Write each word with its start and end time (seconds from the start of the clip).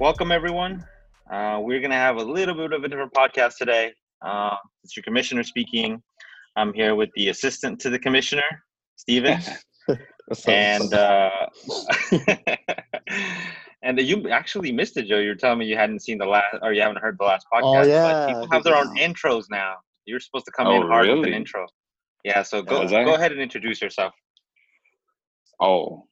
Welcome, 0.00 0.32
everyone. 0.32 0.84
Uh, 1.30 1.60
we're 1.60 1.78
going 1.78 1.90
to 1.90 1.96
have 1.96 2.16
a 2.16 2.22
little 2.22 2.56
bit 2.56 2.72
of 2.72 2.82
a 2.82 2.88
different 2.88 3.12
podcast 3.12 3.56
today. 3.58 3.92
Uh, 4.20 4.56
it's 4.82 4.96
your 4.96 5.04
commissioner 5.04 5.44
speaking. 5.44 6.02
I'm 6.56 6.74
here 6.74 6.96
with 6.96 7.10
the 7.14 7.28
assistant 7.28 7.78
to 7.82 7.90
the 7.90 7.98
commissioner, 7.98 8.42
Steven. 8.96 9.40
and 10.48 10.92
uh, 10.92 11.30
and 13.82 14.00
you 14.00 14.28
actually 14.30 14.72
missed 14.72 14.96
it, 14.96 15.06
Joe. 15.06 15.18
You're 15.18 15.36
telling 15.36 15.60
me 15.60 15.66
you 15.66 15.76
hadn't 15.76 16.00
seen 16.00 16.18
the 16.18 16.26
last, 16.26 16.56
or 16.62 16.72
you 16.72 16.82
haven't 16.82 16.98
heard 16.98 17.16
the 17.16 17.24
last 17.24 17.46
podcast. 17.52 17.84
Oh, 17.84 17.86
yeah. 17.86 18.02
But 18.02 18.26
people 18.26 18.48
have 18.50 18.64
their 18.64 18.74
own 18.74 18.96
intros 18.96 19.44
now. 19.48 19.76
You're 20.06 20.20
supposed 20.20 20.46
to 20.46 20.52
come 20.52 20.68
Oh, 20.68 20.76
in 20.80 20.86
hard 20.86 21.08
with 21.08 21.26
an 21.26 21.32
intro. 21.32 21.66
Yeah, 22.24 22.42
so 22.42 22.58
oh, 22.58 22.62
go 22.62 22.82
was 22.82 22.92
I? 22.92 23.04
go 23.04 23.14
ahead 23.14 23.32
and 23.32 23.40
introduce 23.40 23.80
yourself. 23.82 24.12
Oh, 25.60 26.06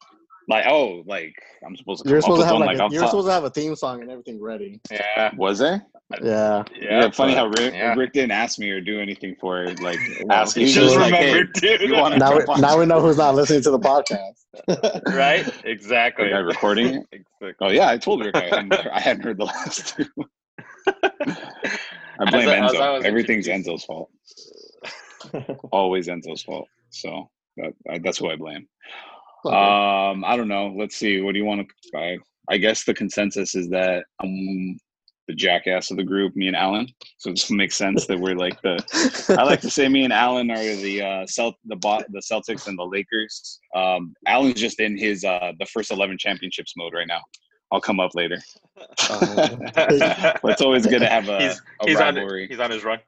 like 0.48 0.66
oh, 0.69 1.02
like 1.07 1.35
I'm 1.66 1.77
supposed 1.77 2.05
to. 2.05 2.11
You're 2.11 2.21
supposed 2.21 2.43
to 2.43 2.47
have 2.47 2.59
like, 2.59 2.79
like, 2.79 2.91
a, 2.91 2.95
you're 2.95 3.02
I'm 3.02 3.09
supposed 3.09 3.27
to 3.29 3.33
have 3.33 3.45
a 3.45 3.51
theme 3.51 3.75
song 3.75 4.02
and 4.02 4.11
everything 4.11 4.41
ready. 4.41 4.80
Yeah, 4.91 5.30
Was 5.37 5.62
I? 5.62 5.75
Uh, 5.75 5.79
yeah. 6.23 6.65
Yeah. 6.79 7.11
funny 7.11 7.33
but- 7.35 7.38
how 7.38 7.47
Rick, 7.47 7.75
yeah. 7.75 7.95
Rick 7.95 8.12
didn't 8.12 8.33
ask 8.33 8.59
me 8.59 8.71
or 8.71 8.80
do 8.80 9.01
anything 9.01 9.35
for 9.41 9.65
it. 9.65 9.80
Like 9.80 9.99
Well, 10.24 10.33
ask 10.38 10.57
me. 10.57 10.65
You 10.65 10.74
just 10.74 10.97
like, 10.97 11.15
hey, 11.15 11.43
dude. 11.55 11.80
you 11.80 11.88
Now 11.88 12.37
we, 12.37 12.61
now 12.61 12.79
we 12.79 12.85
know 12.85 13.01
who's 13.01 13.16
not 13.16 13.35
listening 13.35 13.63
to 13.63 13.71
the 13.71 13.79
podcast. 13.79 14.35
right? 15.15 15.51
Exactly. 15.65 16.27
Like, 16.27 16.35
I 16.35 16.38
recording 16.38 16.87
it? 16.88 17.07
Exactly. 17.13 17.55
Oh 17.61 17.71
yeah, 17.71 17.88
I 17.88 17.97
told 17.97 18.24
Rick 18.24 18.37
I 18.37 18.45
hadn't, 18.45 18.73
I 18.73 19.01
hadn't 19.01 19.23
heard 19.23 19.38
the 19.38 19.47
last 19.47 19.97
two. 19.97 20.07
I 22.20 22.30
blame 22.30 22.48
As 22.48 22.48
I- 22.48 22.66
as 22.66 22.73
Enzo. 22.73 23.04
I 23.04 23.06
Everything's 23.06 23.46
Enzo's 23.48 23.84
fault. 23.84 24.10
Always 25.73 26.09
Enzo's 26.09 26.43
fault. 26.43 26.68
So 26.90 27.29
that, 27.56 27.73
I, 27.90 27.98
that's 27.98 28.18
who 28.18 28.30
I 28.30 28.37
blame. 28.37 28.66
Um, 29.46 30.24
I 30.24 30.37
don't 30.37 30.48
know. 30.48 30.74
Let's 30.76 30.96
see. 30.96 31.21
What 31.21 31.32
do 31.32 31.38
you 31.38 31.45
want 31.45 31.68
to? 31.68 31.98
I, 31.98 32.18
I 32.48 32.56
guess 32.56 32.84
the 32.84 32.95
consensus 32.95 33.54
is 33.54 33.68
that 33.71 34.04
I'm 34.23 34.79
the 35.29 35.34
jackass 35.34 35.90
of 35.90 35.96
the 35.96 36.04
group, 36.04 36.34
me 36.37 36.46
and 36.48 36.56
Alan. 36.56 36.87
So 37.18 37.30
this 37.30 37.51
makes 37.51 37.76
sense 37.76 38.06
that 38.06 38.18
we're 38.18 38.37
like 38.37 38.60
the. 38.62 39.37
I 39.38 39.43
like 39.43 39.60
to 39.62 39.71
say 39.71 39.88
me 39.88 40.04
and 40.04 40.12
Alan 40.12 40.51
are 40.51 40.56
the 40.56 41.02
uh, 41.02 41.26
Celt 41.26 41.54
the 41.66 41.76
bot 41.76 42.04
the 42.10 42.21
Celtics 42.21 42.68
and 42.68 42.78
the 42.78 42.84
Lakers. 42.84 43.59
Um, 43.74 44.15
Alan's 44.26 44.60
just 44.60 44.80
in 44.80 44.96
his 44.96 45.24
uh, 45.24 45.52
the 45.59 45.66
first 45.66 45.90
eleven 45.90 46.16
championships 46.18 46.74
mode 46.76 46.95
right 46.95 47.09
now. 47.09 47.21
I'll 47.73 47.80
come 47.80 48.01
up 48.01 48.15
later. 48.15 48.40
But 49.09 50.52
it's 50.52 50.62
always 50.62 50.87
good 50.87 51.01
to 51.01 51.09
have 51.09 51.29
a, 51.29 51.40
he's 51.43 51.60
a 51.80 51.87
he's 51.87 52.01
on 52.01 52.15
rivalry. 52.15 52.46
he's 52.48 52.60
on 52.60 52.71
his 52.71 52.84
run. 52.84 52.98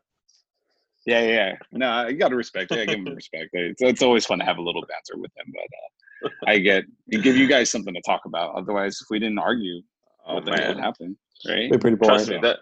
Yeah, 1.06 1.20
yeah, 1.20 1.28
yeah. 1.28 1.56
No, 1.72 2.08
you 2.08 2.16
got 2.16 2.28
to 2.28 2.36
respect. 2.36 2.72
it. 2.72 2.80
I 2.80 2.86
give 2.86 2.98
him 2.98 3.06
respect. 3.14 3.50
It's, 3.52 3.80
it's 3.80 4.02
always 4.02 4.26
fun 4.26 4.38
to 4.40 4.44
have 4.44 4.58
a 4.58 4.62
little 4.62 4.82
banter 4.82 5.20
with 5.20 5.30
him, 5.36 5.52
but 5.52 6.28
uh, 6.30 6.50
I 6.50 6.58
get 6.58 6.84
it 7.08 7.22
give 7.22 7.36
you 7.36 7.46
guys 7.46 7.70
something 7.70 7.94
to 7.94 8.00
talk 8.02 8.22
about. 8.24 8.54
Otherwise, 8.56 8.98
if 9.00 9.06
we 9.10 9.18
didn't 9.18 9.38
argue, 9.38 9.82
Oh 10.26 10.34
what 10.34 10.44
the 10.44 10.50
would 10.50 10.58
man, 10.60 10.78
happen, 10.78 11.16
right? 11.48 11.70
Be 11.70 11.78
pretty 11.78 11.96
boring. 11.96 12.26
trust 12.26 12.30
me 12.30 12.38
that. 12.42 12.58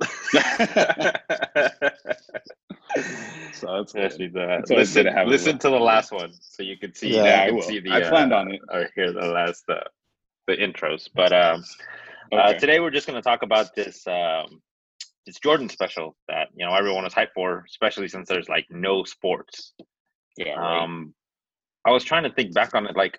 so 3.52 3.66
that's 3.76 3.92
Trust 3.92 3.92
good. 3.92 4.18
me 4.18 4.28
that. 4.28 4.60
It's 4.60 4.70
always 4.70 4.96
Listen, 4.96 5.04
to 5.04 5.12
have 5.12 5.26
a 5.26 5.30
listen 5.30 5.58
to 5.58 5.68
the 5.68 5.78
last 5.78 6.10
one 6.10 6.32
so 6.40 6.62
you 6.62 6.78
can 6.78 6.94
see. 6.94 7.14
Yeah, 7.14 7.22
you 7.22 7.30
I 7.42 7.46
can 7.48 7.54
will. 7.56 7.62
see 7.62 7.80
the. 7.80 7.90
I 7.92 8.08
planned 8.08 8.32
uh, 8.32 8.36
on 8.36 8.50
it. 8.52 8.60
Or 8.72 8.88
hear 8.94 9.12
the 9.12 9.26
last 9.26 9.64
uh, 9.68 9.80
the 10.50 10.56
intros, 10.56 11.08
but 11.14 11.32
um, 11.32 11.62
uh, 12.32 12.52
today 12.54 12.80
we're 12.80 12.90
just 12.90 13.06
going 13.06 13.20
to 13.20 13.22
talk 13.22 13.42
about 13.42 13.74
this 13.74 14.06
um, 14.06 14.60
this 15.26 15.38
Jordan 15.38 15.68
special 15.68 16.16
that 16.28 16.48
you 16.54 16.66
know 16.66 16.74
everyone 16.74 17.06
is 17.06 17.14
hyped 17.14 17.34
for, 17.34 17.64
especially 17.68 18.08
since 18.08 18.28
there's 18.28 18.48
like 18.48 18.66
no 18.70 19.04
sports. 19.04 19.74
yeah, 20.36 20.54
right. 20.54 20.82
Um, 20.82 21.14
I 21.86 21.90
was 21.92 22.04
trying 22.04 22.24
to 22.24 22.32
think 22.32 22.52
back 22.52 22.74
on 22.74 22.86
it, 22.86 22.94
like, 22.96 23.18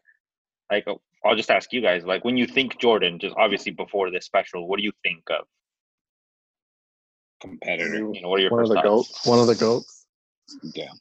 like 0.71 0.87
uh, 0.87 0.95
I'll 1.25 1.35
just 1.35 1.49
ask 1.49 1.73
you 1.73 1.81
guys, 1.81 2.03
like, 2.05 2.23
when 2.23 2.37
you 2.37 2.45
think 2.45 2.79
Jordan, 2.79 3.17
just 3.19 3.35
obviously 3.37 3.71
before 3.71 4.11
this 4.11 4.25
special, 4.25 4.67
what 4.67 4.77
do 4.77 4.83
you 4.83 4.91
think 5.03 5.23
of? 5.29 5.45
competitor. 7.41 7.95
You 8.13 8.21
know, 8.21 8.29
what 8.29 8.39
are 8.39 8.43
your 8.43 8.51
One 8.51 8.61
of 8.63 8.69
the 8.69 8.75
thoughts? 8.75 8.85
goats. 9.09 9.25
One 9.25 9.39
of 9.39 9.47
the 9.47 9.55
goats. 9.55 10.05
Yeah. 10.75 10.91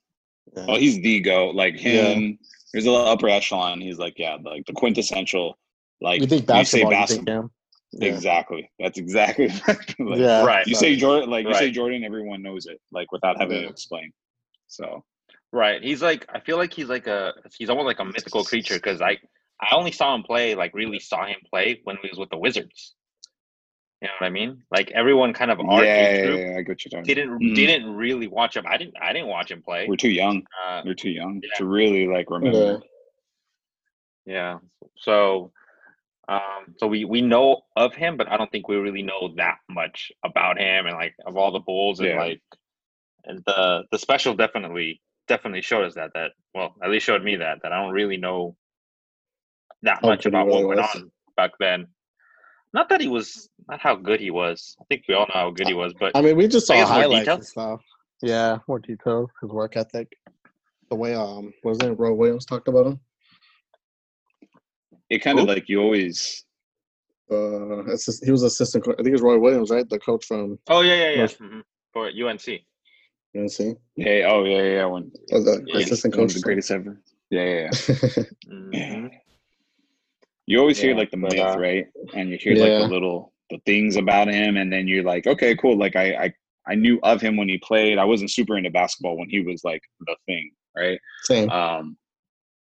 Yeah. 0.56 0.65
Oh, 0.69 0.77
he's 0.77 0.97
the 1.03 1.21
goat. 1.21 1.54
Like 1.54 1.75
Yeah. 1.75 2.15
him. 2.15 2.38
There's 2.72 2.87
a 2.87 2.91
little 2.91 3.06
upper 3.06 3.28
echelon. 3.28 3.81
He's 3.81 3.99
like, 3.99 4.15
yeah, 4.19 4.38
like 4.43 4.65
the 4.66 4.72
quintessential. 4.72 5.59
Like 6.00 6.21
you 6.21 6.27
think 6.27 6.49
you 6.49 6.65
say 6.65 6.84
basketball? 6.84 7.50
You 7.93 7.99
think 7.99 8.03
Yeah. 8.03 8.09
Exactly. 8.15 8.71
That's 8.78 8.99
exactly. 8.99 9.49
like, 9.69 10.19
Yeah. 10.19 10.44
Right. 10.44 10.66
You 10.66 10.75
say 10.75 10.97
Jordan, 10.97 11.28
like 11.31 11.47
you 11.47 11.55
say 11.55 11.71
Jordan, 11.71 12.05
everyone 12.05 12.43
knows 12.43 12.66
it, 12.66 12.81
like 12.93 13.11
without 13.12 13.38
having 13.38 13.56
Yeah. 13.59 13.62
to 13.65 13.69
explain. 13.69 14.12
So 14.69 15.05
Right. 15.53 15.83
He's 15.83 16.00
like 16.03 16.27
I 16.33 16.41
feel 16.41 16.56
like 16.56 16.72
he's 16.72 16.89
like 16.89 17.06
a 17.06 17.34
he's 17.59 17.69
almost 17.71 17.87
like 17.87 17.99
a 17.99 18.05
mythical 18.05 18.44
creature 18.44 18.75
because 18.75 19.00
I 19.03 19.19
I 19.60 19.75
only 19.75 19.93
saw 19.93 20.15
him 20.15 20.22
play 20.22 20.55
like 20.55 20.72
really 20.75 21.00
saw 21.00 21.27
him 21.27 21.37
play 21.50 21.81
when 21.84 21.97
he 22.03 22.09
was 22.09 22.19
with 22.19 22.31
the 22.31 22.39
Wizards. 22.39 22.94
You 24.00 24.09
know 24.09 24.15
what 24.19 24.27
I 24.28 24.31
mean? 24.31 24.62
Like 24.71 24.91
everyone 24.93 25.34
kind 25.34 25.50
of 25.50 25.59
yeah, 25.59 25.66
our 25.66 25.84
yeah, 25.84 25.97
age 26.09 26.27
group 26.27 26.41
yeah, 26.41 26.56
I 26.56 26.62
get 26.62 26.84
you're 26.84 26.91
talking. 26.91 27.03
didn't 27.05 27.39
Mm. 27.41 27.55
didn't 27.56 27.94
really 27.94 28.28
watch 28.28 28.56
him. 28.56 28.65
I 28.66 28.77
didn't 28.78 28.94
I 29.03 29.12
didn't 29.12 29.28
watch 29.28 29.50
him 29.50 29.60
play. 29.62 29.87
We're 29.89 29.97
too 29.97 30.09
young. 30.10 30.43
Uh, 30.66 30.81
We're 30.87 30.94
too 30.94 31.10
young 31.10 31.41
Yeah. 31.43 31.50
to 31.59 31.66
really 31.66 32.06
like 32.06 32.31
remember. 32.31 32.81
yeah. 34.25 34.59
So 34.97 35.53
um 36.30 36.74
so 36.78 36.86
we 36.86 37.04
we 37.04 37.20
know 37.20 37.62
of 37.76 37.94
him, 37.94 38.16
but 38.16 38.30
I 38.30 38.36
don't 38.36 38.50
think 38.50 38.68
we 38.68 38.76
really 38.76 39.02
know 39.02 39.34
that 39.36 39.58
much 39.68 40.12
about 40.24 40.58
him 40.58 40.86
and 40.86 40.94
like 40.94 41.14
of 41.26 41.36
all 41.36 41.50
the 41.50 41.60
bulls 41.60 42.00
and 42.00 42.08
Yeah. 42.08 42.18
like 42.18 42.41
and 43.24 43.42
the 43.46 43.84
the 43.91 43.98
special 43.98 44.34
definitely 44.34 45.02
definitely 45.28 45.62
showed 45.62 45.84
us 45.84 45.94
that 45.96 46.12
that 46.14 46.32
well 46.54 46.74
at 46.82 46.91
least 46.91 47.04
showed 47.06 47.24
me 47.24 47.36
that 47.36 47.58
that 47.62 47.72
I 47.72 47.82
don't 47.82 47.92
really 47.92 48.16
know 48.16 48.56
that 49.82 49.98
How 50.02 50.08
much 50.08 50.26
about 50.26 50.46
what 50.46 50.66
went 50.66 50.80
on 50.80 51.10
back 51.36 51.52
then. 51.58 51.86
Not 52.72 52.88
that 52.91 53.00
he 53.00 53.08
was 53.08 53.48
not 53.68 53.80
how 53.80 53.97
good 53.97 54.20
he 54.20 54.30
was. 54.30 54.76
I 54.80 54.84
think 54.88 55.04
we 55.08 55.14
all 55.14 55.26
know 55.26 55.34
how 55.34 55.50
good 55.50 55.66
he 55.66 55.74
was, 55.74 55.92
but 55.98 56.12
I 56.14 56.22
mean, 56.22 56.36
we 56.36 56.47
just 56.47 56.66
saw 56.66 56.84
highlights 56.86 57.28
and 57.28 57.44
stuff. 57.44 57.80
Yeah, 58.22 58.58
more 58.68 58.78
details. 58.78 59.30
His 59.41 59.50
work 59.50 59.76
ethic. 59.76 60.12
The 60.91 60.97
way 60.97 61.14
um, 61.14 61.52
wasn't 61.64 61.92
it 61.92 61.98
Roy 61.98 62.12
Williams 62.12 62.44
talked 62.44 62.68
about 62.68 62.86
him? 62.86 63.00
It 65.10 65.19
kind 65.22 65.38
of 65.41 65.47
like 65.47 65.69
you 65.69 65.81
always. 65.82 66.44
Uh, 67.31 67.84
assist, 67.87 68.25
he 68.25 68.31
was 68.31 68.43
assistant. 68.43 68.84
co- 68.84 68.93
I 68.93 68.97
think 68.97 69.09
it 69.09 69.12
was 69.12 69.22
Roy 69.22 69.38
Williams, 69.38 69.71
right? 69.71 69.88
The 69.88 69.98
coach 70.00 70.25
from 70.25 70.59
oh 70.69 70.81
yeah 70.81 70.94
yeah 70.94 71.10
yeah 71.10 71.16
Yes. 71.22 71.37
mhm, 71.37 71.62
for 71.93 72.09
UNC. 72.09 72.65
UNC. 73.37 73.78
Hey, 73.97 74.25
oh 74.25 74.44
yeah, 74.44 74.56
yeah, 74.62 74.72
yeah. 74.78 74.84
One, 74.87 75.12
Was 75.31 75.44
the 75.44 75.62
Yeah, 75.66 75.76
assistant 75.78 76.15
coach. 76.15 76.34
the 76.34 76.41
greatest 76.41 76.71
ever. 76.72 77.00
Yeah, 77.31 77.44
yeah. 77.44 77.60
yeah. 77.60 77.71
Mhm. 78.50 79.10
You 80.47 80.59
always 80.59 80.81
hear 80.81 80.97
like 80.97 81.12
the 81.12 81.16
myth, 81.16 81.38
uh, 81.38 81.56
right? 81.59 81.87
And 82.15 82.31
you 82.31 82.38
hear 82.41 82.56
like 82.56 82.72
the 82.78 82.88
little 82.88 83.32
the 83.50 83.59
things 83.66 83.94
about 83.97 84.27
him, 84.28 84.56
and 84.56 84.72
then 84.72 84.88
you're 84.88 85.04
like, 85.04 85.27
okay, 85.28 85.54
cool. 85.56 85.77
Like 85.78 85.94
I, 85.94 86.06
I 86.25 86.34
I 86.66 86.75
knew 86.75 86.98
of 87.04 87.21
him 87.21 87.37
when 87.37 87.48
he 87.48 87.59
played. 87.59 87.98
I 87.98 88.04
wasn't 88.04 88.32
super 88.32 88.56
into 88.59 88.71
basketball 88.71 89.16
when 89.16 89.28
he 89.31 89.41
was 89.42 89.62
like 89.62 89.82
the 90.00 90.16
thing, 90.27 90.50
right? 90.77 90.98
Same. 91.22 91.48
Um, 91.50 91.97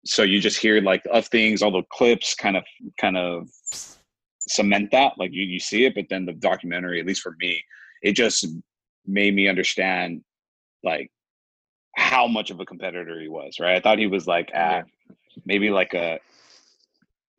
so 0.04 0.22
you 0.22 0.40
just 0.40 0.58
hear 0.58 0.80
like 0.80 1.02
of 1.10 1.26
things, 1.28 1.62
all 1.62 1.70
the 1.70 1.82
clips, 1.90 2.34
kind 2.34 2.56
of 2.56 2.64
kind 3.00 3.16
of 3.16 3.48
cement 4.40 4.90
that. 4.92 5.14
Like 5.18 5.32
you 5.32 5.42
you 5.42 5.60
see 5.60 5.84
it, 5.84 5.94
but 5.94 6.06
then 6.10 6.24
the 6.24 6.32
documentary, 6.32 7.00
at 7.00 7.06
least 7.06 7.22
for 7.22 7.34
me, 7.38 7.62
it 8.02 8.12
just 8.12 8.46
made 9.06 9.34
me 9.34 9.48
understand 9.48 10.22
like 10.84 11.10
how 11.96 12.26
much 12.26 12.50
of 12.50 12.60
a 12.60 12.64
competitor 12.64 13.20
he 13.20 13.28
was. 13.28 13.56
Right? 13.60 13.76
I 13.76 13.80
thought 13.80 13.98
he 13.98 14.06
was 14.06 14.26
like 14.26 14.54
at 14.54 14.86
maybe 15.44 15.70
like 15.70 15.94
a 15.94 16.20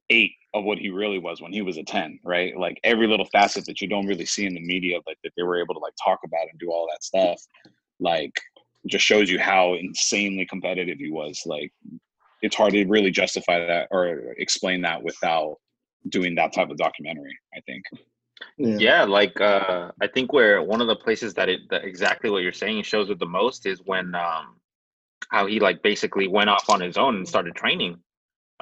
eight 0.10 0.34
of 0.54 0.64
what 0.64 0.80
he 0.80 0.90
really 0.90 1.20
was 1.20 1.42
when 1.42 1.54
he 1.54 1.62
was 1.62 1.78
a 1.78 1.84
10 1.84 2.20
right 2.24 2.58
like 2.58 2.80
every 2.84 3.08
little 3.08 3.28
facet 3.28 3.66
that 3.66 3.80
you 3.82 3.88
don't 3.88 4.08
really 4.08 4.26
see 4.26 4.48
in 4.48 4.56
the 4.56 4.66
media 4.66 4.98
like 5.06 5.18
that 5.24 5.32
they 5.38 5.44
were 5.44 5.62
able 5.62 5.76
to 5.76 5.80
like 5.80 5.94
talk 6.04 6.20
about 6.26 6.48
and 6.50 6.60
do 6.60 6.72
all 6.72 6.88
that 6.92 7.04
stuff 7.04 7.40
like 8.00 8.32
just 8.88 9.06
shows 9.06 9.30
you 9.30 9.38
how 9.38 9.76
insanely 9.76 10.46
competitive 10.48 10.98
he 10.98 11.12
was 11.12 11.44
like 11.46 11.72
it's 12.42 12.56
hard 12.56 12.72
to 12.74 12.86
really 12.86 13.12
justify 13.12 13.60
that 13.66 13.88
or 13.92 14.34
explain 14.38 14.82
that 14.82 15.02
without 15.04 15.58
doing 16.10 16.34
that 16.36 16.54
type 16.54 16.70
of 16.70 16.78
documentary 16.78 17.38
i 17.56 17.60
think 17.62 17.84
Yeah. 18.58 18.78
Yeah, 18.88 19.04
like 19.04 19.36
uh 19.42 19.92
I 20.06 20.08
think 20.08 20.32
where 20.32 20.64
one 20.64 20.80
of 20.84 20.88
the 20.88 20.96
places 21.06 21.34
that 21.34 21.50
it 21.50 21.60
that 21.72 21.84
exactly 21.84 22.30
what 22.30 22.42
you're 22.44 22.54
saying 22.64 22.84
shows 22.84 23.10
it 23.10 23.20
the 23.20 23.26
most 23.42 23.66
is 23.66 23.82
when 23.92 24.16
um 24.16 24.46
how 25.34 25.46
he 25.52 25.60
like 25.60 25.80
basically 25.84 26.28
went 26.30 26.50
off 26.50 26.70
on 26.70 26.80
his 26.88 26.96
own 27.04 27.14
and 27.18 27.28
started 27.28 27.54
training 27.56 27.94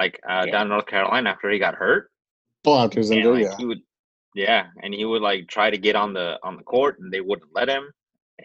like 0.01 0.15
uh 0.27 0.43
Yeah. 0.45 0.51
down 0.53 0.63
in 0.67 0.69
North 0.69 0.87
Carolina 0.87 1.29
after 1.29 1.47
he 1.51 1.59
got 1.59 1.75
hurt. 1.75 2.09
After 2.65 2.99
his 3.01 3.11
And, 3.11 3.19
injury, 3.19 3.43
like, 3.43 3.51
yeah. 3.51 3.57
he 3.59 3.65
would 3.69 3.81
yeah, 4.33 4.63
and 4.81 4.91
he 4.99 5.05
would 5.05 5.21
like 5.29 5.41
try 5.47 5.67
to 5.69 5.77
get 5.87 5.95
on 5.95 6.09
the 6.17 6.27
on 6.47 6.53
the 6.57 6.63
court 6.63 6.97
and 6.99 7.13
they 7.13 7.21
wouldn't 7.21 7.53
let 7.59 7.69
him. 7.69 7.83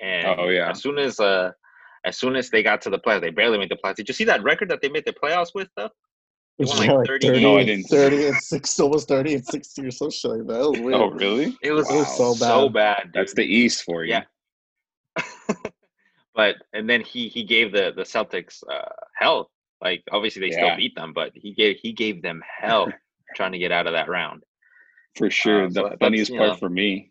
And 0.03 0.27
Oh, 0.39 0.49
yeah. 0.51 0.69
as 0.73 0.83
soon 0.85 0.99
as 0.99 1.19
uh 1.19 1.53
as 2.05 2.19
soon 2.19 2.37
as 2.37 2.51
they 2.51 2.63
got 2.63 2.81
to 2.83 2.91
the 2.91 2.99
playoffs, 2.99 3.21
they 3.23 3.31
barely 3.31 3.59
made 3.59 3.71
the 3.71 3.77
playoffs. 3.77 3.97
Did 3.97 4.09
you 4.09 4.15
see 4.15 4.25
that 4.25 4.43
record 4.43 4.69
that 4.71 4.81
they 4.81 4.89
made 4.89 5.05
the 5.05 5.13
playoffs 5.13 5.55
with 5.55 5.69
though? 5.77 5.91
He 6.59 6.65
won, 6.67 6.79
like, 6.79 6.89
Yeah, 6.89 7.03
30 7.07 7.27
30, 7.29 7.43
No, 7.43 7.57
I 7.57 7.61
and 7.61 7.67
didn't. 7.69 7.85
30 7.89 8.27
and 8.27 8.37
6, 8.37 8.81
almost 8.81 9.09
30 9.09 9.35
and 9.35 9.45
60 9.47 9.87
or 9.87 9.91
some 9.91 10.11
shit 10.11 10.31
like 10.31 10.47
that. 10.49 10.61
It 10.61 10.83
was 10.83 10.95
oh 10.95 11.11
really 11.11 11.57
It 11.63 11.73
was, 11.73 11.89
It 11.91 11.95
was 11.95 12.17
so 12.17 12.35
so 12.35 12.69
bad. 12.69 12.73
bad. 13.05 13.11
that's 13.15 13.35
the 13.35 13.45
east 13.45 13.85
for 13.85 14.05
you 14.05 14.11
Yeah. 14.13 14.25
but 16.35 16.57
and 16.73 16.89
then 16.89 17.01
he 17.03 17.29
he 17.29 17.43
gave 17.45 17.73
the 17.73 17.93
the 17.95 18.03
Celtics 18.03 18.63
uh, 18.71 18.89
hell. 19.17 19.51
Like 19.81 20.03
obviously 20.11 20.41
they 20.41 20.55
Yeah. 20.55 20.67
still 20.67 20.77
beat 20.77 20.95
them, 20.95 21.13
but 21.13 21.33
he 21.35 21.53
gave 21.55 21.77
he 21.81 21.93
gave 21.93 22.23
them 22.23 22.43
hell 22.61 22.93
trying 23.37 23.53
to 23.53 23.59
get 23.59 23.73
out 23.73 23.87
of 23.87 23.93
that 23.95 24.09
round. 24.09 24.43
For 25.17 25.31
sure. 25.31 25.65
Uh, 25.65 25.69
the 25.69 25.83
that's, 25.91 25.97
funniest 26.01 26.31
part 26.37 26.51
know- 26.51 26.57
for 26.57 26.69
me, 26.71 27.11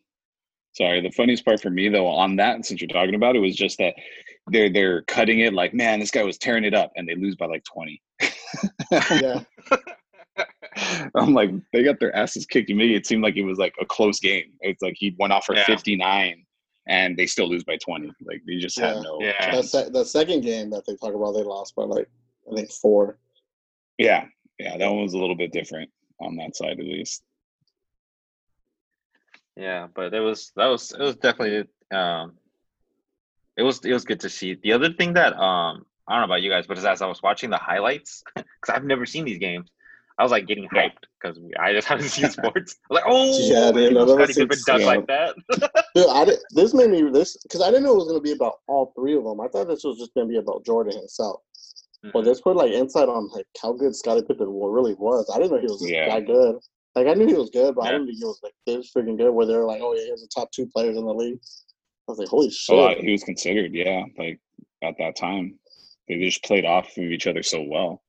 sorry, 0.73 1.01
the 1.01 1.11
funniest 1.11 1.45
part 1.45 1.61
for 1.61 1.69
me 1.69 1.89
though 1.89 2.07
on 2.07 2.35
that, 2.37 2.65
since 2.65 2.81
you're 2.81 2.87
talking 2.87 3.15
about 3.15 3.35
it, 3.35 3.39
was 3.39 3.55
just 3.55 3.77
that 3.79 3.93
they're 4.47 4.69
they're 4.69 5.01
cutting 5.03 5.39
it 5.39 5.53
like, 5.53 5.73
man, 5.73 5.99
this 5.99 6.11
guy 6.11 6.23
was 6.23 6.37
tearing 6.37 6.63
it 6.63 6.73
up, 6.73 6.91
and 6.95 7.07
they 7.07 7.15
lose 7.15 7.35
by 7.35 7.45
like 7.45 7.63
20. 7.65 8.01
Yeah, 9.11 9.41
I'm 11.15 11.33
like, 11.33 11.51
they 11.73 11.83
got 11.83 11.99
their 11.99 12.15
asses 12.15 12.45
kicked. 12.45 12.67
To 12.69 12.73
me, 12.73 12.95
it 12.95 13.05
seemed 13.05 13.23
like 13.23 13.35
it 13.37 13.43
was 13.43 13.57
like 13.57 13.73
a 13.79 13.85
close 13.85 14.19
game. 14.19 14.51
It's 14.61 14.81
like 14.81 14.95
he 14.97 15.15
went 15.19 15.33
off 15.33 15.45
for 15.45 15.55
Yeah. 15.55 15.65
59, 15.65 16.45
and 16.87 17.15
they 17.17 17.27
still 17.27 17.47
lose 17.49 17.63
by 17.63 17.77
20. 17.77 18.07
Like 18.25 18.41
they 18.47 18.57
just 18.57 18.77
Yeah. 18.77 18.95
had 18.95 19.03
no 19.03 19.19
Yeah. 19.21 19.51
that, 19.51 19.65
se- 19.65 19.89
the 19.91 20.03
second 20.03 20.41
game 20.41 20.69
that 20.71 20.85
they 20.87 20.95
talk 20.95 21.13
about, 21.13 21.33
they 21.33 21.43
lost 21.43 21.75
by 21.75 21.83
like 21.83 22.09
I 22.51 22.55
think 22.55 22.71
four. 22.71 23.19
Yeah, 23.97 24.25
yeah, 24.57 24.77
that 24.77 24.89
one 24.91 25.03
was 25.03 25.13
a 25.13 25.17
little 25.19 25.35
bit 25.35 25.51
different 25.51 25.89
on 26.19 26.35
that 26.37 26.55
side 26.55 26.79
at 26.79 26.85
least. 26.85 27.23
Yeah, 29.55 29.87
but 29.93 30.13
it 30.13 30.19
was 30.19 30.51
that 30.55 30.67
was 30.67 30.91
it 30.91 30.99
was 30.99 31.15
definitely 31.17 31.67
um 31.95 32.33
it 33.57 33.63
was 33.63 33.83
it 33.85 33.93
was 33.93 34.05
good 34.05 34.19
to 34.21 34.29
see. 34.29 34.55
The 34.63 34.73
other 34.73 34.91
thing 34.93 35.13
that 35.13 35.33
um 35.37 35.85
I 36.07 36.13
don't 36.13 36.21
know 36.21 36.25
about 36.33 36.41
you 36.41 36.49
guys, 36.49 36.67
but 36.67 36.77
as 36.77 37.01
I 37.01 37.05
was 37.05 37.21
watching 37.23 37.49
the 37.49 37.57
highlights, 37.57 38.23
because 38.35 38.45
I've 38.69 38.83
never 38.83 39.05
seen 39.05 39.23
these 39.25 39.37
games, 39.37 39.69
I 40.17 40.23
was 40.23 40.31
like 40.31 40.47
getting 40.47 40.67
hyped 40.69 41.03
because 41.21 41.39
I 41.59 41.71
just 41.73 41.87
haven't 41.87 42.09
seen 42.09 42.29
sports. 42.37 42.75
I 42.89 42.93
was 42.93 43.01
like, 43.01 43.03
oh, 43.07 43.39
Yeah, 43.39 43.71
man, 43.71 43.73
dude, 43.73 43.93
no, 43.93 44.05
Scottie 44.05 44.17
that 44.17 44.27
was 44.27 44.35
Pippen 44.37 44.57
six- 44.57 44.85
like 44.85 45.07
that. 45.07 45.35
Dude, 45.95 46.07
I 46.09 46.25
did, 46.25 46.39
this 46.51 46.73
made 46.73 46.89
me 46.89 47.09
this 47.11 47.37
because 47.43 47.61
I 47.61 47.67
didn't 47.67 47.83
know 47.83 47.91
it 47.93 47.97
was 47.97 48.07
gonna 48.07 48.21
be 48.21 48.31
about 48.31 48.59
all 48.67 48.93
three 48.95 49.15
of 49.15 49.23
them. 49.23 49.39
I 49.41 49.47
thought 49.47 49.67
this 49.67 49.83
was 49.83 49.97
just 49.99 50.13
gonna 50.13 50.27
be 50.27 50.37
about 50.37 50.65
Jordan 50.65 50.97
himself. 50.97 51.41
But 52.13 52.21
Mhm. 52.21 52.25
this 52.25 52.41
put 52.41 52.55
like 52.55 52.71
insight 52.71 53.09
on 53.09 53.29
like 53.29 53.45
how 53.61 53.73
good 53.73 53.95
Scottie 53.95 54.23
Pippen 54.23 54.47
really 54.47 54.95
was. 54.95 55.29
I 55.33 55.37
didn't 55.37 55.51
know 55.51 55.59
he 55.59 55.67
was 55.67 55.87
Yeah. 55.89 56.09
that 56.09 56.25
good. 56.25 56.55
Like 56.95 57.07
I 57.07 57.13
knew 57.13 57.27
he 57.27 57.33
was 57.35 57.49
good, 57.51 57.75
but 57.75 57.83
I 57.85 57.91
didn't 57.91 58.07
think 58.07 58.17
he 58.19 58.25
was 58.25 58.39
like 58.43 58.55
this 58.65 58.91
freaking 58.91 59.17
good. 59.17 59.31
Where 59.31 59.45
they're 59.45 59.65
like, 59.65 59.81
oh 59.83 59.93
yeah, 59.93 60.05
he's 60.09 60.21
the 60.21 60.27
top 60.33 60.51
two 60.51 60.65
players 60.67 60.97
in 60.97 61.05
the 61.05 61.13
league. 61.13 61.39
I 62.07 62.11
was 62.11 62.19
like, 62.19 62.27
holy 62.27 62.47
oh, 62.47 62.49
A 62.49 62.51
shit! 62.51 62.75
lot, 62.75 62.97
he 62.97 63.11
was 63.11 63.23
considered, 63.23 63.73
yeah, 63.73 64.03
like 64.17 64.39
at 64.83 64.95
that 64.97 65.15
time. 65.15 65.57
They 66.07 66.19
just 66.19 66.43
played 66.43 66.65
off 66.65 66.97
of 66.97 67.03
each 67.03 67.27
other 67.27 67.43
so 67.43 67.61
well. 67.61 68.01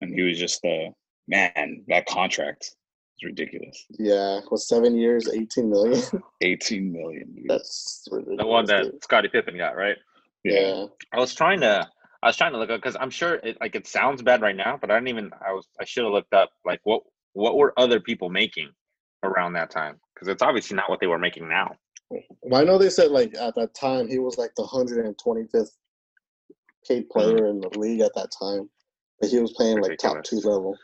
And 0.00 0.12
he 0.12 0.22
was 0.22 0.38
just 0.38 0.60
the 0.62 0.90
man, 1.28 1.84
that 1.88 2.06
contract 2.06 2.64
is 2.64 3.24
ridiculous. 3.24 3.86
Yeah, 3.98 4.40
was 4.50 4.68
seven 4.68 4.96
years, 4.96 5.28
eighteen 5.28 5.70
million. 5.70 6.02
18 6.40 6.92
million. 6.92 7.32
Dude. 7.34 7.46
That's 7.48 8.06
ridiculous. 8.10 8.38
the 8.40 8.46
one 8.46 8.64
that 8.66 8.82
dude. 8.84 9.04
Scottie 9.04 9.28
Pippen 9.28 9.56
got, 9.56 9.76
right? 9.76 9.96
yeah. 10.44 10.86
I 11.12 11.18
was 11.18 11.34
trying 11.34 11.60
to 11.60 11.88
I 12.22 12.26
was 12.26 12.36
trying 12.36 12.52
to 12.52 12.58
look 12.58 12.70
up 12.70 12.80
because 12.80 12.96
I'm 13.00 13.10
sure 13.10 13.34
it 13.34 13.56
like 13.60 13.74
it 13.74 13.86
sounds 13.86 14.22
bad 14.22 14.42
right 14.42 14.56
now, 14.56 14.78
but 14.80 14.90
I 14.90 14.94
didn't 14.94 15.08
even 15.08 15.30
I 15.46 15.52
was 15.52 15.66
I 15.80 15.84
should 15.84 16.04
have 16.04 16.12
looked 16.12 16.34
up 16.34 16.50
like 16.64 16.80
what 16.84 17.02
what 17.32 17.56
were 17.56 17.72
other 17.78 18.00
people 18.00 18.28
making 18.28 18.70
around 19.22 19.52
that 19.54 19.70
time 19.70 20.00
because 20.14 20.28
it's 20.28 20.42
obviously 20.42 20.76
not 20.76 20.90
what 20.90 21.00
they 21.00 21.06
were 21.06 21.18
making 21.18 21.48
now. 21.48 21.76
Well, 22.10 22.60
I 22.60 22.64
know 22.64 22.78
they 22.78 22.90
said 22.90 23.10
like 23.10 23.34
at 23.36 23.54
that 23.54 23.74
time 23.74 24.08
he 24.08 24.18
was 24.18 24.36
like 24.38 24.52
the 24.56 24.64
hundred 24.64 25.06
and 25.06 25.16
twenty 25.18 25.46
fifth 25.52 25.76
paid 26.86 27.08
player 27.08 27.46
in 27.46 27.60
the 27.60 27.70
league 27.78 28.00
at 28.00 28.14
that 28.14 28.30
time, 28.38 28.68
but 29.20 29.30
he 29.30 29.38
was 29.38 29.52
playing 29.52 29.80
like 29.80 29.98
top 29.98 30.22
two 30.24 30.36
level. 30.36 30.76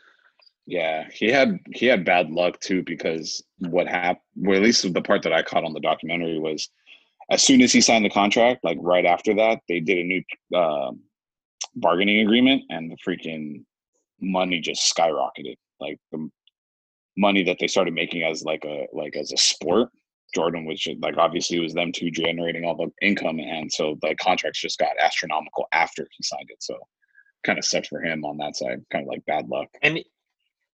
Yeah, 0.65 1.07
he 1.13 1.27
had 1.31 1.59
he 1.73 1.85
had 1.85 2.05
bad 2.05 2.29
luck 2.29 2.59
too 2.59 2.83
because 2.83 3.43
what 3.59 3.87
happened, 3.87 4.21
well, 4.35 4.57
at 4.57 4.63
least 4.63 4.93
the 4.93 5.01
part 5.01 5.23
that 5.23 5.33
I 5.33 5.41
caught 5.41 5.63
on 5.63 5.73
the 5.73 5.79
documentary 5.79 6.39
was, 6.39 6.69
as 7.31 7.43
soon 7.43 7.61
as 7.61 7.71
he 7.71 7.81
signed 7.81 8.05
the 8.05 8.09
contract, 8.09 8.63
like 8.63 8.77
right 8.81 9.05
after 9.05 9.33
that, 9.35 9.61
they 9.67 9.79
did 9.79 9.97
a 9.97 10.03
new 10.03 10.23
um 10.57 11.01
bargaining 11.75 12.19
agreement, 12.19 12.63
and 12.69 12.91
the 12.91 12.97
freaking 12.97 13.63
money 14.21 14.59
just 14.59 14.93
skyrocketed. 14.95 15.55
Like 15.79 15.99
the 16.11 16.29
money 17.17 17.43
that 17.43 17.57
they 17.59 17.67
started 17.67 17.93
making 17.93 18.23
as 18.23 18.43
like 18.43 18.63
a 18.65 18.87
like 18.93 19.15
as 19.15 19.31
a 19.31 19.37
sport. 19.37 19.89
Jordan 20.33 20.65
was 20.65 20.79
just, 20.79 20.99
like 21.01 21.17
obviously 21.17 21.57
it 21.57 21.61
was 21.61 21.73
them 21.73 21.91
two 21.91 22.11
generating 22.11 22.65
all 22.65 22.75
the 22.75 22.91
income, 23.05 23.39
and 23.39 23.71
so 23.71 23.97
the 24.01 24.15
contracts 24.15 24.61
just 24.61 24.79
got 24.79 24.97
astronomical 25.01 25.67
after 25.73 26.07
he 26.11 26.23
signed 26.23 26.49
it. 26.49 26.61
So 26.61 26.77
kind 27.43 27.57
of 27.59 27.65
sucked 27.65 27.87
for 27.87 28.01
him 28.01 28.25
on 28.25 28.37
that 28.37 28.55
side, 28.55 28.83
kind 28.91 29.03
of 29.03 29.07
like 29.07 29.25
bad 29.25 29.47
luck. 29.47 29.69
and 29.81 29.99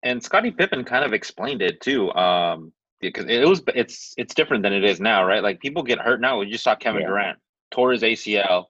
and 0.04 0.22
Scottie 0.22 0.50
Pippen 0.50 0.84
kind 0.84 1.04
of 1.04 1.12
explained 1.12 1.62
it 1.62 1.80
too. 1.80 2.12
Um, 2.14 2.72
because 3.00 3.26
it 3.26 3.46
was 3.46 3.62
it's 3.74 4.14
it's 4.16 4.34
different 4.34 4.62
than 4.62 4.72
it 4.72 4.84
is 4.84 5.00
now, 5.00 5.24
right? 5.24 5.42
Like 5.42 5.60
people 5.60 5.82
get 5.82 5.98
hurt 5.98 6.20
now. 6.20 6.38
We 6.38 6.50
just 6.50 6.64
saw 6.64 6.74
Kevin 6.76 7.02
Yeah. 7.02 7.08
Durant 7.08 7.38
tore 7.70 7.92
his 7.92 8.02
ACL. 8.02 8.66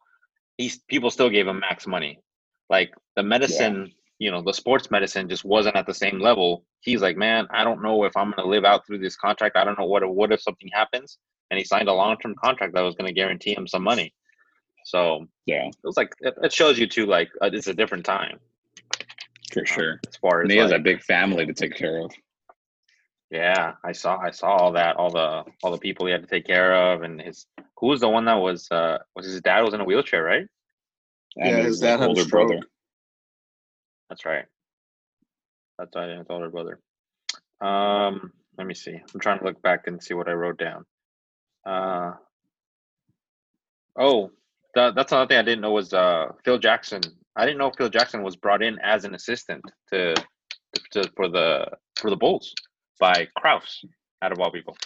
He's 0.58 0.78
people 0.88 1.10
still 1.10 1.28
gave 1.30 1.46
him 1.46 1.60
max 1.60 1.86
money. 1.86 2.18
Like 2.70 2.94
the 3.16 3.22
medicine, 3.22 3.92
you 4.22 4.30
know, 4.30 4.40
the 4.40 4.54
sports 4.54 4.88
medicine 4.88 5.28
just 5.28 5.44
wasn't 5.44 5.74
at 5.74 5.84
the 5.84 5.92
same 5.92 6.20
level. 6.20 6.64
He's 6.80 7.02
like, 7.02 7.16
man, 7.16 7.48
I 7.50 7.64
don't 7.64 7.82
know 7.82 8.04
if 8.04 8.16
I'm 8.16 8.30
gonna 8.30 8.46
live 8.48 8.64
out 8.64 8.86
through 8.86 8.98
this 8.98 9.16
contract. 9.16 9.56
I 9.56 9.64
don't 9.64 9.76
know 9.76 9.84
what 9.92 10.04
if- 10.04 10.10
what 10.10 10.30
if 10.30 10.40
something 10.40 10.70
happens. 10.72 11.18
And 11.50 11.58
he 11.58 11.64
signed 11.64 11.88
a 11.88 11.92
long 11.92 12.16
term 12.18 12.36
contract 12.36 12.72
that 12.74 12.82
was 12.82 12.94
gonna 12.94 13.12
guarantee 13.12 13.52
him 13.52 13.66
some 13.66 13.82
money. 13.82 14.14
So 14.84 15.26
Yeah, 15.46 15.66
it 15.66 15.74
was 15.82 15.96
like 15.96 16.14
it, 16.20 16.34
it 16.40 16.52
shows 16.52 16.78
you 16.78 16.86
too, 16.86 17.06
like 17.06 17.30
uh, 17.42 17.50
it's 17.52 17.66
a 17.66 17.74
different 17.74 18.04
time 18.04 18.38
for 19.52 19.66
sure. 19.66 20.00
as 20.06 20.16
far 20.18 20.40
as 20.40 20.44
And 20.44 20.52
he 20.52 20.58
has 20.58 20.70
a 20.70 20.78
big 20.78 21.02
family 21.02 21.44
to 21.44 21.52
take 21.52 21.74
care 21.74 21.98
of. 22.04 22.12
Yeah, 23.32 23.74
I 23.82 23.90
saw 23.92 24.18
I 24.18 24.30
saw 24.30 24.50
all 24.56 24.72
that, 24.72 24.94
all 24.96 25.10
the 25.10 25.44
all 25.64 25.72
the 25.72 25.78
people 25.78 26.06
he 26.06 26.12
had 26.12 26.22
to 26.22 26.28
take 26.28 26.46
care 26.46 26.72
of, 26.92 27.02
and 27.02 27.20
his 27.20 27.46
who 27.78 27.88
was 27.88 28.00
the 28.00 28.08
one 28.08 28.26
that 28.26 28.34
was 28.34 28.70
uh 28.70 28.98
was 29.16 29.26
his 29.26 29.40
dad 29.40 29.62
was 29.62 29.74
in 29.74 29.80
a 29.80 29.84
wheelchair, 29.84 30.22
right? 30.22 30.46
And 31.36 31.50
Yeah, 31.58 31.62
his 31.64 31.80
dad 31.80 31.98
had 31.98 32.06
a 32.06 32.08
older 32.10 32.22
stroke. 32.22 32.50
brother. 32.50 32.66
That's 34.12 34.26
right. 34.26 34.44
That's 35.78 35.96
right, 35.96 36.18
his 36.18 36.26
older 36.28 36.50
brother. 36.50 36.78
Um, 37.62 38.30
let 38.58 38.66
me 38.66 38.74
see. 38.74 38.92
I'm 38.92 39.20
trying 39.20 39.38
to 39.38 39.44
look 39.46 39.62
back 39.62 39.86
and 39.86 40.02
see 40.02 40.12
what 40.12 40.28
I 40.28 40.32
wrote 40.32 40.58
down. 40.58 40.84
Uh 41.64 42.12
oh, 43.98 44.30
that, 44.74 44.94
that's 44.94 45.12
another 45.12 45.28
thing 45.28 45.38
I 45.38 45.42
didn't 45.42 45.62
know 45.62 45.72
was 45.72 45.94
uh 45.94 46.26
Phil 46.44 46.58
Jackson. 46.58 47.00
I 47.36 47.46
didn't 47.46 47.56
know 47.56 47.70
Phil 47.70 47.88
Jackson 47.88 48.22
was 48.22 48.36
brought 48.36 48.62
in 48.62 48.78
as 48.80 49.06
an 49.06 49.14
assistant 49.14 49.64
to, 49.90 50.14
to 50.90 51.10
for 51.16 51.30
the 51.30 51.68
for 51.96 52.10
the 52.10 52.16
Bulls 52.16 52.52
by 53.00 53.26
Krause, 53.38 53.82
out 54.20 54.32
of 54.32 54.40
all 54.40 54.50
people. 54.52 54.76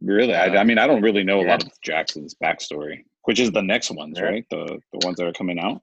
Really? 0.00 0.34
I, 0.34 0.46
Uh, 0.46 0.60
I 0.60 0.64
mean, 0.64 0.78
I 0.78 0.86
don't 0.86 1.02
really 1.02 1.24
know 1.24 1.42
a 1.42 1.46
lot 1.46 1.62
of 1.62 1.70
Jackson's 1.82 2.34
backstory, 2.42 3.04
which 3.24 3.38
is 3.38 3.52
the 3.52 3.60
next 3.60 3.90
ones, 3.90 4.16
Yeah. 4.18 4.24
right? 4.24 4.46
The 4.48 4.80
the 4.94 5.06
ones 5.06 5.18
that 5.18 5.26
are 5.26 5.32
coming 5.34 5.58
out. 5.58 5.82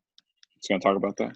It's 0.58 0.70
gonna 0.70 0.80
talk 0.80 0.96
about 0.96 1.18
that. 1.18 1.36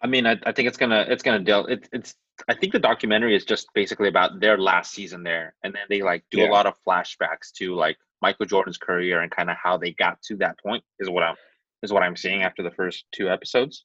I 0.00 0.06
mean, 0.06 0.26
I, 0.26 0.36
I 0.46 0.52
think 0.52 0.68
it's 0.68 0.76
gonna 0.76 1.04
it's 1.08 1.22
gonna 1.22 1.40
deal. 1.40 1.66
It, 1.66 1.88
it's 1.92 2.14
I 2.48 2.54
think 2.54 2.72
the 2.72 2.78
documentary 2.78 3.34
is 3.34 3.44
just 3.44 3.68
basically 3.74 4.08
about 4.08 4.40
their 4.40 4.56
last 4.58 4.92
season 4.92 5.22
there, 5.24 5.54
and 5.64 5.74
then 5.74 5.82
they 5.88 6.02
like 6.02 6.24
do 6.30 6.38
Yeah. 6.38 6.48
a 6.48 6.52
lot 6.52 6.66
of 6.66 6.74
flashbacks 6.86 7.50
to 7.58 7.74
like 7.74 7.96
Michael 8.22 8.46
Jordan's 8.46 8.78
career 8.78 9.20
and 9.22 9.30
kind 9.30 9.50
of 9.50 9.56
how 9.62 9.76
they 9.76 9.92
got 9.92 10.20
to 10.22 10.36
that 10.36 10.58
point. 10.64 10.84
Is 11.00 11.10
what 11.10 11.22
I'm 11.24 11.36
is 11.82 11.92
what 11.92 12.02
I'm 12.02 12.16
seeing 12.16 12.42
after 12.42 12.62
the 12.62 12.70
first 12.72 13.04
two 13.12 13.28
episodes 13.30 13.84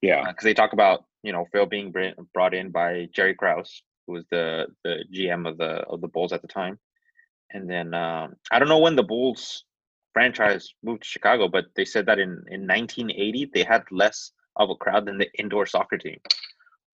Yeah, 0.00 0.24
because 0.28 0.44
they 0.44 0.54
talk 0.54 0.72
about 0.72 1.04
you 1.22 1.32
know 1.32 1.46
Phil 1.52 1.66
being 1.66 1.90
br- 1.92 2.18
brought 2.32 2.54
in 2.54 2.70
by 2.70 3.08
Jerry 3.14 3.34
Krause, 3.34 3.82
who 4.06 4.12
was 4.14 4.24
the 4.30 4.66
the 4.84 5.04
GM 5.12 5.48
of 5.48 5.58
the 5.58 5.82
of 5.90 6.00
the 6.00 6.08
Bulls 6.08 6.32
at 6.32 6.42
the 6.42 6.48
time, 6.48 6.78
and 7.50 7.68
then 7.68 7.94
um, 7.94 8.34
I 8.52 8.58
don't 8.60 8.68
know 8.68 8.78
when 8.78 8.96
the 8.96 9.02
Bulls 9.02 9.64
franchise 10.12 10.72
moved 10.84 11.02
to 11.02 11.08
Chicago, 11.08 11.48
but 11.48 11.66
they 11.74 11.84
said 11.84 12.06
that 12.06 12.18
in 12.20 12.30
in 12.48 12.66
1980 12.68 13.50
they 13.52 13.64
had 13.64 13.82
less 13.90 14.30
of 14.56 14.70
a 14.70 14.74
crowd 14.76 15.06
than 15.06 15.18
the 15.18 15.28
indoor 15.38 15.66
soccer 15.66 15.98
team. 15.98 16.18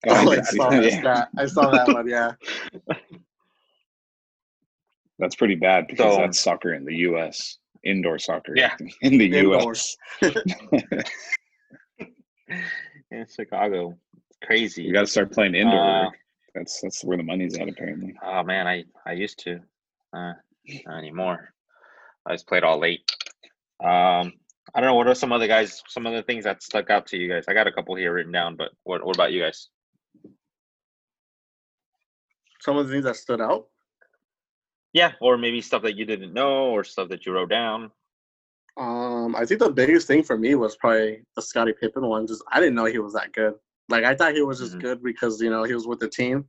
Oh, 0.06 0.30
I 0.32 0.36
yeah. 0.36 0.42
saw 0.42 0.70
that 0.70 0.84
Yeah. 0.84 1.00
stat. 1.00 1.28
I 1.36 1.46
saw 1.46 1.70
that 1.70 1.88
one. 1.88 2.08
Yeah. 2.08 2.32
that's 5.18 5.34
pretty 5.34 5.56
bad 5.56 5.86
because 5.88 6.14
So- 6.14 6.20
that's 6.20 6.38
soccer 6.40 6.74
in 6.74 6.84
the 6.84 6.94
U.S. 6.96 7.58
Indoor 7.84 8.18
soccer. 8.18 8.52
Yeah. 8.56 8.74
in 9.02 9.18
the 9.18 9.26
Indoors. 9.26 9.96
U.S. 10.22 10.34
in 13.10 13.26
Chicago. 13.34 13.96
It's 14.28 14.38
crazy. 14.44 14.82
You 14.82 14.92
got 14.92 15.00
to 15.02 15.06
start 15.06 15.32
playing 15.32 15.54
indoor. 15.54 16.06
Uh, 16.06 16.10
that's 16.54 16.80
that's 16.80 17.04
where 17.04 17.16
the 17.16 17.22
money's 17.22 17.56
at, 17.58 17.68
apparently. 17.68 18.14
Oh 18.24 18.42
man, 18.42 18.66
I 18.66 18.84
I 19.06 19.12
used 19.12 19.38
to, 19.40 19.60
uh, 20.12 20.32
not 20.86 20.98
anymore. 20.98 21.50
I 22.26 22.32
just 22.34 22.48
played 22.48 22.64
all 22.64 22.78
late. 22.80 23.00
Um, 23.84 24.32
I 24.74 24.80
don't 24.80 24.88
know. 24.88 24.94
What 24.94 25.08
are 25.08 25.14
some 25.14 25.32
other 25.32 25.46
guys? 25.46 25.82
Some 25.88 26.06
other 26.06 26.22
things 26.22 26.44
that 26.44 26.62
stuck 26.62 26.90
out 26.90 27.06
to 27.08 27.16
you 27.16 27.28
guys? 27.28 27.44
I 27.48 27.54
got 27.54 27.66
a 27.66 27.72
couple 27.72 27.94
here 27.96 28.12
written 28.12 28.32
down, 28.32 28.56
but 28.56 28.70
what 28.84 29.04
what 29.04 29.16
about 29.16 29.32
you 29.32 29.40
guys? 29.42 29.68
Some 32.60 32.76
of 32.76 32.86
the 32.86 32.92
things 32.92 33.04
that 33.04 33.16
stood 33.16 33.40
out. 33.40 33.66
Yeah, 34.92 35.12
or 35.20 35.36
maybe 35.38 35.60
stuff 35.60 35.82
that 35.82 35.96
you 35.96 36.04
didn't 36.04 36.32
know, 36.32 36.70
or 36.70 36.82
stuff 36.84 37.08
that 37.10 37.24
you 37.24 37.32
wrote 37.32 37.50
down. 37.50 37.90
Um, 38.76 39.34
I 39.36 39.44
think 39.44 39.60
the 39.60 39.70
biggest 39.70 40.06
thing 40.06 40.22
for 40.22 40.38
me 40.38 40.54
was 40.54 40.76
probably 40.76 41.22
the 41.34 41.42
Scottie 41.42 41.74
Pippen 41.78 42.06
one. 42.06 42.26
Just 42.26 42.42
I 42.52 42.60
didn't 42.60 42.74
know 42.74 42.84
he 42.84 42.98
was 42.98 43.14
that 43.14 43.32
good. 43.32 43.54
Like 43.88 44.04
I 44.04 44.14
thought 44.14 44.34
he 44.34 44.42
was 44.42 44.58
just 44.60 44.76
Mhm. 44.76 44.80
good 44.80 45.02
because 45.02 45.40
you 45.40 45.50
know 45.50 45.64
he 45.64 45.74
was 45.74 45.86
with 45.86 45.98
the 45.98 46.08
team, 46.08 46.48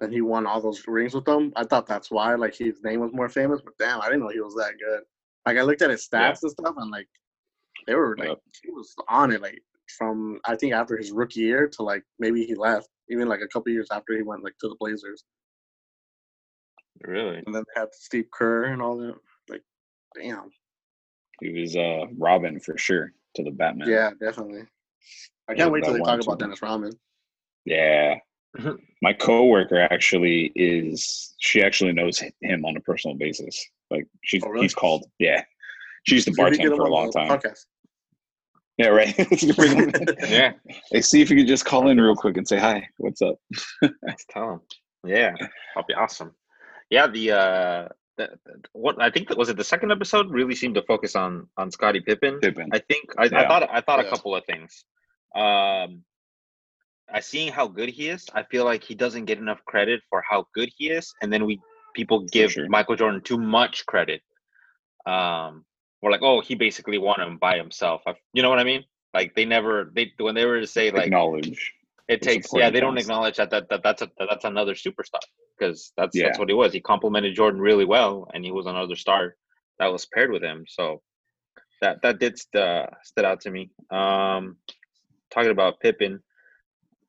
and 0.00 0.12
he 0.12 0.20
won 0.20 0.46
all 0.46 0.60
those 0.60 0.86
rings 0.86 1.14
with 1.14 1.24
them. 1.24 1.52
I 1.56 1.64
thought 1.64 1.86
that's 1.86 2.10
why. 2.10 2.34
Like 2.34 2.54
his 2.54 2.82
name 2.82 3.00
was 3.00 3.12
more 3.12 3.28
famous. 3.28 3.60
But 3.62 3.76
damn, 3.78 4.00
I 4.00 4.06
didn't 4.06 4.20
know 4.20 4.28
he 4.28 4.40
was 4.40 4.54
that 4.54 4.78
good. 4.78 5.02
Like 5.44 5.58
I 5.58 5.62
looked 5.62 5.82
at 5.82 5.90
his 5.90 6.06
stats 6.08 6.42
and 6.42 6.52
stuff, 6.52 6.74
and 6.78 6.90
like 6.90 7.08
they 7.86 7.94
were 7.94 8.16
like 8.18 8.28
Yep. 8.28 8.38
he 8.62 8.70
was 8.70 8.94
on 9.08 9.32
it 9.32 9.42
like 9.42 9.60
from 9.98 10.38
I 10.46 10.56
think 10.56 10.72
after 10.72 10.96
his 10.96 11.10
rookie 11.12 11.40
year 11.40 11.68
to 11.68 11.82
like 11.82 12.02
maybe 12.18 12.44
he 12.44 12.54
left, 12.54 12.88
even 13.10 13.28
like 13.28 13.40
a 13.42 13.48
couple 13.48 13.72
years 13.72 13.88
after 13.90 14.14
he 14.16 14.22
went 14.22 14.42
like 14.44 14.54
to 14.60 14.68
the 14.68 14.76
Blazers, 14.80 15.24
Really? 17.02 17.42
and 17.46 17.54
then 17.54 17.64
they 17.74 17.80
had 17.80 17.88
Steve 17.92 18.26
Kerr 18.32 18.64
and 18.64 18.80
all 18.80 18.96
that. 18.98 19.14
Like, 19.48 19.62
damn, 20.14 20.50
He 21.40 21.60
was 21.60 21.76
uh 21.76 22.06
Robin 22.18 22.60
for 22.60 22.78
sure 22.78 23.12
to 23.36 23.42
the 23.44 23.50
Batman. 23.50 23.88
yeah, 23.88 24.10
definitely. 24.20 24.62
I 25.48 25.54
can't 25.54 25.72
wait 25.72 25.84
till 25.84 25.94
they 25.94 25.98
talk 26.00 26.22
about. 26.22 26.38
Dennis 26.38 26.62
Rodman. 26.62 26.92
Yeah. 27.64 28.14
My 29.02 29.12
coworker 29.14 29.80
actually 29.90 30.52
is 30.54 31.34
she 31.38 31.62
actually 31.62 31.92
knows 31.92 32.22
him 32.40 32.64
on 32.64 32.76
a 32.76 32.80
personal 32.80 33.16
basis. 33.16 33.62
Like 33.90 34.06
she's 34.24 34.42
Oh, 34.44 34.48
really? 34.50 34.62
he's 34.64 34.74
called 34.74 35.04
yeah. 35.18 35.42
She 36.04 36.16
used 36.16 36.28
to 36.28 36.34
See 36.34 36.42
if 36.42 36.50
we 36.50 36.56
get 36.58 36.66
bartend 36.72 36.76
for 36.76 36.86
a 36.86 36.90
long 36.90 37.10
time. 37.10 37.28
Podcast. 37.28 37.66
Yeah, 38.82 38.88
right. 38.88 39.14
Let's 39.30 39.44
bring 39.54 39.76
him 39.76 39.90
in. 39.94 40.06
Yeah. 40.28 40.52
Hey, 40.90 41.00
see 41.02 41.20
if 41.22 41.30
you 41.30 41.36
could 41.36 41.46
just 41.46 41.64
call 41.64 41.88
in 41.88 42.00
real 42.00 42.16
quick 42.16 42.36
and 42.36 42.46
say 42.48 42.58
hi. 42.58 42.88
What's 42.96 43.22
up? 43.22 43.36
Let's 44.02 44.24
tell 44.28 44.54
him. 44.54 44.60
Yeah, 45.06 45.32
that'll 45.74 45.86
be 45.86 45.94
awesome. 45.94 46.34
Yeah, 46.90 47.06
the 47.06 47.30
uh, 47.32 47.88
the, 48.16 48.30
the- 48.44 48.62
what 48.72 49.00
I 49.00 49.10
think 49.10 49.28
that 49.28 49.38
was 49.38 49.48
it. 49.48 49.56
The 49.56 49.64
second 49.64 49.92
episode 49.92 50.30
really 50.30 50.54
seemed 50.56 50.74
to 50.74 50.82
focus 50.82 51.14
on 51.14 51.48
on 51.56 51.70
Scottie 51.70 52.00
Pippen. 52.00 52.40
Pippen. 52.40 52.70
I 52.72 52.78
think 52.80 53.04
I, 53.18 53.24
I 53.24 53.46
thought 53.48 53.68
I 53.70 53.80
thought 53.80 54.00
a 54.00 54.08
couple 54.08 54.34
of 54.34 54.44
things. 54.46 54.84
Um, 55.34 56.02
I 57.12 57.20
seeing 57.20 57.52
how 57.52 57.68
good 57.68 57.88
he 57.88 58.08
is. 58.08 58.26
I 58.34 58.42
feel 58.44 58.64
like 58.64 58.82
he 58.82 58.94
doesn't 58.94 59.26
get 59.26 59.38
enough 59.38 59.60
credit 59.66 60.00
for 60.10 60.22
how 60.28 60.46
good 60.54 60.70
he 60.76 60.90
is, 60.90 61.12
and 61.22 61.32
then 61.32 61.46
we 61.46 61.60
people 61.94 62.24
give 62.32 62.52
sure. 62.52 62.68
Michael 62.68 62.96
Jordan 62.96 63.20
too 63.22 63.38
much 63.38 63.86
credit. 63.86 64.22
Um, 65.06 65.64
we're 66.02 66.10
like, 66.10 66.22
oh, 66.22 66.40
he 66.40 66.54
basically 66.54 66.98
won 66.98 67.20
him 67.20 67.38
by 67.38 67.56
himself. 67.56 68.02
I, 68.06 68.14
you 68.32 68.42
know 68.42 68.50
what 68.50 68.58
I 68.58 68.64
mean? 68.64 68.84
Like 69.14 69.34
they 69.34 69.44
never 69.44 69.90
they 69.94 70.12
when 70.18 70.34
they 70.34 70.44
were 70.44 70.60
to 70.60 70.66
say 70.66 70.90
like 70.90 71.06
Acknowledge. 71.06 71.72
it 72.08 72.20
takes 72.22 72.48
yeah 72.52 72.70
they 72.70 72.80
don't 72.80 72.98
acknowledge 72.98 73.36
that 73.36 73.50
that, 73.50 73.68
that 73.68 73.82
that's 73.82 74.02
a 74.02 74.10
that 74.18 74.26
that's 74.28 74.44
another 74.44 74.74
superstar 74.74 75.20
because 75.58 75.92
that's 75.96 76.16
Yeah. 76.16 76.24
that's 76.26 76.38
what 76.38 76.48
he 76.48 76.54
was 76.54 76.72
he 76.72 76.80
complimented 76.80 77.34
jordan 77.36 77.60
really 77.60 77.84
well 77.84 78.26
and 78.32 78.44
he 78.44 78.50
was 78.50 78.66
another 78.66 78.96
star 78.96 79.36
that 79.78 79.92
was 79.92 80.06
paired 80.06 80.30
with 80.32 80.42
him 80.42 80.64
so 80.66 81.00
that 81.82 82.00
that 82.02 82.18
did 82.18 82.38
st- 82.38 82.62
uh, 82.62 82.86
stood 83.04 83.24
out 83.26 83.40
to 83.42 83.50
me 83.50 83.70
um 83.90 84.56
talking 85.30 85.50
about 85.52 85.78
pippen 85.80 86.20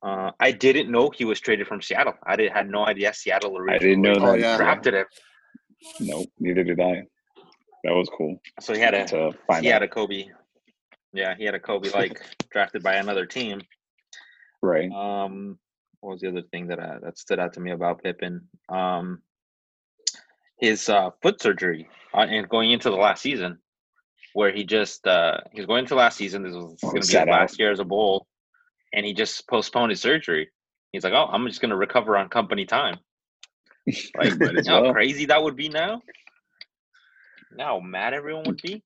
uh, 0.02 0.30
I 0.38 0.52
didn't 0.52 0.90
know 0.90 1.08
he 1.08 1.24
was 1.24 1.40
traded 1.40 1.66
from 1.66 1.80
Seattle. 1.80 2.12
I 2.26 2.36
did 2.36 2.52
had 2.52 2.68
no 2.68 2.84
idea 2.86 3.14
Seattle 3.14 3.56
originally 3.56 3.76
I 3.76 3.78
didn't 3.78 4.02
know 4.02 4.36
that 4.36 4.58
drafted 4.58 4.92
him. 4.92 5.06
Nope, 6.00 6.28
neither 6.38 6.62
did 6.62 6.78
I. 6.78 7.04
That 7.84 7.92
was 7.94 8.08
cool 8.16 8.40
So 8.60 8.74
he 8.74 8.80
had 8.80 8.94
a 8.94 9.04
to 9.06 9.32
find 9.46 9.64
he 9.64 9.70
out. 9.70 9.74
had 9.74 9.82
a 9.82 9.88
Kobe. 9.88 10.24
Yeah, 11.12 11.34
he 11.36 11.44
had 11.44 11.54
a 11.54 11.60
Kobe 11.60 11.90
like 11.90 12.20
drafted 12.50 12.82
by 12.82 12.94
another 12.94 13.26
team. 13.26 13.60
right. 14.62 14.90
Um, 14.90 15.58
what 16.00 16.12
was 16.12 16.20
the 16.20 16.28
other 16.28 16.42
thing 16.50 16.66
that 16.68 16.78
uh, 16.78 16.98
that 17.02 17.18
stood 17.18 17.38
out 17.38 17.52
to 17.54 17.60
me 17.60 17.70
about 17.72 18.02
Pippen? 18.02 18.48
Um, 18.68 19.22
his 20.60 20.88
uh, 20.88 21.10
foot 21.22 21.40
surgery 21.40 21.88
uh, 22.14 22.26
and 22.28 22.48
going 22.48 22.70
into 22.72 22.90
the 22.90 22.96
last 22.96 23.22
season, 23.22 23.58
where 24.34 24.52
he 24.52 24.64
just 24.64 25.06
uh, 25.06 25.38
he 25.52 25.60
was 25.60 25.66
going 25.66 25.80
into 25.84 25.94
last 25.94 26.16
season. 26.16 26.42
This 26.42 26.54
was 26.54 26.76
Oh, 26.82 26.90
going 26.90 27.02
to 27.02 27.08
be 27.08 27.18
his 27.18 27.26
last 27.26 27.58
year 27.58 27.70
as 27.70 27.80
a 27.80 27.84
bull, 27.84 28.26
and 28.92 29.04
he 29.06 29.12
just 29.14 29.46
postponed 29.48 29.90
his 29.90 30.00
surgery. 30.00 30.48
He's 30.92 31.04
like, 31.04 31.12
"Oh, 31.12 31.26
I'm 31.30 31.46
just 31.46 31.60
going 31.60 31.70
to 31.70 31.76
recover 31.76 32.16
on 32.16 32.28
company 32.28 32.64
time." 32.66 32.96
Like, 34.16 34.34
you 34.40 34.58
as 34.58 34.66
know 34.66 34.74
how 34.76 34.82
well. 34.82 34.92
crazy 34.92 35.26
that 35.26 35.42
would 35.42 35.56
be 35.56 35.68
now. 35.68 36.02
Now, 37.56 37.78
how 37.78 37.80
mad 37.80 38.14
everyone 38.14 38.44
would 38.46 38.60
be. 38.62 38.82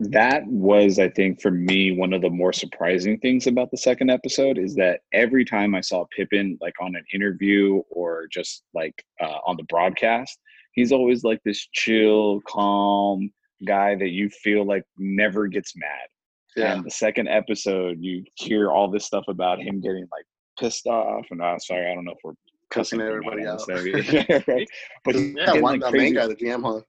that 0.00 0.44
was 0.46 0.98
i 0.98 1.08
think 1.08 1.40
for 1.40 1.50
me 1.52 1.92
one 1.96 2.12
of 2.12 2.22
the 2.22 2.30
more 2.30 2.52
surprising 2.52 3.16
things 3.20 3.46
about 3.46 3.70
the 3.70 3.76
second 3.76 4.10
episode 4.10 4.58
is 4.58 4.74
that 4.74 5.00
every 5.12 5.44
time 5.44 5.74
i 5.76 5.80
saw 5.80 6.04
pippen 6.16 6.58
like 6.60 6.74
on 6.80 6.96
an 6.96 7.04
interview 7.14 7.80
or 7.90 8.26
just 8.32 8.64
like 8.74 9.04
uh, 9.20 9.38
on 9.46 9.56
the 9.56 9.62
broadcast 9.64 10.40
he's 10.72 10.90
always 10.90 11.22
like 11.22 11.40
this 11.44 11.68
chill 11.72 12.40
calm 12.48 13.30
guy 13.64 13.94
that 13.94 14.08
you 14.10 14.28
feel 14.30 14.64
like 14.66 14.82
never 14.98 15.46
gets 15.46 15.76
mad 15.76 16.08
Yeah, 16.56 16.72
and 16.74 16.84
the 16.84 16.90
second 16.90 17.28
episode 17.28 17.98
you 18.00 18.24
hear 18.34 18.72
all 18.72 18.90
this 18.90 19.04
stuff 19.04 19.24
about 19.28 19.60
him 19.60 19.80
getting 19.80 20.08
like 20.10 20.24
pissed 20.58 20.86
off 20.88 21.26
and 21.30 21.40
i'm 21.42 21.60
sorry 21.60 21.88
i 21.88 21.94
don't 21.94 22.04
know 22.06 22.12
if 22.12 22.18
we're 22.24 22.32
cussing 22.70 22.98
cussing 22.98 23.08
everybody 23.08 23.42
on 23.46 23.54
out. 23.60 23.66
this, 23.68 24.08
yeah, 24.30 24.40
right 24.48 24.68
but 25.04 25.14
Yeah, 25.14 25.20
Yeah, 25.20 25.46
getting, 25.46 25.62
one 25.62 25.72
like, 25.74 25.80
the 25.82 25.90
crazy- 25.90 26.04
main 26.04 26.14
guy, 26.14 26.26
the 26.26 26.34
GM, 26.34 26.62
huh? 26.64 26.80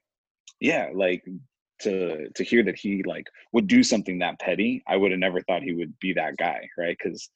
Yeah 0.59 0.89
like 0.93 1.23
to 1.79 2.29
to 2.35 2.43
hear 2.43 2.63
that 2.63 2.77
he 2.77 3.03
like 3.03 3.27
would 3.51 3.67
do 3.67 3.83
something 3.83 4.19
that 4.19 4.39
petty 4.39 4.83
i 4.87 4.95
would 4.95 5.11
have 5.11 5.19
never 5.19 5.41
thought 5.41 5.63
he 5.63 5.73
would 5.73 5.97
be 5.99 6.13
that 6.13 6.37
guy 6.37 6.67
right 6.77 6.97
because 7.01 7.29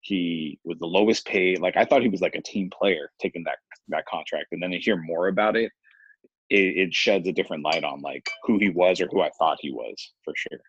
he 0.00 0.58
was 0.64 0.78
the 0.78 0.86
lowest 0.86 1.26
paid 1.26 1.60
like 1.60 1.76
i 1.76 1.84
thought 1.84 2.02
he 2.02 2.08
was 2.08 2.22
like 2.22 2.34
a 2.34 2.42
team 2.42 2.70
player 2.70 3.10
taking 3.20 3.44
that 3.44 3.58
that 3.88 4.06
contract 4.06 4.46
and 4.52 4.62
then 4.62 4.70
to 4.70 4.78
hear 4.78 4.96
more 4.96 5.28
about 5.28 5.56
it 5.56 5.70
it, 6.48 6.88
it 6.88 6.94
sheds 6.94 7.28
a 7.28 7.32
different 7.32 7.64
light 7.64 7.84
on 7.84 8.00
like 8.00 8.28
who 8.44 8.58
he 8.58 8.70
was 8.70 9.00
or 9.00 9.08
who 9.08 9.20
i 9.20 9.30
thought 9.38 9.58
he 9.60 9.70
was 9.70 10.12
for 10.24 10.32
sure 10.36 10.60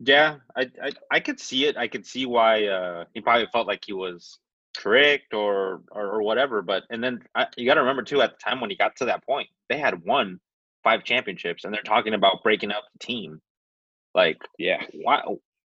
Yeah, 0.00 0.36
I, 0.56 0.70
I 0.82 0.92
I 1.10 1.20
could 1.20 1.40
see 1.40 1.66
it. 1.66 1.76
I 1.76 1.88
could 1.88 2.06
see 2.06 2.24
why 2.26 2.66
uh, 2.66 3.04
he 3.14 3.20
probably 3.20 3.46
felt 3.52 3.66
like 3.66 3.82
he 3.84 3.92
was 3.92 4.38
tricked 4.78 5.34
or 5.34 5.82
or, 5.90 6.06
or 6.06 6.22
whatever. 6.22 6.62
But 6.62 6.84
and 6.90 7.02
then 7.02 7.20
I, 7.34 7.46
you 7.56 7.66
got 7.66 7.74
to 7.74 7.80
remember 7.80 8.02
too, 8.02 8.22
at 8.22 8.30
the 8.32 8.38
time 8.42 8.60
when 8.60 8.70
he 8.70 8.76
got 8.76 8.96
to 8.96 9.04
that 9.06 9.24
point, 9.26 9.48
they 9.68 9.78
had 9.78 10.04
won 10.04 10.40
five 10.84 11.04
championships, 11.04 11.64
and 11.64 11.74
they're 11.74 11.82
talking 11.82 12.14
about 12.14 12.42
breaking 12.42 12.70
up 12.70 12.84
the 12.92 13.04
team. 13.04 13.40
Like, 14.14 14.38
yeah 14.58 14.82
why? 15.02 15.22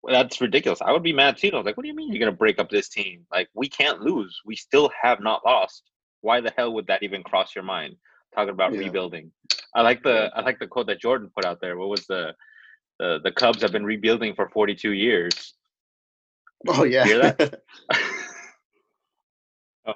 That's 0.09 0.41
ridiculous. 0.41 0.81
I 0.81 0.93
would 0.93 1.03
be 1.03 1.13
mad 1.13 1.37
too. 1.37 1.51
I 1.53 1.57
was 1.57 1.67
like, 1.67 1.77
what 1.77 1.83
do 1.83 1.89
you 1.89 1.95
mean 1.95 2.11
you're 2.13 2.21
gonna 2.21 2.33
break 2.37 2.59
up 2.59 2.71
this 2.71 2.89
team? 2.89 3.27
Like, 3.31 3.49
we 3.55 3.69
can't 3.69 4.01
lose. 4.01 4.41
We 4.47 4.57
still 4.57 4.91
have 5.03 5.21
not 5.21 5.45
lost. 5.45 5.83
Why 6.23 6.41
the 6.41 6.53
hell 6.57 6.73
would 6.75 6.87
that 6.87 7.03
even 7.03 7.23
cross 7.23 7.55
your 7.55 7.65
mind? 7.65 7.97
Talking 8.35 8.55
about 8.55 8.73
Yeah. 8.73 8.81
rebuilding. 8.81 9.31
I 9.75 9.83
like 9.83 10.03
the 10.03 10.31
I 10.35 10.41
like 10.41 10.59
the 10.59 10.67
quote 10.67 10.87
that 10.87 11.01
Jordan 11.01 11.31
put 11.35 11.45
out 11.45 11.61
there. 11.61 11.77
What 11.77 11.89
was 11.91 12.07
the 12.07 12.35
the 12.99 13.19
the 13.25 13.33
Cubs 13.33 13.63
have 13.63 13.73
been 13.73 13.85
rebuilding 13.85 14.35
for 14.35 14.49
42 14.51 14.93
years. 14.93 15.55
Oh 16.69 16.85
yeah. 16.85 17.05
Hear 17.05 17.19
that? 17.19 17.63
Oh. 19.87 19.95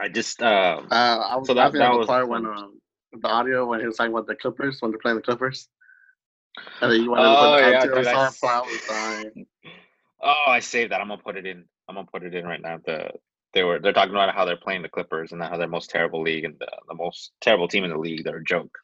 I 0.00 0.08
just 0.08 0.42
uh, 0.42 0.80
uh, 0.90 0.94
I 0.94 1.36
was 1.36 1.46
So 1.46 1.54
that- 1.54 1.60
laughing 1.66 1.80
that 1.80 1.86
at 1.88 1.92
the 1.92 1.98
was 1.98 2.06
part 2.06 2.28
when 2.28 2.46
um, 2.46 2.80
the 3.12 3.28
audio 3.28 3.66
when 3.66 3.80
he 3.80 3.86
was 3.86 3.96
talking 3.96 4.12
about 4.12 4.26
the 4.26 4.34
Clippers 4.34 4.80
when 4.80 4.90
they're 4.92 4.98
playing 5.00 5.16
the 5.16 5.22
Clippers. 5.22 5.68
And 6.80 6.90
then 6.90 7.02
you 7.02 7.10
wanted 7.10 7.26
Oh, 7.26 7.32
to 7.32 7.38
put 7.38 7.50
the 7.62 7.70
yeah, 7.70 7.76
answer 7.76 7.94
dude, 7.94 8.06
I 8.06 8.12
on 8.14 8.26
s- 8.26 8.40
I 8.44 9.24
oh 10.22 10.44
I 10.50 10.60
saved 10.60 10.92
that. 10.92 11.00
I'm 11.00 11.08
gonna 11.08 11.22
put 11.22 11.36
it 11.36 11.46
in. 11.46 11.64
I'm 11.88 11.94
gonna 11.96 12.06
put 12.10 12.22
it 12.22 12.34
in 12.34 12.44
right 12.46 12.60
now. 12.60 12.78
The 12.84 13.10
they 13.52 13.62
were 13.62 13.78
they're 13.78 13.92
talking 13.92 14.14
about 14.14 14.34
how 14.34 14.44
they're 14.44 14.56
playing 14.56 14.82
the 14.82 14.88
Clippers 14.88 15.32
and 15.32 15.42
how 15.42 15.56
they're 15.56 15.68
most 15.68 15.90
terrible 15.90 16.22
league 16.22 16.44
and 16.44 16.56
the, 16.58 16.68
the 16.88 16.94
most 16.94 17.32
terrible 17.40 17.68
team 17.68 17.84
in 17.84 17.90
the 17.90 17.98
league. 17.98 18.24
They're 18.24 18.38
a 18.38 18.44
joke. 18.44 18.78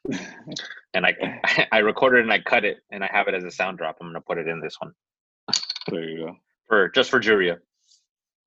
And 0.93 1.05
I 1.05 1.15
I 1.71 1.79
recorded 1.79 2.23
and 2.23 2.31
I 2.31 2.39
cut 2.39 2.65
it 2.65 2.77
and 2.91 3.03
I 3.03 3.09
have 3.11 3.27
it 3.27 3.33
as 3.33 3.43
a 3.43 3.51
sound 3.51 3.77
drop. 3.77 3.97
I'm 4.01 4.07
gonna 4.07 4.21
put 4.21 4.37
it 4.37 4.47
in 4.47 4.59
this 4.61 4.75
one 4.79 4.93
there 5.89 6.03
you 6.03 6.25
go 6.25 6.35
for 6.67 6.89
just 6.89 7.09
for 7.09 7.19
Juria. 7.19 7.57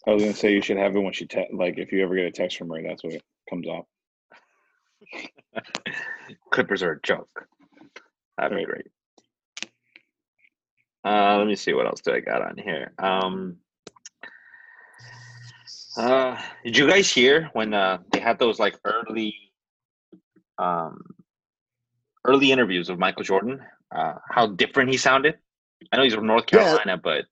I 0.07 0.13
was 0.13 0.23
gonna 0.23 0.35
say 0.35 0.53
you 0.53 0.63
should 0.63 0.77
have 0.77 0.95
it 0.97 1.01
when 1.01 1.13
she 1.13 1.27
te- 1.27 1.49
like 1.53 1.79
if 1.79 1.93
you 1.93 2.03
ever 2.03 2.15
get 2.15 2.27
a 2.27 2.31
text 2.31 2.57
from 2.57 2.71
her 2.71 2.83
that's 2.83 3.03
what 3.05 3.21
comes 3.49 3.69
out 3.69 3.87
Clippers 6.51 6.83
are 6.83 6.93
a 6.93 7.01
joke. 7.03 7.47
That'd 8.37 8.57
be 8.57 8.65
Right. 8.65 8.67
great. 8.67 8.87
Uh, 11.05 11.39
let 11.39 11.47
me 11.47 11.57
see 11.57 11.73
what 11.73 11.87
else 11.87 12.01
do 12.03 12.13
I 12.13 12.21
got 12.21 12.43
on 12.43 12.59
here. 12.59 12.93
Um, 12.99 13.57
uh, 15.97 16.41
did 16.65 16.77
you 16.77 16.87
guys 16.87 17.11
hear 17.11 17.49
when 17.55 17.73
uh, 17.75 17.99
they 18.13 18.21
had 18.21 18.39
those 18.39 18.59
like 18.59 18.79
early, 18.85 19.35
um, 20.59 21.03
early 22.25 22.53
interviews 22.53 22.89
of 22.91 22.99
Michael 22.99 23.25
Jordan? 23.25 23.61
Uh, 23.95 24.15
how 24.29 24.47
different 24.47 24.91
he 24.91 24.97
sounded. 24.97 25.39
I 25.91 25.97
know 25.97 26.03
he's 26.05 26.15
from 26.15 26.27
North 26.27 26.45
Yeah. 26.53 26.63
Carolina, 26.65 26.99
but 26.99 27.25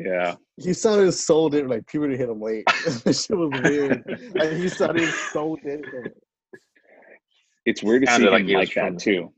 yeah 0.00 0.36
He 0.56 0.72
sounded 0.72 1.12
so 1.12 1.48
different. 1.48 1.70
Like 1.70 1.86
puberty 1.86 2.16
hit 2.16 2.28
him 2.28 2.40
late. 2.40 2.66
This 3.04 3.24
shit 3.26 3.36
was 3.36 3.52
weird. 3.52 4.04
like 4.38 4.52
he 4.52 4.68
sounded 4.68 5.12
so 5.14 5.56
different. 5.64 6.14
it's 7.66 7.82
weird 7.82 8.02
to 8.02 8.06
see 8.08 8.12
Sounded 8.24 8.26
him 8.26 8.46
like 8.48 8.68
like 8.68 8.74
that 8.74 8.98
too. 8.98 9.32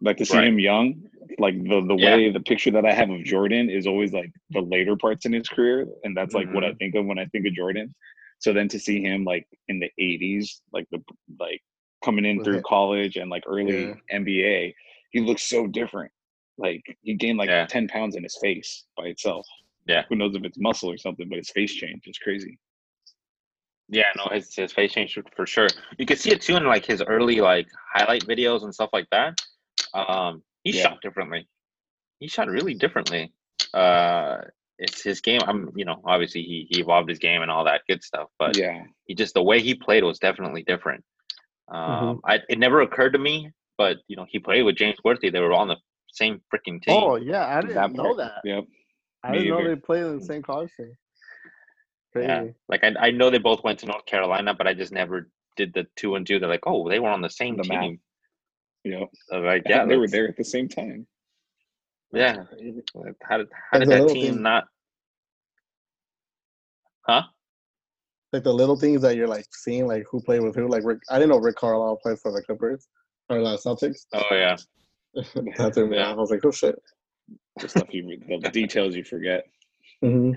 Like 0.00 0.16
to 0.18 0.26
see 0.26 0.36
Right. 0.38 0.48
him 0.48 0.58
young, 0.58 1.02
like 1.38 1.54
the 1.62 1.80
the 1.86 1.94
Yeah. 1.96 2.14
way 2.16 2.30
the 2.30 2.40
picture 2.40 2.70
that 2.72 2.84
I 2.84 2.92
have 2.92 3.10
of 3.10 3.24
Jordan 3.24 3.70
is 3.70 3.86
always 3.86 4.12
like 4.12 4.30
the 4.50 4.60
later 4.60 4.96
parts 4.96 5.24
in 5.26 5.32
his 5.32 5.48
career, 5.48 5.86
and 6.04 6.16
that's 6.16 6.34
like 6.34 6.52
what 6.52 6.64
I 6.64 6.68
Mm-hmm. 6.68 6.76
think 6.78 6.94
of 6.96 7.06
when 7.06 7.18
I 7.18 7.26
think 7.26 7.46
of 7.46 7.54
Jordan. 7.54 7.94
So 8.40 8.52
then 8.52 8.68
to 8.68 8.78
see 8.78 9.02
him 9.02 9.24
like 9.24 9.46
in 9.68 9.80
the 9.80 9.90
'80s, 9.98 10.60
like 10.72 10.86
the 10.92 11.02
like 11.40 11.62
coming 12.04 12.26
in 12.26 12.42
through 12.44 12.60
college 12.62 13.16
and 13.16 13.30
like 13.30 13.44
early 13.46 13.96
Yeah. 14.10 14.18
NBA, 14.20 14.74
he 15.12 15.20
looks 15.20 15.44
so 15.48 15.66
different. 15.66 16.12
Like 16.56 16.82
he 17.02 17.14
gained 17.14 17.38
like 17.38 17.48
Yeah. 17.48 17.66
ten 17.66 17.88
pounds 17.88 18.16
in 18.16 18.22
his 18.22 18.36
face 18.40 18.84
by 18.96 19.06
itself. 19.06 19.46
Yeah. 19.86 20.04
who 20.08 20.16
knows 20.16 20.34
if 20.34 20.42
it's 20.44 20.58
muscle 20.58 20.90
or 20.90 20.96
something, 20.96 21.28
but 21.28 21.36
his 21.36 21.50
face 21.50 21.72
changed. 21.74 22.06
It's 22.06 22.18
crazy. 22.18 22.58
Yeah, 23.88 24.06
no, 24.16 24.28
his 24.32 24.54
his 24.54 24.72
face 24.72 24.92
changed 24.92 25.18
for 25.36 25.46
sure. 25.46 25.68
You 25.98 26.06
could 26.06 26.18
see 26.18 26.30
it 26.30 26.40
too 26.40 26.56
in 26.56 26.64
like 26.64 26.86
his 26.86 27.02
early 27.02 27.40
like 27.40 27.68
highlight 27.92 28.24
videos 28.24 28.62
and 28.62 28.72
stuff 28.72 28.90
like 28.92 29.08
that. 29.10 29.38
Um, 29.92 30.42
he 30.62 30.70
Yeah. 30.70 30.84
shot 30.84 31.00
differently. 31.02 31.46
He 32.20 32.28
shot 32.28 32.48
really 32.48 32.74
differently. 32.74 33.32
Uh, 33.74 34.38
it's 34.78 35.02
his 35.02 35.20
game. 35.20 35.40
I'm, 35.46 35.70
you 35.76 35.84
know, 35.84 36.00
obviously 36.04 36.42
he 36.42 36.66
he 36.70 36.80
evolved 36.80 37.08
his 37.08 37.18
game 37.18 37.42
and 37.42 37.50
all 37.50 37.64
that 37.64 37.82
good 37.88 38.02
stuff, 38.02 38.30
but 38.38 38.56
yeah, 38.56 38.84
he 39.04 39.14
just 39.14 39.34
the 39.34 39.42
way 39.42 39.60
he 39.60 39.74
played 39.74 40.02
was 40.02 40.18
definitely 40.18 40.62
different. 40.62 41.04
Um, 41.68 42.20
I 42.24 42.40
it 42.48 42.58
never 42.58 42.80
occurred 42.80 43.12
to 43.12 43.18
me, 43.18 43.50
but 43.76 43.98
you 44.08 44.16
know, 44.16 44.26
he 44.28 44.38
played 44.38 44.62
with 44.62 44.76
James 44.76 44.96
Worthy. 45.04 45.30
They 45.30 45.40
were 45.40 45.52
on 45.52 45.68
the 45.68 45.76
same 46.14 46.40
freaking 46.52 46.82
team. 46.82 46.94
Oh 47.02 47.16
yeah, 47.16 47.46
I 47.56 47.60
didn't 47.60 47.74
That 47.76 47.92
know 47.92 48.02
part. 48.14 48.16
that. 48.18 48.40
yep. 48.44 48.64
I 49.22 49.32
Me 49.32 49.38
didn't 49.38 49.50
know 49.58 49.68
they 49.68 49.76
played 49.76 50.02
in 50.04 50.18
the 50.18 50.24
same 50.24 50.42
college 50.42 50.70
team. 50.76 50.92
Crazy. 52.12 52.28
Yeah, 52.28 52.44
like 52.68 52.84
I, 52.84 52.92
I 53.00 53.10
know 53.10 53.30
they 53.30 53.38
both 53.38 53.64
went 53.64 53.78
to 53.80 53.86
North 53.86 54.06
Carolina, 54.06 54.54
but 54.54 54.66
I 54.66 54.74
just 54.74 54.92
never 54.92 55.30
did 55.56 55.72
the 55.74 55.86
two 55.96 56.14
and 56.14 56.26
two. 56.26 56.38
They're 56.38 56.48
like, 56.48 56.66
oh, 56.66 56.88
they 56.88 57.00
were 57.00 57.08
on 57.08 57.20
the 57.22 57.30
same 57.30 57.56
The 57.56 57.62
team. 57.64 58.00
Yep. 58.84 59.08
I 59.32 59.36
was 59.38 59.44
like, 59.46 59.62
Yeah, 59.66 59.76
yeah, 59.78 59.86
they 59.86 59.96
were 59.96 60.08
there 60.08 60.28
at 60.28 60.36
the 60.36 60.44
same 60.44 60.68
time. 60.68 61.06
Yeah, 62.12 62.44
how 63.26 63.38
did 63.38 63.48
how 63.70 63.78
did 63.78 63.88
that 63.88 64.08
team 64.08 64.34
thing- 64.34 64.42
not? 64.42 64.64
Huh? 67.06 67.22
Like 68.32 68.44
the 68.44 68.52
little 68.52 68.76
things 68.76 69.02
that 69.02 69.16
you're 69.16 69.28
like 69.28 69.46
seeing, 69.52 69.86
like 69.86 70.04
who 70.10 70.20
played 70.20 70.40
with 70.42 70.54
who. 70.54 70.68
Like 70.68 70.84
Rick, 70.84 70.98
I 71.10 71.14
didn't 71.18 71.30
know 71.30 71.38
Rick 71.38 71.56
Carlisle 71.56 71.96
played 72.02 72.18
for 72.18 72.32
the 72.32 72.42
Clippers 72.42 72.88
or 73.30 73.38
the 73.38 73.56
Celtics. 73.56 74.06
Oh 74.12 74.22
yeah, 74.32 74.56
that 75.56 75.74
threw 75.74 75.86
me 75.88 75.98
off. 75.98 76.16
I 76.16 76.20
was 76.20 76.30
like, 76.30 76.44
oh 76.44 76.50
shit. 76.50 76.76
The 77.60 77.68
stuff 77.68 77.88
you, 77.90 78.18
the 78.40 78.50
details 78.50 78.94
you 78.96 79.04
forget. 79.04 79.44
hmm 80.02 80.32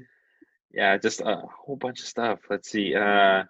yeah, 0.73 0.97
just 0.97 1.21
a 1.21 1.41
whole 1.65 1.75
bunch 1.77 2.01
of 2.01 2.05
stuff. 2.05 2.39
Let's 2.49 2.69
see. 2.69 2.93
Uh, 2.93 3.43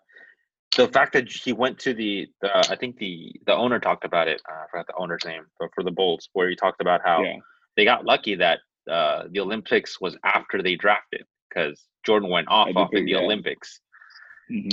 the 0.78 0.88
fact 0.88 1.14
that 1.14 1.30
he 1.30 1.52
went 1.52 1.80
to 1.80 1.94
the, 1.94 2.28
the 2.42 2.56
I 2.72 2.76
think 2.78 2.98
the 3.00 3.34
the 3.46 3.54
owner 3.54 3.80
talked 3.80 4.06
about 4.06 4.28
it. 4.28 4.42
Uh, 4.50 4.54
I 4.64 4.66
forgot 4.72 4.88
the 4.88 4.94
owner's 4.98 5.26
name, 5.26 5.44
but 5.60 5.70
for 5.76 5.84
the 5.84 5.92
Bulls, 5.92 6.30
where 6.34 6.48
he 6.50 6.56
talked 6.56 6.80
about 6.80 7.02
how 7.04 7.24
Yeah. 7.24 7.38
they 7.76 7.84
got 7.86 8.06
lucky 8.06 8.36
that 8.36 8.60
uh, 8.90 9.24
the 9.30 9.40
Olympics 9.42 10.00
was 10.00 10.16
after 10.24 10.62
they 10.64 10.76
drafted 10.76 11.24
because 11.50 11.84
Jordan 12.06 12.30
went 12.30 12.48
off 12.48 12.70
off 12.76 12.94
in 12.94 13.06
the. 13.06 13.16
Olympics. 13.16 13.80
hmm 14.48 14.68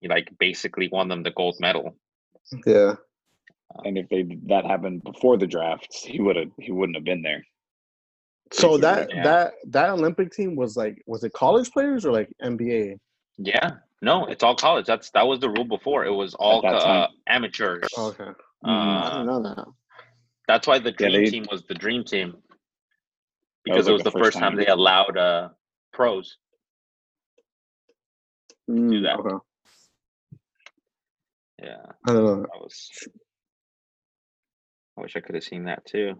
He 0.00 0.08
like 0.08 0.28
basically 0.38 0.88
won 0.92 1.08
them 1.08 1.22
the 1.22 1.30
gold 1.30 1.56
medal. 1.60 1.96
Yeah. 2.66 2.96
And 3.84 3.96
if 3.96 4.08
they 4.08 4.22
that 4.46 4.64
happened 4.64 5.02
before 5.04 5.36
the 5.36 5.46
draft, 5.46 5.88
he 5.94 6.20
would 6.20 6.36
have 6.36 6.50
he 6.58 6.72
wouldn't 6.72 6.96
have 6.96 7.04
been 7.04 7.22
there. 7.22 7.44
So 8.52 8.76
Basically, 8.76 8.80
that 8.80 9.08
yeah. 9.14 9.22
that 9.22 9.52
that 9.68 9.90
Olympic 9.90 10.32
team 10.32 10.56
was 10.56 10.76
like, 10.76 11.00
was 11.06 11.22
it 11.24 11.32
college 11.32 11.70
players 11.70 12.04
or 12.04 12.12
like 12.12 12.28
NBA? 12.42 12.96
Yeah, 13.38 13.70
no, 14.02 14.26
it's 14.26 14.42
all 14.42 14.56
college. 14.56 14.86
That's 14.86 15.10
that 15.12 15.26
was 15.26 15.38
the 15.40 15.48
rule 15.48 15.64
before. 15.64 16.04
It 16.04 16.10
was 16.12 16.34
all 16.34 16.66
uh, 16.66 16.80
time. 16.80 17.08
amateurs. 17.28 17.86
Okay. 17.96 18.24
I 18.64 18.68
Uh, 18.68 19.10
didn't 19.10 19.26
know 19.26 19.42
that. 19.42 19.64
that's 20.48 20.66
why 20.66 20.78
the 20.80 20.90
Yeah, 20.98 21.08
dream 21.08 21.12
they- 21.24 21.30
team 21.30 21.46
was 21.50 21.62
the 21.64 21.74
dream 21.74 22.02
team 22.04 22.32
was 22.32 22.42
because 23.64 23.88
it 23.88 23.92
was 23.92 24.02
the 24.02 24.10
the 24.10 24.18
first 24.18 24.24
first 24.32 24.38
time 24.38 24.52
time. 24.52 24.58
they 24.58 24.66
allowed 24.66 25.16
uh, 25.16 25.48
pros. 25.92 26.36
Mm, 28.68 29.02
that. 29.04 29.18
Okay. 29.20 29.36
Yeah, 31.62 31.76
I 32.06 32.12
don't 32.12 32.24
know. 32.24 32.36
that 32.42 32.60
was. 32.60 32.90
I 35.00 35.02
wish 35.02 35.16
I 35.16 35.20
could 35.20 35.34
have 35.34 35.44
seen 35.44 35.64
that 35.64 35.82
too. 35.86 36.14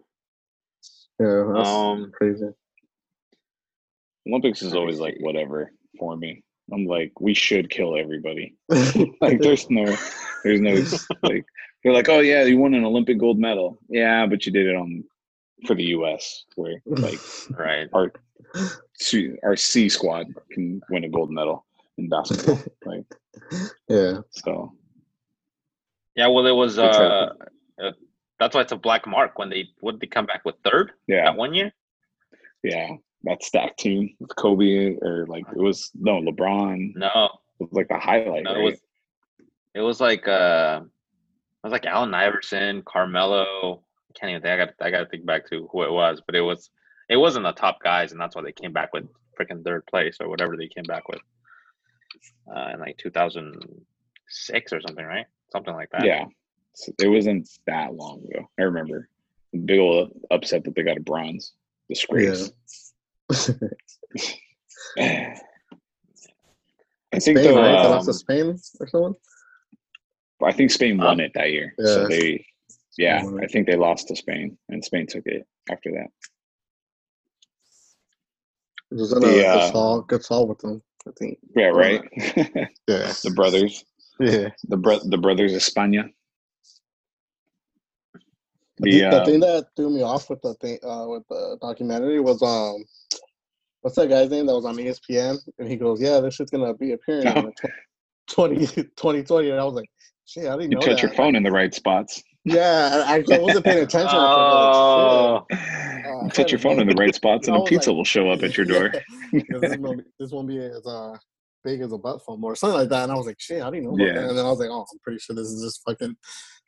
Yeah, 1.19 1.53
that's 1.55 1.69
Um, 1.69 2.11
crazy. 2.13 2.49
Olympics 4.27 4.63
is 4.63 4.75
always 4.75 4.99
like 4.99 5.17
whatever 5.21 5.71
for 5.99 6.17
me. 6.17 6.43
I'm 6.73 6.87
like, 6.87 7.13
we 7.21 7.35
should 7.35 7.69
kill 7.69 7.97
everybody. 7.97 8.57
Like 9.21 9.41
there's 9.41 9.69
no 9.69 9.85
there's 10.45 10.61
no 10.63 10.73
like 11.23 11.45
they're 11.83 11.93
like, 11.93 12.09
oh 12.09 12.21
yeah, 12.21 12.45
you 12.45 12.57
won 12.57 12.73
an 12.73 12.85
Olympic 12.87 13.19
gold 13.19 13.39
medal. 13.39 13.79
Yeah, 13.91 14.27
but 14.27 14.47
you 14.47 14.53
did 14.53 14.67
it 14.67 14.77
on 14.77 15.05
for 15.67 15.75
the 15.75 15.85
US 15.97 16.47
where 16.57 16.81
like 16.87 17.21
right. 17.51 17.87
our 17.93 18.11
C, 18.95 19.35
our 19.43 19.57
C 19.57 19.91
squad 19.91 20.29
can 20.53 20.81
win 20.89 21.05
a 21.05 21.09
gold 21.11 21.31
medal 21.31 21.67
in 21.99 22.09
basketball. 22.09 22.59
like 22.87 23.05
yeah. 23.89 24.21
so 24.31 24.73
Yeah, 26.17 26.29
well, 26.29 26.47
it 26.47 26.53
was. 26.57 26.79
Uh, 26.79 26.93
try. 26.93 27.51
That's 28.41 28.55
why 28.55 28.63
it's 28.63 28.73
a 28.73 28.77
black 28.77 29.07
mark 29.07 29.39
when 29.39 29.51
they 29.51 29.69
did 29.85 30.01
they 30.01 30.07
come 30.07 30.27
back 30.27 30.45
with 30.45 30.57
third 30.65 30.93
yeah, 31.07 31.25
that 31.25 31.37
one 31.37 31.55
year. 31.55 31.71
yeah. 32.65 32.89
That 33.25 33.45
stack 33.45 33.77
team 33.77 34.15
with 34.19 34.35
Kobe 34.35 34.97
or 35.03 35.27
like 35.27 35.45
it 35.55 35.61
was 35.61 35.91
no 35.95 36.23
LeBron. 36.23 36.97
No, 36.97 37.29
It 37.61 37.65
was 37.65 37.73
like 37.73 37.89
the 37.89 37.99
highlight, 37.99 38.45
no, 38.45 38.55
right? 38.55 38.61
it 38.61 38.65
was. 38.65 38.81
It 39.75 39.81
was 39.83 40.01
like 40.01 40.27
uh, 40.27 40.81
it 40.83 41.63
was 41.63 41.71
like 41.71 41.85
Allen 41.85 42.15
Iverson, 42.15 42.83
Carmelo. 42.87 43.83
I 44.09 44.19
can't 44.19 44.31
even 44.31 44.41
think. 44.41 44.53
I 44.53 44.65
got 44.65 44.75
I 44.81 44.91
got 44.91 45.01
to 45.01 45.07
think 45.07 45.27
back 45.27 45.51
to 45.51 45.69
who 45.71 45.83
it 45.83 45.93
was, 45.93 46.23
but 46.25 46.35
it 46.35 46.41
was 46.41 46.71
it 47.11 47.19
wasn't 47.19 47.45
the 47.45 47.53
top 47.53 47.83
guys, 47.83 48.13
and 48.13 48.21
that's 48.21 48.35
why 48.35 48.41
they 48.43 48.53
came 48.53 48.73
back 48.73 48.95
with 48.95 49.05
freaking 49.39 49.63
third 49.63 49.85
place 49.85 50.17
or 50.19 50.31
whatever 50.31 50.57
they 50.57 50.69
came 50.69 50.85
back 50.85 51.07
with 51.07 51.21
uh, 52.57 52.71
in 52.73 52.81
like 52.81 52.97
2006 52.97 54.73
or 54.73 54.81
something, 54.81 55.05
right? 55.05 55.27
Something 55.53 55.75
like 55.75 55.91
that. 55.91 56.07
Yeah, 56.07 56.25
it 56.99 57.09
wasn't 57.09 57.49
that 57.67 57.95
long 57.95 58.23
ago. 58.31 58.49
I 58.59 58.63
remember 58.63 59.09
the 59.53 59.59
big 59.59 59.79
old 59.81 60.13
upset 60.31 60.65
that 60.65 60.75
they 60.75 60.83
got 60.83 60.97
a 60.97 61.01
bronze. 61.01 61.53
Disgrace. 61.89 62.53
I 67.13 67.19
think 67.19 67.39
Spain, 67.39 67.55
though, 67.55 67.57
right? 67.61 67.83
They 67.83 67.89
lost 67.89 68.05
to 68.07 68.11
um, 68.13 68.17
Spain 68.17 68.59
or 68.81 68.87
someone. 68.87 69.15
I 70.43 70.53
think 70.53 70.71
Spain 70.71 70.97
won 70.99 71.07
Um, 71.09 71.21
it 71.21 71.33
that 71.35 71.51
year. 71.51 71.75
So 71.79 72.03
yeah. 72.03 72.09
they, 72.09 72.47
yeah, 72.97 73.23
I 73.43 73.47
think 73.47 73.67
they 73.67 73.77
lost 73.77 74.09
to 74.09 74.17
Spain, 74.17 74.57
and 74.69 74.85
Spain 74.85 75.07
took 75.07 75.27
it 75.27 75.47
after 75.71 75.91
that. 75.93 76.07
Was 78.91 79.13
in 79.13 79.21
The, 79.21 79.45
a 79.45 79.47
uh, 79.49 79.71
Gasol, 79.71 80.07
Gasol 80.07 80.49
with 80.49 80.59
them, 80.61 80.83
I 81.07 81.11
think. 81.19 81.39
Yeah, 81.57 81.67
right. 81.67 82.03
Yeah. 82.17 83.13
the 83.23 83.33
brothers, 83.35 83.85
Yeah. 84.19 84.49
the 84.69 84.77
bro- 84.77 85.05
the 85.05 85.19
brothers 85.19 85.53
España. 85.53 86.11
The, 88.81 88.91
The, 88.91 89.01
the 89.11 89.19
um, 89.21 89.25
thing 89.27 89.41
that 89.41 89.67
threw 89.77 89.91
me 89.91 90.03
off 90.03 90.29
with 90.31 90.41
the 90.43 90.55
thing 90.55 90.79
uh, 90.83 91.07
with 91.09 91.23
the 91.29 91.59
documentary 91.61 92.21
was 92.21 92.43
um, 92.43 92.85
what's 93.83 93.97
that 93.97 94.09
guy's 94.09 94.31
name 94.31 94.47
that 94.47 94.55
was 94.55 94.65
on 94.65 94.77
ESPN? 94.77 95.39
And 95.59 95.69
he 95.69 95.77
goes, 95.77 96.01
"Yeah, 96.01 96.21
this 96.21 96.35
shit's 96.35 96.51
gonna 96.51 96.75
be 96.75 96.93
appearing 96.93 97.27
in 97.27 97.47
Oh. 97.65 97.69
20, 98.31 98.67
2020." 98.67 99.51
And 99.51 99.61
I 99.61 99.65
was 99.65 99.75
like, 99.75 99.89
"Shit, 100.27 100.47
I 100.47 100.57
didn't 100.57 100.71
you 100.73 100.79
know 100.79 100.81
put 100.87 100.91
that." 100.93 101.03
your 101.03 101.13
phone 101.15 101.35
in 101.37 101.43
the 101.43 101.51
right 101.51 101.75
spots. 101.75 102.23
Yeah, 102.45 103.05
I, 103.07 103.17
I 103.31 103.39
wasn't 103.39 103.65
paying 103.67 103.83
attention. 103.83 104.17
at 104.17 104.23
Oh, 104.23 105.45
you 105.51 105.57
I 106.37 106.47
your 106.49 106.59
phone 106.59 106.81
in 106.81 106.89
the 106.89 106.95
right 106.95 107.15
spots, 107.15 107.49
and 107.49 107.57
a 107.57 107.63
pizza 107.65 107.91
like- 107.91 107.97
will 107.97 108.05
show 108.05 108.31
up 108.31 108.43
at 108.43 108.57
your 108.57 108.67
door. 108.75 108.93
Yeah, 109.33 109.43
this, 109.61 109.77
won't 109.77 109.99
be, 109.99 110.05
this 110.19 110.31
won't 110.33 110.49
be 110.49 110.59
as 110.59 110.85
uh, 110.87 111.17
big 111.65 111.83
as 111.83 111.93
a 111.93 111.99
butt 111.99 112.21
phone 112.25 112.43
or 112.43 112.57
something 112.57 112.79
like 112.81 112.89
that. 112.89 113.05
And 113.05 113.13
I 113.13 113.15
was 113.15 113.27
like, 113.27 113.39
"Shit, 113.39 113.63
I 113.63 113.71
didn't 113.71 113.85
know 113.85 113.95
about 113.95 114.07
Yeah. 114.07 114.15
that." 114.15 114.29
And 114.31 114.39
then 114.39 114.47
I 114.47 114.49
was 114.51 114.59
like, 114.59 114.71
"Oh, 114.71 114.81
I'm 114.91 114.99
pretty 115.05 115.19
sure 115.21 115.37
this 115.37 115.49
is 115.49 115.63
just 115.63 115.83
fucking 115.87 116.17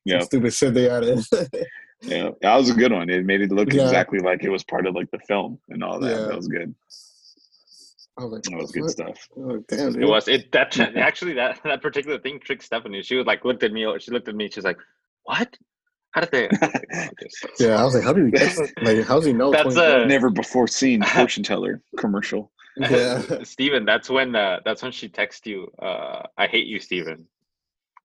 Yeah, 0.05 0.21
stupid 0.21 0.53
shit 0.53 0.75
they 0.75 0.89
added." 0.91 1.25
Yeah, 2.03 2.31
that 2.43 2.57
was 2.57 2.71
a 2.71 2.75
good 2.75 2.93
one. 2.93 3.09
It 3.09 3.25
made 3.25 3.41
it 3.41 3.51
look 3.53 3.73
Yeah. 3.73 3.83
exactly 3.85 4.19
like 4.19 4.43
it 4.45 4.51
was 4.51 4.65
part 4.65 4.87
of 4.87 4.95
like 4.95 5.11
the 5.11 5.19
film 5.21 5.59
and 5.69 5.83
all 5.83 5.99
that. 6.01 6.11
Yeah. 6.11 6.27
That 6.27 6.37
was 6.37 6.49
good. 6.49 6.75
I 8.19 8.25
like, 8.25 8.43
That 8.43 8.57
was 8.59 8.73
good 8.73 8.85
the 8.85 8.89
stuff. 8.91 9.19
fuck?" 9.19 9.39
I 9.39 9.41
was 9.41 9.65
Damn, 9.69 9.93
dude. 9.93 10.03
it 10.03 10.07
was 10.07 10.29
it. 10.29 10.53
That 10.53 10.79
actually 10.97 11.35
that 11.35 11.61
that 11.65 11.81
particular 11.83 12.19
thing 12.19 12.41
tricked 12.41 12.63
Stephanie. 12.65 13.03
She 13.03 13.17
was 13.17 13.27
like 13.27 13.45
looked 13.45 13.63
at 13.63 13.73
me. 13.73 13.87
She 14.01 14.11
looked 14.11 14.29
at 14.29 14.35
me. 14.35 14.51
She's 14.51 14.65
like, 14.65 14.79
"What? 15.25 15.57
How 16.11 16.21
did 16.21 16.31
they?" 16.31 16.49
Like, 16.61 16.85
"Oh, 16.95 17.09
Yeah, 17.59 17.81
I 17.81 17.85
was 17.85 17.95
like, 17.95 18.05
how 18.05 18.13
do 18.13 18.25
you 18.25 18.31
get 18.31 18.55
like 18.83 19.05
how 19.07 19.17
does 19.17 19.25
he 19.25 19.33
know? 19.33 19.51
That's 19.51 19.77
a- 19.77 20.05
Never 20.07 20.29
before 20.31 20.69
seen 20.69 21.03
fortune 21.03 21.43
teller 21.43 21.81
commercial. 21.97 22.51
yeah. 22.77 23.23
Steven, 23.45 23.85
that's 23.87 24.11
when 24.11 24.35
uh, 24.37 24.61
that's 24.65 24.83
when 24.83 24.93
she 24.93 25.09
texted 25.09 25.47
you. 25.47 25.69
Uh, 25.81 26.23
I 26.37 26.47
hate 26.49 26.67
you, 26.67 26.79
Steven. 26.81 27.27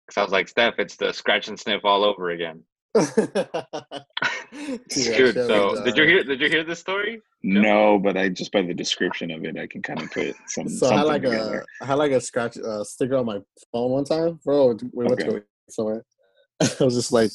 Because 0.06 0.18
I 0.18 0.24
was 0.24 0.32
like, 0.32 0.48
Steph, 0.48 0.76
it's 0.80 0.96
the 0.96 1.12
scratch 1.12 1.50
and 1.50 1.60
sniff 1.60 1.84
all 1.84 2.06
over 2.06 2.30
again. 2.30 2.64
Dude, 4.90 5.34
so 5.36 5.84
did 5.84 5.98
you 5.98 6.06
hear? 6.06 6.24
Did 6.24 6.42
you 6.42 6.50
hear 6.50 6.64
this 6.64 6.80
story? 6.80 7.22
Yeah. 7.44 7.62
No, 7.62 8.00
but 8.00 8.18
I 8.18 8.30
just 8.30 8.52
by 8.52 8.62
the 8.62 8.74
description 8.74 9.32
of 9.32 9.44
it, 9.46 9.58
I 9.58 9.68
can 9.68 9.82
kind 9.82 10.02
of 10.02 10.10
put 10.12 10.36
some 10.48 10.68
So 10.70 10.88
I 10.90 10.98
had 10.98 11.04
like 11.04 11.22
together. 11.24 11.66
a 11.82 11.84
I 11.84 11.88
had 11.88 11.96
like 11.96 12.12
a 12.12 12.22
scratch 12.22 12.58
uh, 12.58 12.84
sticker 12.84 13.16
on 13.18 13.26
my 13.26 13.40
phone 13.72 13.92
one 13.92 14.04
time, 14.06 14.40
bro. 14.44 14.78
We 14.94 15.06
went 15.06 15.22
Okay. 15.22 15.32
to 15.40 15.44
somewhere. 15.70 16.04
I 16.62 16.84
was 16.84 16.96
just 16.96 17.12
like, 17.12 17.32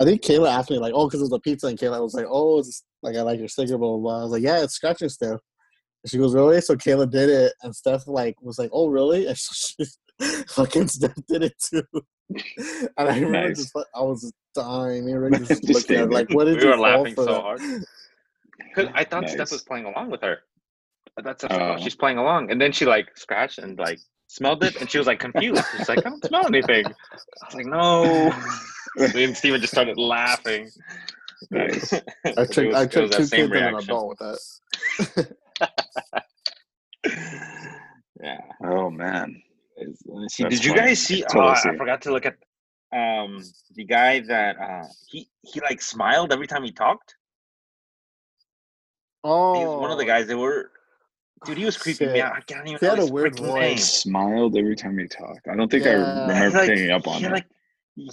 I 0.00 0.04
think 0.04 0.22
Kayla 0.22 0.48
asked 0.50 0.70
me 0.70 0.78
like, 0.78 0.92
oh, 0.94 1.06
because 1.08 1.20
it 1.20 1.24
was 1.24 1.32
a 1.32 1.40
pizza, 1.40 1.66
and 1.66 1.78
Kayla 1.78 2.00
was 2.00 2.14
like, 2.14 2.26
oh, 2.28 2.58
it's 2.60 2.84
like 3.02 3.16
I 3.16 3.22
like 3.22 3.38
your 3.38 3.48
sticker, 3.48 3.78
blah 3.78 3.88
blah. 3.88 3.98
blah. 3.98 4.20
I 4.20 4.22
was 4.22 4.32
like, 4.32 4.42
yeah, 4.42 4.62
it's 4.62 4.74
scratching 4.74 5.08
stuff. 5.08 5.40
And 6.04 6.10
she 6.10 6.18
goes, 6.18 6.34
really? 6.34 6.60
So 6.60 6.76
Kayla 6.76 7.10
did 7.10 7.28
it, 7.30 7.52
and 7.62 7.74
Steph 7.74 8.06
like 8.06 8.36
was 8.40 8.58
like, 8.58 8.70
oh, 8.72 8.88
really? 8.88 9.26
And 9.28 9.36
so 9.38 9.52
she 9.84 9.90
fucking 10.48 10.86
Steph 10.88 11.14
did 11.28 11.42
it 11.42 11.54
too. 11.70 11.82
And 12.96 13.08
I 13.08 13.14
remember 13.20 13.48
Nice. 13.48 13.56
just 13.58 13.74
like, 13.74 13.86
I 13.94 14.00
was 14.00 14.32
dying. 14.54 15.06
Me 15.06 15.12
and 15.12 15.22
Rick 15.22 15.32
just 15.40 15.62
Just 15.62 15.74
looking 15.74 15.96
at 15.96 16.02
her, 16.06 16.10
like, 16.10 16.30
what 16.30 16.44
did 16.44 16.56
We 16.58 16.62
you 16.64 16.68
were 16.70 16.76
laughing 16.78 17.14
so 17.14 17.40
hard. 17.40 17.60
Because 18.74 18.90
I 18.94 19.04
thought 19.04 19.28
Steph 19.28 19.50
was 19.50 19.62
playing 19.62 19.84
along 19.86 20.10
with 20.10 20.22
her. 20.22 20.38
That's, 21.16 21.42
that's 21.42 21.52
like, 21.52 21.60
oh, 21.60 21.76
she's 21.82 21.94
playing 21.96 22.16
along, 22.18 22.50
and 22.50 22.58
then 22.60 22.70
she 22.72 22.86
like 22.86 23.08
scratched 23.18 23.58
and 23.58 23.78
like 23.78 23.98
smelled 24.28 24.62
it, 24.64 24.76
and 24.80 24.88
she 24.90 24.96
was 24.98 25.06
like 25.06 25.18
confused. 25.18 25.62
She's 25.76 25.88
like, 25.88 25.98
I 25.98 26.02
don't 26.02 26.24
smell 26.24 26.46
anything. 26.46 26.86
I 26.86 27.46
was 27.46 27.54
like, 27.54 27.66
no. 27.66 28.32
Me 29.14 29.24
and 29.24 29.36
Steven 29.36 29.60
just 29.60 29.72
started 29.74 29.98
laughing. 29.98 30.70
Nice. 31.50 31.92
I 31.92 32.44
took 32.46 32.66
was- 32.66 32.74
I 32.76 32.82
it 32.82 32.86
was 32.86 32.88
tricked 32.88 33.10
that 33.10 33.16
two 33.18 33.24
same 33.24 33.50
kids 33.50 33.52
and 33.52 33.54
an 33.54 33.72
reaction. 33.74 33.90
adult 33.90 34.08
with 34.08 34.18
that. 35.16 35.36
Yeah. 38.22 38.40
Oh 38.64 38.88
man. 38.90 39.42
Is- 39.88 40.02
let 40.06 40.30
see. 40.30 40.42
That's 40.44 40.56
Did 40.56 40.64
you 40.64 40.70
funny. 40.74 40.86
guys 40.88 41.02
see? 41.02 41.22
Totally 41.22 41.46
oh, 41.50 41.54
see 41.54 41.68
I 41.70 41.76
forgot 41.76 42.02
to 42.02 42.12
look 42.12 42.26
at 42.26 42.36
um 42.94 43.40
the 43.74 43.84
guy 43.84 44.20
that 44.20 44.56
uh 44.58 44.86
he 45.08 45.28
he 45.42 45.60
like 45.60 45.80
smiled 45.80 46.32
every 46.32 46.46
time 46.46 46.62
he 46.64 46.72
talked. 46.72 47.14
Oh, 49.24 49.54
He 49.58 49.64
was 49.64 49.80
one 49.80 49.90
of 49.90 49.98
the 49.98 50.04
guys 50.04 50.26
that 50.26 50.36
were. 50.38 50.70
Dude, 51.44 51.58
he 51.58 51.64
was 51.64 51.76
creeping 51.76 52.12
me 52.12 52.20
out. 52.20 52.34
I 52.36 52.40
can't 52.40 52.66
even 52.68 52.78
He 52.78 52.86
had 52.86 53.00
a 53.00 53.06
weird 53.06 53.36
voice. 53.36 53.48
name. 53.54 53.78
Smiled 53.78 54.56
every 54.56 54.76
time 54.76 54.96
he 54.96 55.08
talked. 55.08 55.48
I 55.50 55.56
don't 55.56 55.68
think 55.70 55.86
I 55.86 55.90
Yeah. 55.92 56.14
He 56.14 56.32
remember 56.32 56.58
like- 56.58 56.68
picking 56.68 56.90
up 56.90 57.08
on 57.08 57.14
he 57.16 57.22
had 57.22 57.32
that. 57.32 57.34
like 57.34 57.46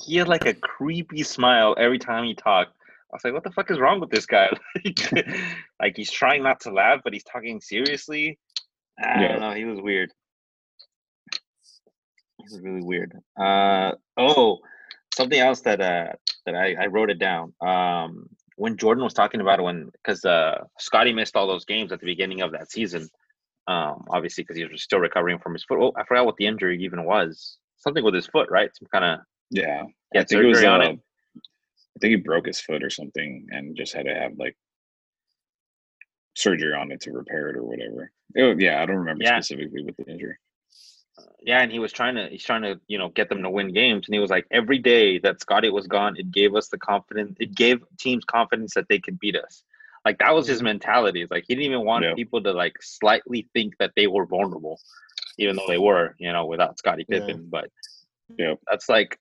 he 0.04 0.16
had 0.18 0.28
like 0.28 0.46
a 0.46 0.54
creepy 0.56 1.24
smile 1.24 1.76
every 1.78 2.00
time 2.00 2.26
he 2.26 2.34
talked. 2.34 2.72
I 3.12 3.16
was 3.16 3.22
like, 3.24 3.34
what 3.34 3.44
the 3.44 3.52
fuck 3.52 3.70
is 3.72 3.80
wrong 3.80 4.00
with 4.00 4.10
this 4.12 4.26
guy? 4.26 4.50
like, 4.86 5.12
like, 5.82 5.96
he's 5.98 6.12
trying 6.12 6.44
not 6.44 6.60
to 6.62 6.72
laugh, 6.72 7.02
but 7.04 7.14
he's 7.14 7.24
talking 7.24 7.60
seriously. 7.62 8.38
I 9.00 9.22
Yeah. 9.22 9.28
don't 9.30 9.40
know. 9.42 9.52
He 9.54 9.66
was 9.66 9.80
weird. 9.82 10.12
He 12.50 12.56
is 12.56 12.62
really 12.62 12.84
weird. 12.84 13.14
Uh 13.40 13.94
oh, 14.18 14.60
something 15.14 15.40
else 15.40 15.62
that 15.62 15.82
uh 15.82 16.14
that 16.46 16.56
I, 16.56 16.76
I 16.80 16.86
wrote 16.88 17.10
it 17.10 17.20
down. 17.20 17.54
Um 17.62 18.28
when 18.56 18.76
Jordan 18.76 19.04
was 19.04 19.14
talking 19.14 19.42
about 19.42 19.60
it 19.60 19.64
when 19.64 19.90
because 19.94 20.26
uh 20.26 20.64
Scottie 20.80 21.14
missed 21.14 21.36
all 21.36 21.48
those 21.48 21.66
games 21.66 21.92
at 21.92 22.00
the 22.00 22.06
beginning 22.06 22.42
of 22.42 22.52
that 22.52 22.72
season. 22.72 23.08
Um 23.68 24.06
obviously 24.10 24.44
because 24.44 24.58
he 24.58 24.66
was 24.66 24.84
still 24.84 25.00
recovering 25.00 25.40
from 25.40 25.54
his 25.54 25.64
foot. 25.64 25.80
Oh, 25.82 25.94
I 25.96 26.04
forgot 26.04 26.26
what 26.26 26.38
the 26.38 26.48
injury 26.48 26.84
even 26.84 27.06
was. 27.06 27.58
Something 27.78 28.04
with 28.04 28.14
his 28.14 28.28
foot, 28.28 28.50
right? 28.50 28.70
Some 28.76 28.88
kind 28.92 29.06
of 29.06 29.20
yeah. 29.52 29.84
yeah, 30.14 30.22
I 30.22 30.24
think 30.24 30.44
it 30.44 30.48
was 30.48 30.64
on 30.64 30.82
uh, 30.82 30.86
it. 30.86 31.00
I 31.38 32.00
think 32.02 32.12
he 32.12 32.16
broke 32.18 32.46
his 32.46 32.60
foot 32.60 32.84
or 32.84 32.90
something 32.90 33.48
and 33.52 33.76
just 33.76 33.94
had 33.94 34.06
to 34.06 34.14
have 34.14 34.34
like 34.38 34.56
surgery 36.36 36.74
on 36.74 36.92
it 36.92 37.02
to 37.02 37.12
repair 37.12 37.50
it 37.50 37.58
or 37.58 37.64
whatever. 37.64 38.12
It 38.36 38.62
yeah, 38.62 38.82
I 38.82 38.86
don't 38.86 38.98
remember 38.98 39.24
Yeah. 39.24 39.40
specifically 39.40 39.84
with 39.84 39.98
the 39.98 40.06
injury. 40.06 40.38
Yeah, 41.42 41.62
and 41.62 41.72
he 41.72 41.80
was 41.80 41.92
trying 41.92 42.16
to 42.16 42.28
he's 42.28 42.44
trying 42.44 42.62
to, 42.64 42.80
you 42.88 42.98
know, 42.98 43.10
get 43.10 43.30
them 43.30 43.42
to 43.44 43.50
win 43.50 43.74
games. 43.74 44.08
And 44.08 44.14
he 44.14 44.20
was 44.20 44.30
like, 44.30 44.46
every 44.52 44.78
day 44.78 45.20
that 45.20 45.42
Scottie 45.42 45.70
was 45.70 45.88
gone, 45.88 46.16
it 46.18 46.32
gave 46.32 46.56
us 46.56 46.68
the 46.68 46.78
confidence 46.78 47.36
it 47.40 47.56
gave 47.56 47.84
teams 47.98 48.26
confidence 48.26 48.74
that 48.76 48.88
they 48.90 49.00
could 49.00 49.20
beat 49.20 49.36
us. 49.36 49.64
Like 50.06 50.20
that 50.20 50.34
was 50.34 50.48
his 50.48 50.62
mentality. 50.62 51.22
It's 51.22 51.32
like 51.32 51.46
he 51.48 51.56
didn't 51.56 51.72
even 51.72 51.86
want 51.86 52.04
Yeah. 52.06 52.14
people 52.16 52.42
to 52.44 52.52
like 52.52 52.82
slightly 52.82 53.48
think 53.54 53.78
that 53.80 53.92
they 53.96 54.08
were 54.08 54.26
vulnerable, 54.26 54.80
even 55.38 55.56
though 55.56 55.68
they 55.68 55.78
were, 55.78 56.16
you 56.20 56.32
know, 56.32 56.46
without 56.46 56.78
Scottie 56.78 57.06
Yeah. 57.08 57.20
Pippen. 57.20 57.48
But 57.50 57.70
yeah, 58.38 58.56
that's 58.70 58.90
like 58.90 59.20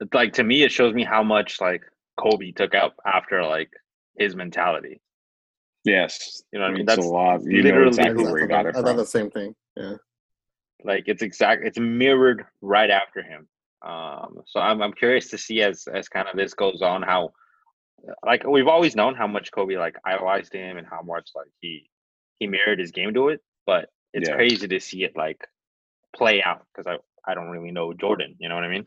it's 0.00 0.14
like 0.14 0.32
to 0.34 0.44
me 0.44 0.62
it 0.64 0.72
shows 0.72 0.94
me 0.94 1.04
how 1.04 1.22
much 1.22 1.60
like 1.60 1.82
Kobe 2.18 2.52
took 2.52 2.74
out 2.74 2.94
after 3.06 3.42
like 3.44 3.70
his 4.18 4.36
mentality. 4.36 5.00
Yes. 5.84 6.42
You 6.52 6.58
know 6.58 6.66
what 6.66 6.74
I 6.74 6.76
mean? 6.76 6.86
That's 6.86 7.04
a 7.04 7.08
lot. 7.08 7.42
You 7.44 7.62
literally 7.62 7.84
know 7.84 7.88
exactly 7.88 8.24
I 8.26 8.30
where 8.30 8.40
he 8.42 8.46
thought 8.46 8.64
got 8.64 8.66
it 8.66 8.76
I 8.76 8.82
thought 8.82 8.96
the 8.96 9.06
same 9.06 9.30
thing. 9.30 9.54
Yeah. 9.76 9.94
Like 10.84 11.04
it's 11.06 11.22
exact 11.22 11.64
it's 11.64 11.78
mirrored 11.78 12.44
right 12.60 12.90
after 12.90 13.22
him 13.22 13.48
um 13.86 14.40
so 14.46 14.60
i'm, 14.60 14.82
I'm 14.82 14.92
curious 14.92 15.30
to 15.30 15.38
see 15.38 15.62
as 15.62 15.86
as 15.92 16.08
kind 16.08 16.28
of 16.28 16.36
this 16.36 16.54
goes 16.54 16.82
on 16.82 17.02
how 17.02 17.32
like 18.24 18.44
we've 18.46 18.68
always 18.68 18.96
known 18.96 19.14
how 19.14 19.26
much 19.26 19.52
kobe 19.52 19.76
like 19.76 19.96
idolized 20.04 20.52
him 20.52 20.76
and 20.76 20.86
how 20.86 21.02
much 21.02 21.30
like 21.34 21.48
he 21.60 21.88
he 22.38 22.46
mirrored 22.46 22.78
his 22.78 22.90
game 22.90 23.14
to 23.14 23.28
it 23.28 23.40
but 23.66 23.88
it's 24.12 24.28
Yeah. 24.28 24.36
crazy 24.36 24.68
to 24.68 24.80
see 24.80 25.04
it 25.04 25.16
like 25.16 25.40
play 26.14 26.42
out 26.42 26.64
because 26.74 26.86
i 26.86 27.30
i 27.30 27.34
don't 27.34 27.50
really 27.50 27.70
know 27.70 27.92
jordan 27.92 28.34
you 28.38 28.48
know 28.48 28.54
what 28.54 28.64
i 28.64 28.68
mean 28.68 28.86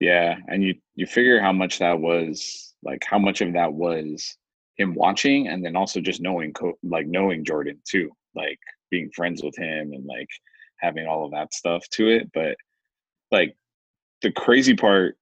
Yeah, 0.00 0.36
and 0.46 0.62
you 0.62 0.74
you 0.94 1.06
figure 1.06 1.40
how 1.40 1.52
much 1.52 1.78
that 1.80 1.98
was 2.00 2.74
like 2.84 3.02
how 3.04 3.18
much 3.18 3.40
of 3.40 3.52
that 3.54 3.72
was 3.72 4.36
him 4.76 4.94
watching 4.94 5.48
and 5.48 5.64
then 5.64 5.74
also 5.74 6.00
just 6.00 6.20
knowing 6.20 6.52
Co- 6.52 6.78
like 6.84 7.06
knowing 7.08 7.44
Jordan 7.44 7.80
too, 7.84 8.10
like 8.34 8.60
being 8.90 9.10
friends 9.10 9.42
with 9.42 9.56
him 9.58 9.92
and 9.92 10.06
like 10.06 10.28
having 10.80 11.06
all 11.06 11.24
of 11.24 11.32
that 11.32 11.52
stuff 11.54 11.88
to 11.90 12.08
it, 12.08 12.30
but 12.32 12.56
like 13.30 13.54
the 14.22 14.32
crazy 14.32 14.74
part 14.74 15.16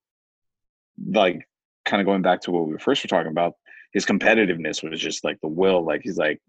like 1.11 1.47
kind 1.85 2.01
of 2.01 2.07
going 2.07 2.23
back 2.23 2.41
to 2.43 2.51
what 2.51 2.67
we 2.67 2.79
first 2.79 3.05
were 3.05 3.09
talking 3.09 3.31
about, 3.31 3.55
his 3.93 4.07
competitiveness 4.07 4.89
was 4.89 5.01
just 5.01 5.25
like 5.25 5.39
the 5.41 5.49
will 5.49 5.85
like 5.85 6.03
he's 6.03 6.19
like 6.19 6.41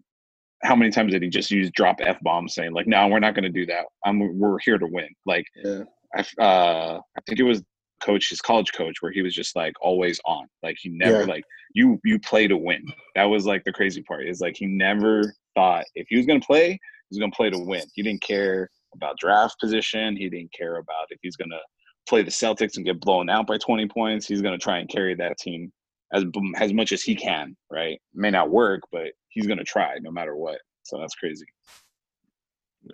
how 0.62 0.74
many 0.74 0.90
times 0.90 1.12
did 1.12 1.22
he 1.22 1.28
just 1.28 1.50
use 1.50 1.70
drop 1.70 1.96
f 2.00 2.18
bombs 2.22 2.54
saying 2.54 2.72
like 2.72 2.86
no 2.86 3.06
we're 3.06 3.20
not 3.20 3.34
going 3.34 3.44
to 3.44 3.48
do 3.48 3.66
that. 3.66 3.84
I'm 4.04 4.38
we're 4.38 4.58
here 4.58 4.78
to 4.78 4.86
win. 4.86 5.08
Like 5.26 5.44
Yeah. 5.64 5.84
I 6.14 6.42
uh 6.42 7.00
I 7.16 7.20
think 7.26 7.38
it 7.38 7.44
was 7.44 7.62
coach 8.02 8.28
his 8.30 8.40
college 8.40 8.72
coach 8.72 8.96
where 9.00 9.12
he 9.12 9.22
was 9.22 9.34
just 9.34 9.54
like 9.56 9.74
always 9.80 10.20
on. 10.24 10.46
Like 10.62 10.76
he 10.80 10.88
never 10.88 11.20
Yeah. 11.20 11.26
like 11.26 11.44
you 11.74 12.00
you 12.04 12.18
play 12.18 12.48
to 12.48 12.56
win. 12.56 12.84
That 13.14 13.24
was 13.24 13.46
like 13.46 13.64
the 13.64 13.72
crazy 13.72 14.02
part. 14.02 14.26
Is 14.26 14.40
like 14.40 14.56
he 14.56 14.66
never 14.66 15.34
thought 15.54 15.84
if 15.94 16.06
he 16.08 16.16
was 16.16 16.26
gonna 16.26 16.40
play 16.40 16.70
he 16.70 16.78
was 17.10 17.18
gonna 17.18 17.32
play 17.32 17.50
to 17.50 17.58
win. 17.58 17.82
He 17.94 18.02
didn't 18.02 18.22
care 18.22 18.68
about 18.94 19.18
draft 19.18 19.58
position. 19.60 20.16
He 20.16 20.28
didn't 20.28 20.52
care 20.52 20.76
about 20.76 21.06
if 21.10 21.18
he's 21.22 21.36
gonna 21.36 21.60
play 22.08 22.22
the 22.22 22.30
Celtics 22.30 22.76
and 22.76 22.86
get 22.86 23.00
blown 23.00 23.28
out 23.28 23.46
by 23.46 23.58
20 23.58 23.86
points. 23.88 24.26
He's 24.26 24.42
gonna 24.42 24.58
try 24.58 24.78
and 24.78 24.88
carry 24.88 25.14
that 25.16 25.38
team 25.38 25.72
as 26.12 26.24
as 26.56 26.72
much 26.72 26.92
as 26.92 27.02
he 27.02 27.14
can 27.14 27.54
right? 27.70 28.00
May 28.14 28.30
not 28.30 28.50
work 28.50 28.80
but 28.90 29.08
he's 29.28 29.46
gonna 29.46 29.64
try 29.64 29.98
no 30.00 30.10
matter 30.10 30.36
what. 30.36 30.58
So 30.82 30.98
that's 30.98 31.14
crazy. 31.14 31.46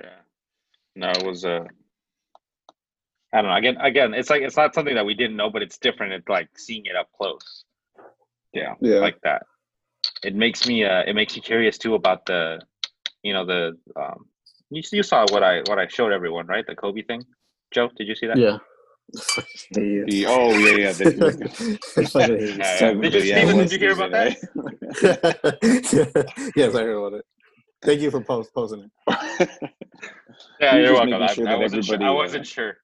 Yeah. 0.00 0.18
No 0.96 1.10
it 1.10 1.24
was 1.24 1.44
uh 1.44 1.64
i 3.32 3.40
don't 3.42 3.50
know. 3.50 3.56
Again 3.56 3.76
again 3.80 4.14
it's 4.14 4.30
like 4.30 4.42
it's 4.42 4.56
not 4.56 4.74
something 4.74 4.94
that 4.94 5.06
we 5.06 5.14
didn't 5.14 5.36
know 5.36 5.50
but 5.50 5.62
it's 5.62 5.78
different. 5.78 6.12
It's 6.12 6.28
like 6.28 6.48
seeing 6.56 6.86
it 6.86 6.96
up 6.96 7.08
close. 7.16 7.64
Yeah 8.52 8.74
Yeah. 8.80 8.98
like 8.98 9.20
that. 9.22 9.42
It 10.24 10.34
makes 10.34 10.66
me 10.66 10.84
uh 10.84 11.02
it 11.06 11.14
makes 11.14 11.36
you 11.36 11.42
curious 11.42 11.78
too 11.78 11.94
about 11.94 12.26
the 12.26 12.60
you 13.22 13.32
know 13.32 13.44
the 13.46 13.78
um 13.96 14.26
you, 14.76 14.82
you 14.92 15.02
saw 15.02 15.24
what 15.30 15.42
I 15.42 15.60
what 15.66 15.78
I 15.78 15.86
showed 15.88 16.12
everyone, 16.12 16.46
right? 16.46 16.66
The 16.66 16.74
Kobe 16.74 17.02
thing. 17.02 17.22
Joe, 17.72 17.90
did 17.96 18.06
you 18.08 18.14
see 18.14 18.26
that? 18.26 18.38
yeah. 18.38 18.58
The, 19.72 20.24
oh 20.26 20.50
yeah 20.58 20.76
yeah 20.76 20.92
the, 20.92 21.06
I 21.98 22.04
fucking 22.06 22.38
Yeah, 22.58 22.80
yeah. 22.80 22.92
Did 22.94 23.14
you- 23.14 23.20
Yeah, 23.20 23.36
Steven, 23.44 23.56
did 23.58 23.72
you 23.72 23.78
hear 23.78 23.92
about 23.92 24.10
Steven, 24.32 25.14
yes, 26.56 26.74
I 26.74 26.82
heard 26.82 26.96
about 26.96 27.12
it. 27.18 27.24
Thank 27.82 28.00
you 28.00 28.10
for 28.10 28.20
post 28.22 28.52
posting 28.54 28.90
it. 29.08 29.48
Yeah, 30.60 30.74
You're 30.76 30.84
you're 30.84 30.92
welcome. 30.94 31.20
making 31.20 31.46
I, 31.46 31.52
I 31.52 31.56
wasn't 31.56 31.84
sure. 31.84 32.02
I 32.02 32.10
wasn't 32.10 32.46
sure. 32.46 32.76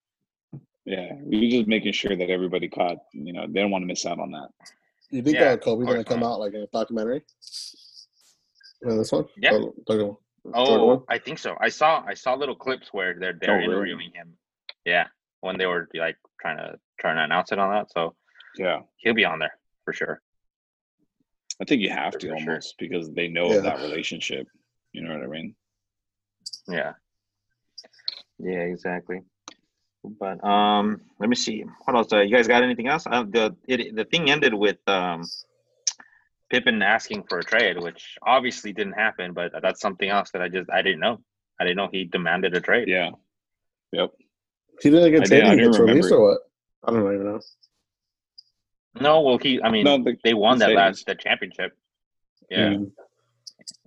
yeah, 0.85 1.12
you're 1.29 1.50
just 1.50 1.68
making 1.68 1.92
sure 1.92 2.14
that 2.16 2.31
everybody 2.31 2.68
caught. 2.68 2.98
You 3.12 3.33
know, 3.33 3.46
they 3.48 3.61
don't 3.61 3.70
want 3.70 3.83
to 3.83 3.87
miss 3.87 4.07
out 4.07 4.18
on 4.20 4.31
that. 4.33 4.48
You 5.11 5.22
think 5.22 5.37
Yeah, 5.37 5.50
uh, 5.53 5.57
Kobe's 5.57 5.87
gonna 5.87 6.05
come 6.05 6.20
not. 6.20 6.35
out 6.35 6.40
like 6.40 6.55
a 6.55 6.66
documentary? 6.72 7.22
Uh, 8.87 8.96
this 8.96 9.11
one? 9.11 9.26
Yeah. 9.37 9.50
Oh, 9.55 9.74
Jordan 9.88 10.07
one. 10.09 10.16
Jordan 10.16 10.16
Oh, 10.55 10.85
one? 10.87 11.03
I 11.09 11.18
think 11.18 11.38
so. 11.38 11.57
I 11.61 11.68
saw 11.68 12.03
I 12.07 12.14
saw 12.14 12.35
little 12.35 12.55
clips 12.57 12.88
where 12.92 13.14
they're 13.18 13.35
they're 13.40 13.50
Oh, 13.50 13.55
really? 13.55 13.64
interviewing 13.64 14.11
him. 14.12 14.37
Yeah, 14.85 15.07
when 15.40 15.59
they 15.59 15.66
were 15.66 15.88
like 15.94 16.16
trying 16.40 16.57
to 16.59 16.79
trying 16.98 17.16
to 17.16 17.24
announce 17.24 17.53
it 17.53 17.59
on 17.59 17.70
that. 17.72 17.90
So 17.92 18.14
Yeah, 18.57 18.81
he'll 18.98 19.14
be 19.14 19.24
on 19.24 19.38
there 19.38 19.59
for 19.85 19.92
sure. 19.92 20.22
I 21.61 21.64
think 21.66 21.83
you 21.83 21.90
have 21.90 22.14
For 22.14 22.20
to 22.20 22.26
sure. 22.29 22.35
almost 22.37 22.76
because 22.79 23.11
they 23.12 23.29
know 23.29 23.50
Yeah. 23.50 23.59
of 23.59 23.64
that 23.64 23.81
relationship. 23.83 24.46
You 24.92 25.03
know 25.03 25.12
what 25.14 25.22
I 25.22 25.26
mean? 25.26 25.55
Yeah. 26.68 26.92
Yeah, 28.38 28.61
exactly. 28.61 29.20
But 30.03 30.42
um, 30.42 31.03
let 31.18 31.29
me 31.29 31.37
see. 31.37 31.64
What 31.85 31.94
else? 31.94 32.12
Uh, 32.12 32.20
you 32.20 32.35
guys 32.35 32.48
got 32.48 32.62
anything 32.62 32.88
else? 32.88 33.07
Uh, 33.07 33.24
the 33.24 33.55
it, 33.68 33.94
the 33.94 34.07
thing 34.07 34.31
ended 34.31 34.55
with 34.55 34.79
um, 34.88 35.22
Pippen 36.51 36.83
asking 36.83 37.25
for 37.29 37.39
a 37.39 37.45
trade, 37.45 37.81
which 37.81 38.17
obviously 38.23 38.73
didn't 38.73 38.95
happen. 38.95 39.33
But 39.33 39.53
that's 39.63 39.81
something 39.81 40.09
else 40.09 40.31
that 40.33 40.43
I 40.43 40.49
just 40.49 40.69
I 40.71 40.83
didn't 40.83 41.01
know. 41.01 41.21
I 41.61 41.65
didn't 41.65 41.77
know 41.77 41.89
he 41.93 42.05
demanded 42.05 42.55
a 42.57 42.61
trade. 42.61 42.89
Yeah. 42.89 43.11
Yep. 43.93 44.11
He 44.83 44.91
didn't 44.91 45.13
get 45.13 45.21
did- 45.25 45.29
traded. 45.29 45.47
I 45.49 45.55
He 45.57 45.61
gets 45.63 45.79
released 45.79 46.13
or 46.13 46.21
what? 46.29 46.39
I 46.85 46.91
don't 46.93 47.15
even 47.15 47.27
know. 47.27 47.41
No, 49.01 49.21
well, 49.21 49.39
he. 49.39 49.63
I 49.63 49.71
mean, 49.71 49.85
No, 49.85 50.03
the, 50.03 50.17
they 50.25 50.35
won 50.35 50.59
the 50.59 50.65
that 50.65 50.67
stays. 50.71 50.77
last 50.77 51.07
the 51.07 51.15
championship. 51.15 51.73
Yeah, 52.51 52.71
Mm. 52.71 52.91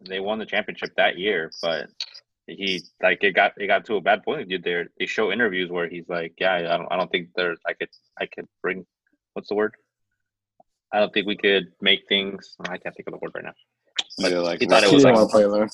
they 0.08 0.20
won 0.22 0.40
the 0.40 0.46
championship 0.46 0.92
that 0.96 1.18
year, 1.18 1.52
but 1.62 1.88
he 2.48 2.82
like 3.02 3.22
it 3.24 3.34
got 3.34 3.54
it 3.58 3.68
got 3.68 3.84
to 3.86 3.98
a 3.98 4.02
bad 4.02 4.24
point. 4.24 4.48
Dude, 4.48 4.64
they 4.64 4.86
they 4.98 5.06
show 5.06 5.32
interviews 5.34 5.70
where 5.70 5.90
he's 5.90 6.08
like, 6.08 6.34
yeah, 6.40 6.54
I 6.54 6.78
don't 6.78 6.88
I 6.92 6.96
don't 6.96 7.12
think 7.12 7.30
there's 7.36 7.60
I 7.68 7.74
could 7.74 7.90
I 8.22 8.26
could 8.28 8.48
bring 8.62 8.86
what's 9.34 9.50
the 9.50 9.56
word? 9.56 9.76
I 10.94 11.00
don't 11.00 11.14
think 11.14 11.28
we 11.28 11.36
could 11.38 11.68
make 11.82 12.02
things. 12.08 12.56
Oh, 12.60 12.72
I 12.72 12.78
can't 12.78 12.96
think 12.96 13.08
of 13.08 13.14
the 13.14 13.20
word 13.22 13.32
right 13.36 13.44
now. 13.44 13.54
But 14.20 14.32
Yeah, 14.32 14.38
like 14.40 14.60
he 14.60 14.68
thought 14.68 14.84
it 14.84 14.92
was 14.94 15.04
didn't 15.04 15.20
like 15.20 15.30
play 15.30 15.44
there. 15.50 15.70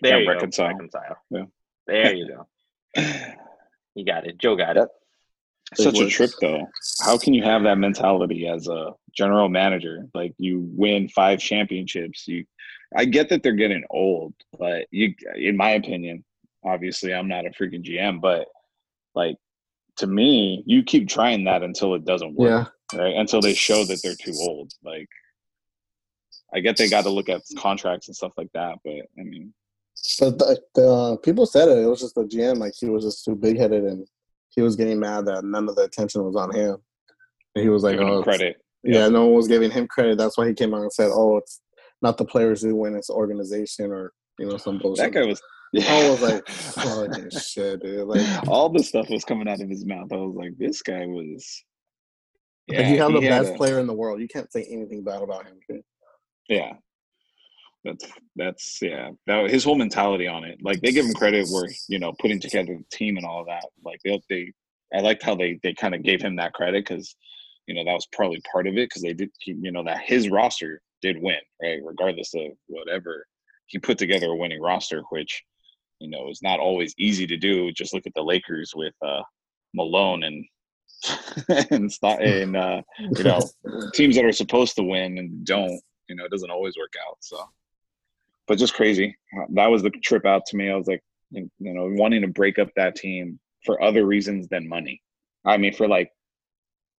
there 0.00 0.20
you 0.20 0.28
reconcile. 0.28 0.68
go, 0.68 0.72
reconcile. 0.74 1.16
Yeah. 1.30 1.44
There 1.86 2.14
you 2.14 2.28
go. 2.28 3.02
You 3.94 4.04
got 4.04 4.26
it. 4.26 4.36
Joe 4.36 4.56
got 4.56 4.76
it. 4.76 4.88
Such 5.74 5.94
Big 5.94 6.02
a 6.08 6.10
trip 6.10 6.30
though. 6.38 6.68
How 7.02 7.16
can 7.16 7.32
you 7.32 7.42
have 7.44 7.62
that 7.62 7.78
mentality 7.78 8.46
as 8.46 8.68
a 8.68 8.92
general 9.16 9.48
manager? 9.48 10.06
Like 10.12 10.34
you 10.36 10.68
win 10.72 11.08
five 11.08 11.38
championships. 11.38 12.28
You 12.28 12.44
I 12.94 13.06
get 13.06 13.30
that 13.30 13.42
they're 13.42 13.52
getting 13.54 13.84
old, 13.88 14.34
but 14.58 14.86
you 14.90 15.14
in 15.34 15.56
my 15.56 15.70
opinion, 15.70 16.24
Obviously, 16.64 17.14
I'm 17.14 17.28
not 17.28 17.46
a 17.46 17.50
freaking 17.50 17.84
GM, 17.84 18.20
but 18.20 18.48
like 19.14 19.36
to 19.98 20.06
me, 20.06 20.62
you 20.66 20.82
keep 20.82 21.08
trying 21.08 21.44
that 21.44 21.62
until 21.62 21.94
it 21.94 22.04
doesn't 22.04 22.34
work, 22.34 22.50
Yeah, 22.50 22.64
right? 22.94 23.14
Until 23.14 23.40
they 23.40 23.54
show 23.54 23.84
that 23.84 24.02
they're 24.02 24.14
too 24.14 24.34
old. 24.40 24.72
Like, 24.82 25.08
I 26.54 26.60
get 26.60 26.76
they 26.76 26.88
got 26.88 27.04
to 27.04 27.10
look 27.10 27.28
at 27.28 27.42
contracts 27.58 28.08
and 28.08 28.16
stuff 28.16 28.32
like 28.36 28.50
that, 28.54 28.78
but 28.84 29.06
I 29.18 29.22
mean, 29.22 29.52
but 30.20 30.38
the, 30.38 30.60
the 30.74 30.88
uh, 30.88 31.16
people 31.16 31.46
said 31.46 31.68
it. 31.68 31.78
It 31.78 31.86
was 31.86 32.00
just 32.00 32.14
the 32.14 32.24
GM. 32.24 32.58
Like 32.58 32.74
he 32.78 32.88
was 32.88 33.04
just 33.04 33.24
too 33.24 33.34
big 33.34 33.58
headed, 33.58 33.84
and 33.84 34.06
he 34.50 34.62
was 34.62 34.76
getting 34.76 35.00
mad 35.00 35.26
that 35.26 35.44
none 35.44 35.68
of 35.68 35.76
the 35.76 35.82
attention 35.82 36.24
was 36.24 36.36
on 36.36 36.54
him. 36.54 36.76
And 37.54 37.62
he 37.62 37.68
was 37.68 37.82
like, 37.82 37.98
"Oh, 37.98 38.22
credit. 38.22 38.62
Yeah, 38.82 39.08
no 39.08 39.26
one 39.26 39.34
was 39.34 39.48
giving 39.48 39.70
him 39.70 39.88
credit. 39.88 40.18
That's 40.18 40.38
why 40.38 40.46
he 40.46 40.54
came 40.54 40.74
out 40.74 40.82
and 40.82 40.92
said, 40.92 41.10
"Oh, 41.12 41.38
it's 41.38 41.60
not 42.02 42.18
the 42.18 42.24
players 42.24 42.62
who 42.62 42.76
win; 42.76 42.94
it's 42.94 43.10
organization, 43.10 43.90
or 43.90 44.12
you 44.38 44.46
know, 44.46 44.56
some 44.56 44.78
bullshit." 44.78 45.12
That 45.12 45.20
guy 45.20 45.26
was. 45.26 45.42
I 45.76 46.08
was 46.10 46.22
like, 46.22 46.48
"Fucking 46.48 47.30
shit, 47.30 47.82
dude!" 47.82 48.06
Like, 48.06 48.48
all 48.48 48.68
the 48.68 48.82
stuff 48.82 49.10
was 49.10 49.24
coming 49.24 49.48
out 49.48 49.60
of 49.60 49.68
his 49.68 49.84
mouth. 49.84 50.12
I 50.12 50.16
was 50.16 50.36
like, 50.36 50.56
this 50.56 50.82
guy 50.82 51.04
was. 51.06 51.64
Like 52.68 52.86
you 52.88 52.98
have 52.98 53.12
the 53.12 53.20
best 53.20 53.54
a- 53.54 53.56
player 53.56 53.78
in 53.78 53.86
the 53.86 53.94
world. 53.94 54.20
You 54.20 54.28
can't 54.28 54.50
say 54.52 54.64
anything 54.64 55.04
bad 55.04 55.22
about 55.22 55.46
him. 55.46 55.58
Dude. 55.68 55.82
Yeah. 56.48 56.74
That's 57.84 58.04
that's 58.34 58.82
yeah. 58.82 59.10
That 59.26 59.48
his 59.48 59.62
whole 59.62 59.76
mentality 59.76 60.26
on 60.26 60.44
it. 60.44 60.58
Like 60.60 60.80
they 60.80 60.90
give 60.92 61.06
him 61.06 61.14
credit 61.14 61.46
where 61.50 61.70
you 61.88 62.00
know 62.00 62.12
putting 62.18 62.40
together 62.40 62.76
the 62.76 62.96
team 62.96 63.16
and 63.16 63.24
all 63.24 63.40
of 63.40 63.46
that. 63.46 63.64
Like 63.84 64.00
they 64.04 64.20
they 64.28 64.52
I 64.92 65.00
liked 65.00 65.22
how 65.22 65.36
they 65.36 65.60
they 65.62 65.72
kind 65.72 65.94
of 65.94 66.02
gave 66.02 66.20
him 66.20 66.36
that 66.36 66.52
credit 66.52 66.84
because 66.86 67.14
you 67.66 67.74
know 67.74 67.84
that 67.84 67.94
was 67.94 68.08
probably 68.12 68.42
part 68.50 68.66
of 68.66 68.74
it 68.74 68.88
because 68.88 69.02
they 69.02 69.12
did 69.12 69.30
you 69.44 69.70
know 69.70 69.84
that 69.84 70.00
his 70.04 70.28
roster 70.28 70.80
did 71.00 71.20
win 71.20 71.38
right 71.62 71.78
regardless 71.84 72.34
of 72.34 72.52
whatever 72.66 73.26
he 73.66 73.78
put 73.78 73.98
together 73.98 74.28
a 74.28 74.36
winning 74.36 74.60
roster 74.60 75.02
which 75.10 75.44
you 76.00 76.08
know 76.08 76.28
is 76.28 76.42
not 76.42 76.60
always 76.60 76.94
easy 76.98 77.26
to 77.26 77.36
do. 77.36 77.70
Just 77.72 77.94
look 77.94 78.06
at 78.06 78.14
the 78.14 78.22
Lakers 78.22 78.72
with 78.74 78.94
uh 79.04 79.22
Malone 79.74 80.24
and 80.24 80.44
and 81.70 81.92
st- 81.92 82.22
and 82.22 82.56
uh 82.56 82.82
you 82.98 83.24
know 83.24 83.40
teams 83.94 84.16
that 84.16 84.24
are 84.24 84.32
supposed 84.32 84.76
to 84.76 84.82
win 84.82 85.18
and 85.18 85.44
don't 85.44 85.80
you 86.08 86.16
know 86.16 86.24
it 86.24 86.30
doesn't 86.30 86.50
always 86.50 86.76
work 86.76 86.94
out 87.08 87.16
so. 87.20 87.38
But 88.46 88.58
just 88.58 88.74
crazy. 88.74 89.16
That 89.54 89.66
was 89.66 89.82
the 89.82 89.90
trip 89.90 90.24
out 90.24 90.46
to 90.46 90.56
me. 90.56 90.70
I 90.70 90.76
was 90.76 90.86
like 90.86 91.02
you 91.30 91.50
know 91.58 91.88
wanting 91.92 92.22
to 92.22 92.28
break 92.28 92.58
up 92.58 92.68
that 92.76 92.94
team 92.94 93.40
for 93.64 93.82
other 93.82 94.06
reasons 94.06 94.48
than 94.48 94.68
money. 94.68 95.02
I 95.44 95.56
mean 95.56 95.74
for 95.74 95.88
like 95.88 96.10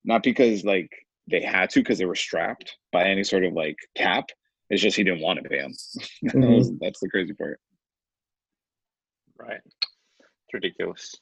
not 0.04 0.24
because 0.24 0.64
like 0.64 0.92
they 1.30 1.42
had 1.42 1.70
to 1.72 1.80
because 1.80 1.98
they 1.98 2.06
were 2.06 2.16
strapped 2.16 2.76
by 2.92 3.04
any 3.06 3.24
sort 3.24 3.44
of 3.44 3.54
like 3.54 3.78
cap. 3.96 4.26
It's 4.70 4.82
just 4.82 4.98
he 4.98 5.04
didn't 5.04 5.22
want 5.22 5.42
to 5.42 5.50
pay 5.50 5.60
them 5.62 5.72
that's 6.82 7.00
the 7.00 7.10
crazy 7.10 7.34
part. 7.34 7.60
Right. 9.40 9.62
It's 10.20 10.54
ridiculous. 10.54 11.16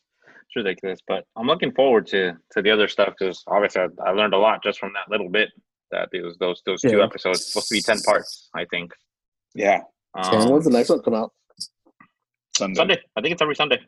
It's 0.48 0.56
ridiculous. 0.56 1.00
But 1.08 1.26
I'm 1.36 1.48
looking 1.48 1.72
forward 1.74 2.08
to 2.08 2.34
to 2.52 2.62
the 2.62 2.72
other 2.72 2.88
stuff 2.88 3.14
because 3.18 3.44
obviously 3.48 3.82
I, 3.82 3.88
I 4.06 4.12
learned 4.12 4.34
a 4.34 4.38
lot 4.38 4.64
just 4.64 4.80
from 4.80 4.94
that 4.94 5.10
little 5.10 5.30
bit. 5.30 5.50
That 5.92 6.10
it 6.14 6.24
was 6.24 6.38
those 6.38 6.62
those 6.66 6.82
two 6.82 6.98
Yeah. 6.98 7.04
episodes 7.06 7.46
supposed 7.48 7.70
to 7.70 7.76
be 7.76 7.82
ten 7.82 8.00
parts. 8.02 8.50
I 8.56 8.66
think. 8.66 8.92
yeah 9.54 9.82
and 10.16 10.44
Um, 10.44 10.50
when's 10.52 10.66
the 10.66 10.72
next 10.72 10.90
one 10.90 11.02
come 11.02 11.14
out? 11.16 11.32
sunday, 12.58 12.78
Sunday. 12.78 12.98
I 13.18 13.22
think 13.22 13.34
it's 13.34 13.42
every 13.42 13.56
Sunday. 13.56 13.80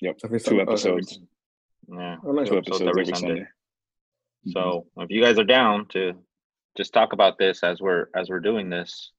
yep 0.00 0.16
Every 0.24 0.38
two 0.40 0.44
Sunday? 0.44 0.60
Oh, 0.66 0.70
episodes 0.72 1.12
Sunday. 1.12 1.28
Yeah. 1.88 2.16
Oh, 2.24 2.32
nice. 2.32 2.48
two 2.48 2.58
episodes 2.58 2.82
every 2.88 3.06
sunday, 3.06 3.46
So 4.46 4.86
if 4.98 5.10
you 5.10 5.22
guys 5.22 5.38
are 5.38 5.44
down 5.44 5.86
to 5.90 6.12
just 6.76 6.92
talk 6.92 7.12
about 7.12 7.38
this 7.38 7.62
as 7.62 7.80
we're 7.80 8.06
as 8.14 8.28
we're 8.30 8.40
doing 8.40 8.68
this, 8.70 9.12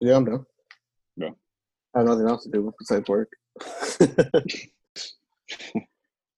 Yeah, 0.00 0.16
I'm 0.16 0.24
done. 0.24 0.44
Yeah. 1.16 1.30
I 1.94 2.00
have 2.00 2.08
nothing 2.08 2.28
else 2.28 2.44
to 2.44 2.50
do 2.50 2.72
besides 2.78 3.08
work. 3.08 3.30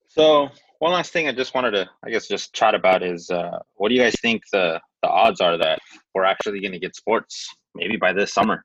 So 0.09 0.48
one 0.79 0.92
last 0.92 1.12
thing 1.12 1.27
I 1.29 1.33
just 1.33 1.55
wanted 1.55 1.70
to, 1.72 1.88
I 2.05 2.11
guess, 2.11 2.29
just 2.29 2.53
chat 2.53 2.75
about 2.75 3.03
is 3.03 3.31
uh, 3.31 3.59
what 3.75 3.88
do 3.88 3.94
you 3.94 4.01
guys 4.03 4.14
think 4.20 4.42
the 4.53 4.81
the 5.03 5.09
odds 5.09 5.40
are 5.40 5.57
that 5.59 5.79
we're 6.14 6.25
actually 6.25 6.61
going 6.61 6.72
to 6.72 6.79
get 6.79 6.94
sports 6.94 7.48
maybe 7.75 7.96
by 7.96 8.12
this 8.12 8.33
summer 8.33 8.64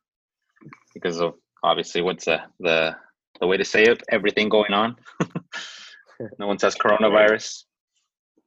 because 0.93 1.19
of 1.21 1.36
obviously 1.63 2.01
what's 2.01 2.25
the 2.25 2.39
the 2.60 2.95
the 3.39 3.47
way 3.47 3.57
to 3.57 3.65
say 3.65 3.83
it, 3.83 4.01
everything 4.10 4.49
going 4.49 4.73
on. 4.73 4.95
no 6.39 6.47
one 6.47 6.60
says 6.60 6.75
coronavirus. 6.75 7.63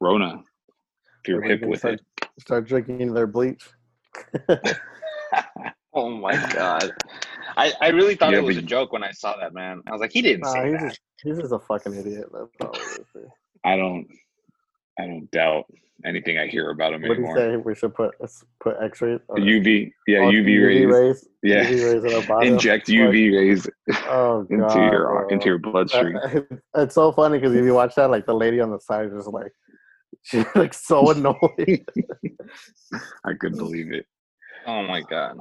rona 0.01 0.43
if 1.23 1.29
you're 1.29 1.43
hip 1.43 1.63
with 1.63 1.81
start, 1.81 1.95
it 1.95 2.29
Start 2.39 2.67
drinking 2.67 3.13
their 3.15 3.27
bleach. 3.27 3.69
Oh 5.93 6.09
my 6.11 6.33
god. 6.53 6.93
I, 7.57 7.73
I 7.81 7.89
really 7.89 8.15
thought 8.15 8.33
Yeah, 8.33 8.39
it 8.39 8.45
was 8.45 8.57
a 8.57 8.63
joke 8.63 8.93
when 8.93 9.03
I 9.03 9.11
saw 9.11 9.37
that 9.39 9.53
man. 9.53 9.83
I 9.87 9.91
was 9.93 10.01
like, 10.01 10.13
he 10.13 10.23
didn't 10.23 10.43
Nah, 10.43 10.53
say 10.53 10.71
he's 10.71 10.81
that. 10.81 10.89
just 10.89 11.01
he's 11.23 11.39
just 11.39 11.53
a 11.53 11.59
fucking 11.59 11.95
idiot. 11.95 12.27
That's 12.33 12.51
all 12.61 12.73
it 12.75 13.01
is. 13.15 13.31
I 13.65 13.77
don't 13.77 14.07
I 14.99 15.07
don't 15.07 15.31
doubt 15.31 15.67
anything 16.05 16.39
I 16.39 16.47
hear 16.47 16.71
about 16.71 16.95
him 16.95 17.03
What 17.03 17.17
do 17.17 17.23
you 17.23 17.35
say? 17.37 17.57
We 17.57 17.75
should 17.75 17.95
put 17.95 18.15
put 18.61 18.77
X-rays. 18.83 19.21
UV, 19.31 19.93
yeah, 20.07 20.19
oh, 20.21 20.31
UV, 20.31 20.67
rays, 20.67 20.87
rays. 20.87 21.29
yeah. 21.43 21.65
UV 21.65 21.93
rays 21.93 22.05
in 22.05 22.15
our 22.15 22.27
body. 22.27 22.49
Inject 22.49 22.87
UV 22.89 23.37
rays 23.37 23.69
Oh 24.07 24.47
into 24.51 24.79
your 24.79 25.07
bro. 25.07 25.29
into 25.29 25.47
your 25.47 25.59
bloodstream. 25.59 26.17
Uh, 26.17 26.41
it's 26.83 26.95
so 26.95 27.13
funny 27.13 27.39
because 27.39 27.55
if 27.55 27.65
you 27.65 27.75
watch 27.75 27.95
that, 27.97 28.11
like 28.11 28.27
the 28.27 28.35
lady 28.35 28.61
on 28.61 28.71
the 28.71 28.81
side 28.81 29.07
is 29.07 29.13
just 29.13 29.29
like 29.29 29.53
she's 30.23 30.47
like 30.55 30.75
so 30.75 31.11
annoyed. 31.11 31.85
I 33.25 33.35
couldn't 33.39 33.59
believe 33.59 33.93
it. 33.93 34.07
Oh 34.67 34.83
my 34.83 35.03
god. 35.03 35.39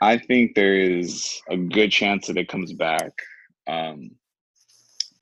I 0.00 0.18
think 0.18 0.54
there 0.54 0.74
is 0.74 1.40
a 1.48 1.56
good 1.56 1.92
chance 1.92 2.26
that 2.26 2.36
it 2.36 2.48
comes 2.48 2.72
back 2.72 3.12
um, 3.68 4.10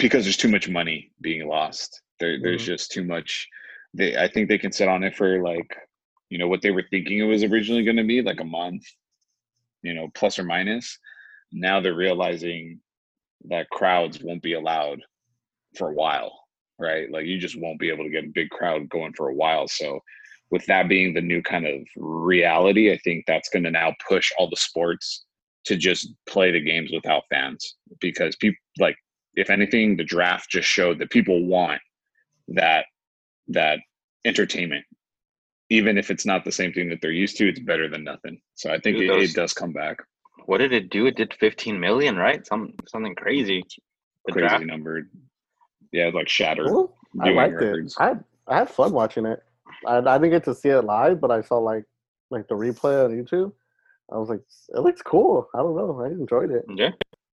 because 0.00 0.24
there's 0.24 0.36
too 0.36 0.48
much 0.48 0.68
money 0.68 1.12
being 1.20 1.48
lost. 1.48 2.02
There, 2.18 2.40
there's 2.40 2.62
Mhm. 2.62 2.66
just 2.66 2.90
too 2.92 3.04
much. 3.04 3.48
They, 3.94 4.16
I 4.16 4.28
think 4.28 4.48
they 4.48 4.58
can 4.58 4.72
sit 4.72 4.88
on 4.88 5.02
it 5.04 5.16
for 5.16 5.42
like, 5.42 5.74
you 6.28 6.38
know, 6.38 6.48
what 6.48 6.62
they 6.62 6.70
were 6.70 6.86
thinking 6.90 7.18
it 7.18 7.24
was 7.24 7.42
originally 7.42 7.84
going 7.84 7.96
to 7.96 8.04
be, 8.04 8.22
like 8.22 8.40
a 8.40 8.44
month, 8.44 8.84
you 9.82 9.94
know, 9.94 10.08
plus 10.14 10.38
or 10.38 10.44
minus. 10.44 10.98
Now 11.52 11.80
they're 11.80 11.94
realizing 11.94 12.80
that 13.48 13.70
crowds 13.70 14.20
won't 14.22 14.42
be 14.42 14.52
allowed 14.52 15.00
for 15.76 15.90
a 15.90 15.94
while, 15.94 16.38
right? 16.78 17.10
Like 17.10 17.26
you 17.26 17.38
just 17.38 17.60
won't 17.60 17.80
be 17.80 17.90
able 17.90 18.04
to 18.04 18.10
get 18.10 18.24
a 18.24 18.32
big 18.34 18.50
crowd 18.50 18.88
going 18.88 19.12
for 19.14 19.28
a 19.28 19.34
while. 19.34 19.66
So 19.66 20.00
with 20.50 20.64
that 20.66 20.88
being 20.88 21.14
the 21.14 21.20
new 21.20 21.42
kind 21.42 21.66
of 21.66 21.80
reality, 21.96 22.92
I 22.92 22.98
think 22.98 23.24
that's 23.26 23.48
going 23.48 23.64
to 23.64 23.70
now 23.70 23.94
push 24.08 24.30
all 24.38 24.48
the 24.50 24.56
sports 24.56 25.24
to 25.64 25.76
just 25.76 26.12
play 26.28 26.50
the 26.50 26.60
games 26.60 26.90
without 26.92 27.24
fans 27.30 27.76
because 28.00 28.36
people 28.36 28.58
like 28.78 28.96
if 29.36 29.50
anything 29.50 29.96
the 29.96 30.04
draft 30.04 30.50
just 30.50 30.68
showed 30.68 30.98
that 30.98 31.10
people 31.10 31.44
want 31.46 31.80
that 32.48 32.84
that 33.48 33.78
entertainment 34.24 34.84
even 35.70 35.96
if 35.96 36.10
it's 36.10 36.26
not 36.26 36.44
the 36.44 36.52
same 36.52 36.72
thing 36.72 36.88
that 36.88 36.98
they're 37.00 37.12
used 37.12 37.36
to 37.36 37.48
it's 37.48 37.60
better 37.60 37.88
than 37.88 38.02
nothing 38.04 38.40
so 38.54 38.70
i 38.70 38.78
think 38.78 38.96
Dude, 38.98 39.04
it, 39.04 39.12
those- 39.12 39.30
it 39.30 39.34
does 39.34 39.52
come 39.52 39.72
back 39.72 39.96
What 40.46 40.58
did 40.58 40.72
it 40.72 40.90
do? 40.90 41.06
It 41.06 41.16
did 41.16 41.32
15 41.34 41.78
million, 41.78 42.16
right? 42.16 42.44
Some 42.46 42.72
something 42.88 43.14
crazy. 43.14 43.62
The 44.26 44.32
crazy 44.32 44.48
draft. 44.48 44.64
numbered 44.64 45.08
yeah 45.92 46.10
like 46.12 46.28
shattered 46.28 46.66
Well, 46.72 46.96
I 47.20 47.30
liked 47.30 47.54
records. 47.54 47.94
it. 47.94 48.02
I 48.02 48.06
had, 48.08 48.24
I 48.48 48.54
had 48.60 48.70
fun 48.70 48.92
watching 48.92 49.26
it. 49.26 49.40
I, 49.86 49.98
I 49.98 50.16
didn't 50.18 50.30
get 50.30 50.44
to 50.44 50.54
see 50.54 50.70
it 50.70 50.82
live, 50.82 51.20
but 51.20 51.30
I 51.30 51.40
saw 51.42 51.58
like 51.58 51.84
like 52.30 52.48
the 52.48 52.54
replay 52.56 53.04
on 53.04 53.10
YouTube. 53.12 53.52
I 54.12 54.16
was 54.18 54.28
like, 54.28 54.40
it 54.76 54.80
looks 54.80 55.02
cool. 55.02 55.46
I 55.54 55.58
don't 55.58 55.76
know. 55.76 56.02
I 56.02 56.08
enjoyed 56.08 56.50
it. 56.50 56.64
Yeah. 56.74 56.92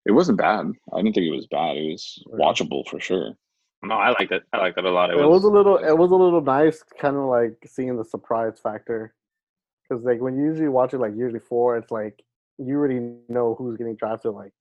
It 0.06 0.12
wasn't 0.12 0.36
bad 0.38 0.66
i 0.92 0.96
didn't 0.96 1.14
think 1.14 1.26
it 1.26 1.30
was 1.36 1.46
bad 1.46 1.76
it 1.76 1.92
was 1.92 2.22
watchable 2.40 2.86
for 2.88 2.98
sure 3.00 3.36
No, 3.84 3.96
I 3.96 4.10
liked 4.10 4.30
it. 4.30 4.44
I 4.52 4.58
liked 4.58 4.78
it 4.78 4.84
a 4.84 4.90
lot. 4.90 5.10
It 5.10 5.16
was 5.18 5.42
a 5.42 5.48
little. 5.48 5.76
It 5.76 5.96
was 5.98 6.12
a 6.12 6.14
little 6.24 6.40
nice, 6.40 6.78
kind 7.02 7.16
of 7.16 7.24
like 7.24 7.56
seeing 7.66 7.96
the 7.98 8.04
surprise 8.04 8.60
factor, 8.62 9.12
because 9.82 10.04
like 10.04 10.20
when 10.24 10.36
you 10.38 10.44
usually 10.50 10.68
watch 10.68 10.94
it 10.94 11.00
like 11.04 11.16
years 11.16 11.32
before, 11.32 11.76
it's 11.78 11.90
like 11.90 12.14
you 12.58 12.76
already 12.78 13.00
know 13.28 13.56
who's 13.58 13.76
getting 13.76 13.96
drafted 13.96 14.34
like 14.42 14.52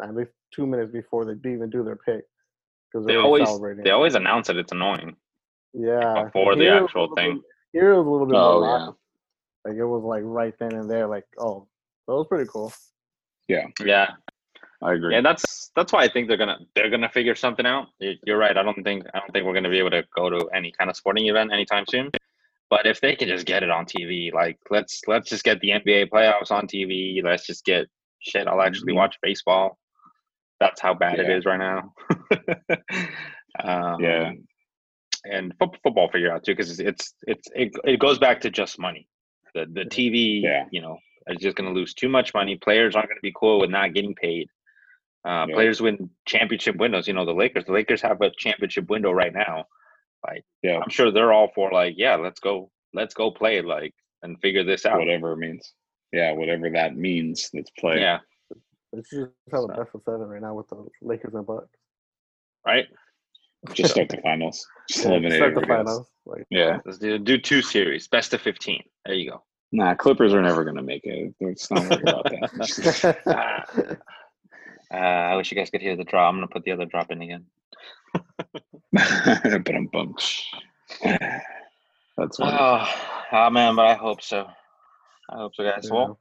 at 0.00 0.14
least 0.14 0.30
two 0.54 0.66
minutes 0.68 0.92
before 0.92 1.24
they 1.24 1.34
even 1.50 1.68
do 1.68 1.82
their 1.82 1.96
pick. 2.08 2.22
Because 2.86 3.04
They 3.08 3.16
always 3.16 3.48
they 3.82 3.90
always 3.90 4.14
announce 4.14 4.46
it. 4.50 4.56
It's 4.56 4.70
annoying. 4.70 5.16
yeah 5.72 6.22
before 6.26 6.54
the 6.54 6.62
Here 6.62 6.76
it 6.78 6.82
was 6.82 6.82
a 6.82 6.84
actual 6.84 7.02
little 7.02 7.16
thing. 7.16 7.32
bit- 7.34 7.44
Here 7.72 7.90
it 7.90 7.98
was 7.98 8.06
a 8.06 8.10
little 8.14 8.28
bit 8.30 8.36
oh 8.38 8.60
more 8.60 8.68
yeah 8.68 8.84
live. 8.86 8.94
Like 9.66 9.76
it 9.82 9.88
was 9.94 10.04
like 10.14 10.22
right 10.40 10.54
then 10.60 10.72
and 10.78 10.88
there. 10.88 11.08
Like 11.08 11.26
oh, 11.40 11.66
that 12.06 12.14
was 12.14 12.28
pretty 12.30 12.48
cool. 12.54 12.72
Yeah. 13.48 13.66
Yeah. 13.84 14.10
I 14.84 14.92
agree 14.94 15.14
And 15.16 15.24
that's 15.26 15.70
that's 15.76 15.92
why 15.92 16.02
I 16.04 16.08
think 16.08 16.28
they're 16.28 16.36
gonna 16.44 16.58
they're 16.74 16.90
gonna 16.90 17.08
figure 17.08 17.34
something 17.34 17.66
out. 17.66 17.86
You- 17.98 18.18
You're 18.26 18.38
right. 18.38 18.56
I 18.56 18.62
don't 18.62 18.82
think 18.84 19.04
I 19.14 19.18
don't 19.18 19.32
think 19.32 19.44
we're 19.44 19.54
gonna 19.58 19.70
be 19.76 19.78
able 19.84 19.90
to 19.98 20.04
go 20.14 20.30
to 20.30 20.40
any 20.54 20.70
kind 20.78 20.88
of 20.90 20.96
sporting 20.96 21.26
event 21.26 21.52
anytime 21.52 21.84
soon. 21.88 22.10
But 22.70 22.86
if 22.86 23.00
they 23.00 23.14
can 23.16 23.28
just 23.28 23.46
get 23.46 23.62
it 23.62 23.70
on 23.70 23.84
TV, 23.86 24.32
like 24.32 24.58
let's 24.70 25.00
let's 25.06 25.28
just 25.28 25.42
get 25.44 25.58
the 25.60 25.70
NBA 25.70 26.10
playoffs 26.10 26.50
on 26.52 26.66
TV. 26.68 27.22
Let's 27.24 27.46
just 27.46 27.64
get 27.64 27.86
shit. 28.20 28.46
I'll 28.46 28.62
actually 28.62 28.92
Mhm. 28.92 28.96
watch 29.02 29.16
baseball. 29.22 29.78
That's 30.60 30.80
how 30.80 30.94
bad 30.94 31.18
it 31.18 31.26
Yeah. 31.28 31.36
is 31.36 31.44
right 31.44 31.58
now. 31.70 31.92
um, 33.64 34.00
Yeah. 34.00 34.32
and 35.24 35.54
fo- 35.58 35.72
football 35.82 36.08
figure 36.10 36.32
out 36.32 36.44
too 36.44 36.52
because 36.52 36.78
it's 36.80 37.14
it's 37.26 37.48
it, 37.54 37.70
it 37.84 37.98
goes 38.00 38.18
back 38.18 38.40
to 38.42 38.50
just 38.50 38.78
money. 38.78 39.06
The 39.54 39.66
the 39.72 39.84
TV, 39.84 40.42
Yeah. 40.42 40.66
you 40.70 40.80
know, 40.82 40.98
is 41.28 41.38
just 41.40 41.56
gonna 41.56 41.72
lose 41.72 41.94
too 41.94 42.08
much 42.08 42.34
money. 42.34 42.56
Players 42.56 42.94
aren't 42.96 43.08
gonna 43.08 43.20
be 43.22 43.32
cool 43.34 43.60
with 43.60 43.70
not 43.70 43.94
getting 43.94 44.14
paid. 44.14 44.48
Uh, 45.24 45.46
Yeah. 45.48 45.54
Players 45.54 45.80
win 45.80 46.10
championship 46.26 46.76
windows. 46.76 47.08
You 47.08 47.14
know, 47.14 47.24
the 47.24 47.32
Lakers. 47.32 47.64
The 47.64 47.72
Lakers 47.72 48.02
have 48.02 48.20
a 48.20 48.30
championship 48.38 48.88
window 48.90 49.10
right 49.12 49.32
now. 49.32 49.64
Yeah, 50.62 50.78
I'm 50.82 50.88
sure 50.88 51.10
they're 51.10 51.34
all 51.34 51.50
for 51.54 51.70
like, 51.70 51.94
yeah, 51.98 52.16
let's 52.16 52.40
go, 52.40 52.70
let's 52.94 53.12
go 53.12 53.30
play 53.30 53.60
like 53.60 53.92
and 54.22 54.40
figure 54.40 54.64
this 54.64 54.86
out. 54.86 54.98
whatever 54.98 55.32
it 55.32 55.36
means. 55.36 55.74
Yeah, 56.12 56.32
whatever 56.32 56.70
that 56.70 56.96
means. 56.96 57.50
Let's 57.52 57.70
play. 57.78 58.00
Yeah, 58.00 58.20
They 58.94 59.02
should 59.06 59.28
just 59.28 59.52
have 59.52 59.64
a 59.64 59.68
best 59.68 59.94
of 59.94 60.02
seven 60.02 60.26
right 60.28 60.40
now 60.40 60.54
with 60.54 60.68
the 60.68 60.82
Lakers 61.02 61.34
and 61.34 61.46
Bucks. 61.46 61.68
right. 62.66 62.86
Just 63.74 63.90
start 63.92 64.08
the 64.08 64.16
finals. 64.22 64.66
Just 64.88 65.04
Yeah, 65.04 65.10
eliminate 65.10 65.38
start 65.40 65.54
the 65.56 65.66
finals. 65.66 66.06
Like, 66.24 66.46
Yeah. 66.48 66.78
Let's 66.86 66.96
do, 66.98 67.18
do 67.18 67.36
two 67.36 67.60
series, 67.60 68.08
best 68.08 68.32
of 68.32 68.40
fifteen. 68.40 68.82
There 69.04 69.14
you 69.14 69.30
go. 69.30 69.42
Nah, 69.72 69.94
Clippers 69.94 70.32
are 70.32 70.40
never 70.40 70.64
gonna 70.64 70.82
make 70.82 71.04
it. 71.04 71.34
It's 71.40 71.70
not 71.70 71.82
worried 71.90 72.08
about 72.08 72.24
that. 72.30 73.98
Uh, 74.92 74.96
I 74.96 75.36
wish 75.36 75.50
you 75.50 75.56
guys 75.56 75.70
could 75.70 75.80
hear 75.82 75.96
the 75.96 76.04
drop. 76.04 76.28
I'm 76.32 76.36
gonna 76.36 76.48
put 76.48 76.64
the 76.64 76.72
other 76.72 76.86
drop 76.86 77.10
in 77.10 77.22
again. 77.22 77.46
but 78.92 79.74
I'm 79.74 79.86
bummed. 79.92 80.18
That's 82.16 82.38
one. 82.38 82.54
Oh, 82.58 82.86
oh 83.32 83.50
man, 83.50 83.74
but 83.76 83.86
I 83.86 83.94
hope 83.94 84.22
so. 84.22 84.46
I 85.30 85.36
hope 85.36 85.54
so, 85.54 85.64
guys. 85.64 85.80
Yeah. 85.84 85.92
Well, 85.94 86.18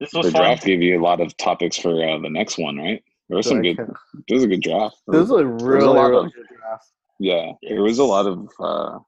this 0.00 0.10
the 0.10 0.18
was 0.18 0.30
fun. 0.32 0.42
draft 0.42 0.64
gave 0.64 0.82
you 0.82 1.00
a 1.00 1.02
lot 1.02 1.20
of 1.20 1.36
topics 1.36 1.78
for 1.78 1.90
uh, 1.90 2.18
the 2.18 2.28
next 2.30 2.58
one, 2.58 2.76
right? 2.76 3.02
There 3.28 3.36
was 3.36 3.46
some 3.46 3.58
I 3.58 3.62
good. 3.62 3.76
can't- 3.76 3.96
There 4.28 4.36
was 4.36 4.44
a 4.44 4.48
good 4.48 4.62
draft. 4.62 4.96
This 5.06 5.22
is 5.24 5.30
a 5.30 5.44
really, 5.46 5.86
lot 5.86 6.10
really 6.10 6.26
of- 6.26 6.32
good 6.32 6.46
draft. 6.58 6.86
Yeah, 7.20 7.52
there 7.62 7.82
was 7.82 7.98
a 7.98 8.04
lot 8.04 8.26
of 8.26 8.48
uh 8.60 8.98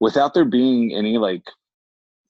without 0.00 0.34
there 0.34 0.44
being 0.44 0.92
any 0.94 1.16
like 1.18 1.42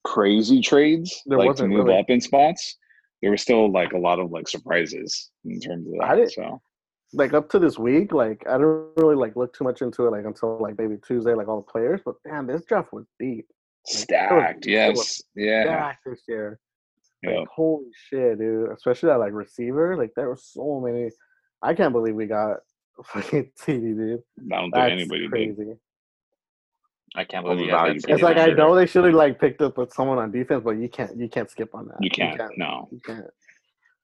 crazy 0.04 0.60
trades 0.60 1.22
There 1.26 1.38
like 1.38 1.56
to 1.56 1.66
move 1.66 1.86
really. 1.86 1.98
up 1.98 2.08
in 2.08 2.20
spots. 2.20 2.76
There 3.22 3.30
was 3.30 3.42
still 3.42 3.70
like 3.70 3.92
a 3.92 3.98
lot 3.98 4.18
of 4.20 4.30
like 4.30 4.48
surprises 4.48 5.30
in 5.44 5.60
terms 5.60 5.86
of 5.88 5.94
I 6.00 6.08
that. 6.08 6.16
didn't- 6.16 6.32
So 6.32 6.60
Like 7.12 7.32
up 7.32 7.48
to 7.50 7.58
this 7.58 7.78
week, 7.78 8.12
like 8.12 8.44
I 8.46 8.58
don't 8.58 8.90
really 8.96 9.14
like 9.16 9.36
look 9.36 9.56
too 9.56 9.64
much 9.64 9.82
into 9.82 10.06
it 10.06 10.10
like 10.10 10.24
until 10.24 10.58
like 10.60 10.76
maybe 10.78 10.96
Tuesday, 11.06 11.34
like 11.34 11.48
all 11.48 11.58
the 11.62 11.70
players. 11.72 12.00
But 12.04 12.16
damn, 12.26 12.46
this 12.46 12.64
draft 12.64 12.92
was 12.92 13.06
deep. 13.20 13.46
stacked, 13.86 14.66
it 14.66 14.70
yes, 14.70 15.22
yeah, 15.36 15.64
Stacked 15.64 16.04
this 16.06 16.22
year. 16.28 16.58
Like, 17.24 17.48
holy 17.48 17.86
shit, 18.10 18.38
dude! 18.38 18.70
Especially 18.72 19.08
that 19.08 19.18
like 19.18 19.32
receiver. 19.32 19.96
Like 19.96 20.10
there 20.14 20.28
were 20.28 20.36
so 20.36 20.80
many. 20.84 21.10
I 21.62 21.72
can't 21.74 21.92
believe 21.92 22.14
we 22.14 22.26
got 22.26 22.58
fucking 23.04 23.50
CeeDee, 23.60 23.96
dude. 23.96 24.22
I 24.52 24.60
don't 24.60 24.70
think 24.70 24.74
That's 24.74 24.92
anybody 24.92 25.28
did. 25.28 25.78
Crazy. 27.14 27.22
I 27.22 27.24
can't 27.30 27.44
believe 27.44 27.66
you 27.66 27.70
guys 27.72 28.02
It's 28.08 28.22
like 28.22 28.36
I 28.36 28.46
know 28.46 28.74
they 28.74 28.86
should 28.86 29.04
have 29.04 29.14
like 29.14 29.40
picked 29.40 29.62
up 29.62 29.78
with 29.78 29.92
someone 29.92 30.18
on 30.18 30.30
defense, 30.30 30.62
but 30.64 30.72
you 30.72 30.88
can't 30.88 31.16
you 31.16 31.28
can't 31.28 31.50
skip 31.50 31.74
on 31.74 31.86
that. 31.88 31.96
You 32.00 32.10
can't. 32.10 32.40
No, 32.56 32.88
You 32.92 33.00
can't. 33.04 33.26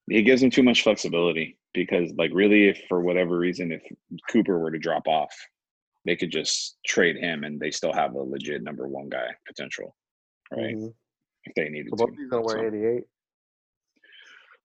it 0.08 0.22
gives 0.22 0.40
them 0.40 0.50
too 0.50 0.62
much 0.62 0.82
flexibility 0.82 1.58
because, 1.74 2.12
like, 2.16 2.30
really, 2.34 2.68
if 2.68 2.80
for 2.88 3.00
whatever 3.00 3.38
reason, 3.38 3.72
if 3.72 3.82
Cooper 4.30 4.58
were 4.58 4.70
to 4.70 4.78
drop 4.78 5.06
off, 5.06 5.32
they 6.04 6.16
could 6.16 6.30
just 6.32 6.78
trade 6.86 7.16
him, 7.16 7.44
and 7.44 7.60
they 7.60 7.70
still 7.70 7.92
have 7.92 8.14
a 8.14 8.18
legit 8.22 8.62
number 8.62 8.88
one 8.88 9.08
guy 9.08 9.28
potential, 9.46 9.94
right? 10.52 10.74
Mhm. 10.76 10.92
If 11.44 11.54
they 11.54 11.68
needed 11.68 11.90
So 11.96 12.06
to. 12.06 12.10
both 12.10 12.16
these 12.18 12.28
gonna 12.28 12.42
wear 12.42 12.58
So- 12.58 12.66
88. 12.66 13.04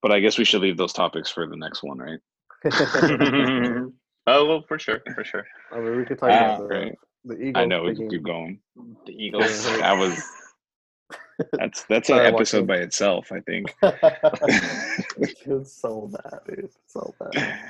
But 0.02 0.12
I 0.12 0.20
guess 0.20 0.38
we 0.38 0.44
should 0.44 0.60
leave 0.62 0.76
those 0.76 0.92
topics 0.92 1.30
for 1.30 1.46
the 1.48 1.56
next 1.56 1.82
one, 1.82 1.98
right? 1.98 2.20
oh 4.26 4.46
well, 4.46 4.64
for 4.68 4.78
sure, 4.78 5.00
for 5.14 5.24
sure. 5.24 5.46
I 5.72 5.80
mean, 5.80 5.96
we 5.96 6.04
could 6.04 6.18
talk 6.18 6.30
Ah, 6.30 6.56
about 6.56 6.58
the, 6.60 6.74
right. 6.74 6.94
The 7.26 7.34
Eagles. 7.36 7.62
I 7.62 7.64
know 7.66 7.82
we 7.82 7.90
picking- 7.90 8.08
can 8.08 8.18
keep 8.18 8.24
going. 8.24 8.60
The 9.06 9.12
Eagles. 9.24 9.64
That 9.78 9.96
was 9.98 10.22
that's 11.52 11.84
that's 11.84 12.08
an 12.10 12.18
episode 12.18 12.66
by 12.66 12.76
itself, 12.76 13.30
I 13.32 13.40
think. 13.40 13.74
it's 15.18 15.72
so 15.72 16.08
bad, 16.12 16.40
dude. 16.46 16.70
So 16.86 17.14
bad. 17.20 17.60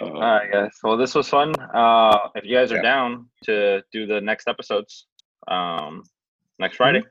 All 0.00 0.20
right, 0.20 0.50
guys. 0.50 0.70
Well, 0.82 0.96
this 0.96 1.14
was 1.14 1.28
fun. 1.28 1.54
Uh, 1.60 2.28
if 2.34 2.44
you 2.44 2.56
guys 2.56 2.72
are 2.72 2.76
Yeah. 2.76 2.82
down 2.82 3.28
to 3.44 3.82
do 3.92 4.06
the 4.06 4.20
next 4.20 4.48
episodes, 4.48 5.06
um, 5.46 6.02
next 6.58 6.76
Friday. 6.76 7.02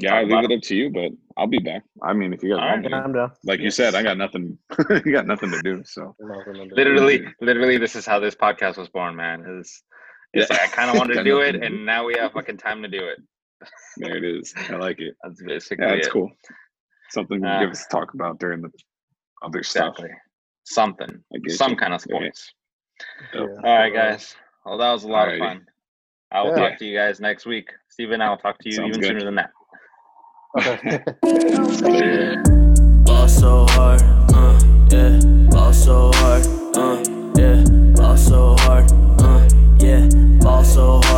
Yeah, 0.00 0.16
I 0.16 0.22
talk 0.24 0.30
leave 0.32 0.50
it 0.50 0.56
up 0.56 0.62
to 0.62 0.76
you, 0.76 0.90
but 0.90 1.12
I'll 1.36 1.46
be 1.46 1.58
back. 1.58 1.82
I 2.02 2.12
mean, 2.12 2.32
if 2.32 2.42
you 2.42 2.50
guys 2.56 2.58
right. 2.82 2.92
I'm 2.92 3.12
down. 3.12 3.32
like 3.44 3.60
you 3.60 3.70
said, 3.70 3.94
I 3.94 4.02
got 4.02 4.16
nothing. 4.18 4.58
you 5.04 5.12
got 5.12 5.26
nothing 5.26 5.50
to 5.50 5.62
do, 5.62 5.82
so 5.84 6.14
I'm 6.20 6.28
not 6.28 6.44
gonna 6.44 6.58
do 6.66 6.70
it. 6.70 6.72
Literally, 6.76 7.26
literally, 7.40 7.78
this 7.78 7.96
is 7.96 8.04
how 8.06 8.18
this 8.18 8.34
podcast 8.34 8.76
was 8.76 8.88
born, 8.88 9.16
man. 9.16 9.44
Is 9.60 9.82
it's 10.34 10.50
Yeah. 10.50 10.56
like 10.56 10.62
I 10.62 10.66
kind 10.72 10.90
of 10.90 10.96
wanted 10.96 11.14
to 11.14 11.24
do 11.32 11.40
it, 11.40 11.52
to 11.52 11.58
do. 11.60 11.64
and 11.66 11.86
now 11.86 12.04
we 12.04 12.14
have 12.18 12.32
fucking 12.32 12.56
time 12.58 12.82
to 12.82 12.88
do 12.88 13.04
it. 13.04 13.18
there 13.96 14.16
it 14.16 14.24
is. 14.24 14.54
I 14.70 14.74
like 14.76 15.00
it. 15.00 15.14
That's 15.22 15.42
basically 15.42 15.84
Yeah, 15.86 15.94
that's 15.96 16.06
it. 16.08 16.12
cool. 16.12 16.30
Something 17.10 17.40
we 17.40 17.48
Uh, 17.48 17.60
give 17.60 17.70
us 17.70 17.82
to 17.84 17.88
talk 17.90 18.14
about 18.14 18.38
during 18.38 18.60
the 18.62 18.70
other 19.42 19.62
stuff. 19.62 19.96
Something, 20.64 21.22
some 21.48 21.70
you. 21.72 21.76
kind 21.76 21.94
of 21.94 22.04
Yeah. 22.08 22.16
sports. 22.16 22.52
Yeah. 23.34 23.40
All 23.40 23.78
right, 23.78 23.92
guys. 23.92 24.36
Well, 24.64 24.76
that 24.78 24.92
was 24.92 25.04
a 25.04 25.08
lot 25.08 25.28
Alrighty. 25.28 25.34
of 25.34 25.38
fun. 25.38 25.66
I 26.30 26.42
will 26.42 26.50
Yeah. 26.50 26.68
talk 26.68 26.78
to 26.80 26.84
you 26.84 26.96
guys 26.96 27.20
next 27.20 27.46
week. 27.46 27.70
Steven, 27.88 28.20
I 28.20 28.28
will 28.28 28.36
talk 28.36 28.58
to 28.58 28.68
you 28.68 28.72
Sounds 28.76 28.88
even 28.88 29.00
good. 29.00 29.06
sooner 29.08 29.24
than 29.24 29.34
that. 29.36 29.50
Okay. 30.56 30.78
yeah. 31.24 32.42
Ball 33.04 33.28
so 33.28 33.66
hard, 33.68 34.00
uh, 34.32 34.58
yeah. 34.90 35.20
Ball 35.50 35.72
so 35.74 36.10
hard, 36.14 36.46
uh, 36.74 37.04
yeah. 37.36 37.62
Ball 37.94 38.16
so 38.16 38.56
hard, 38.60 38.90
uh, 39.20 39.46
yeah. 39.78 40.08
Ball 40.40 40.64
so 40.64 41.00
hard. 41.04 41.17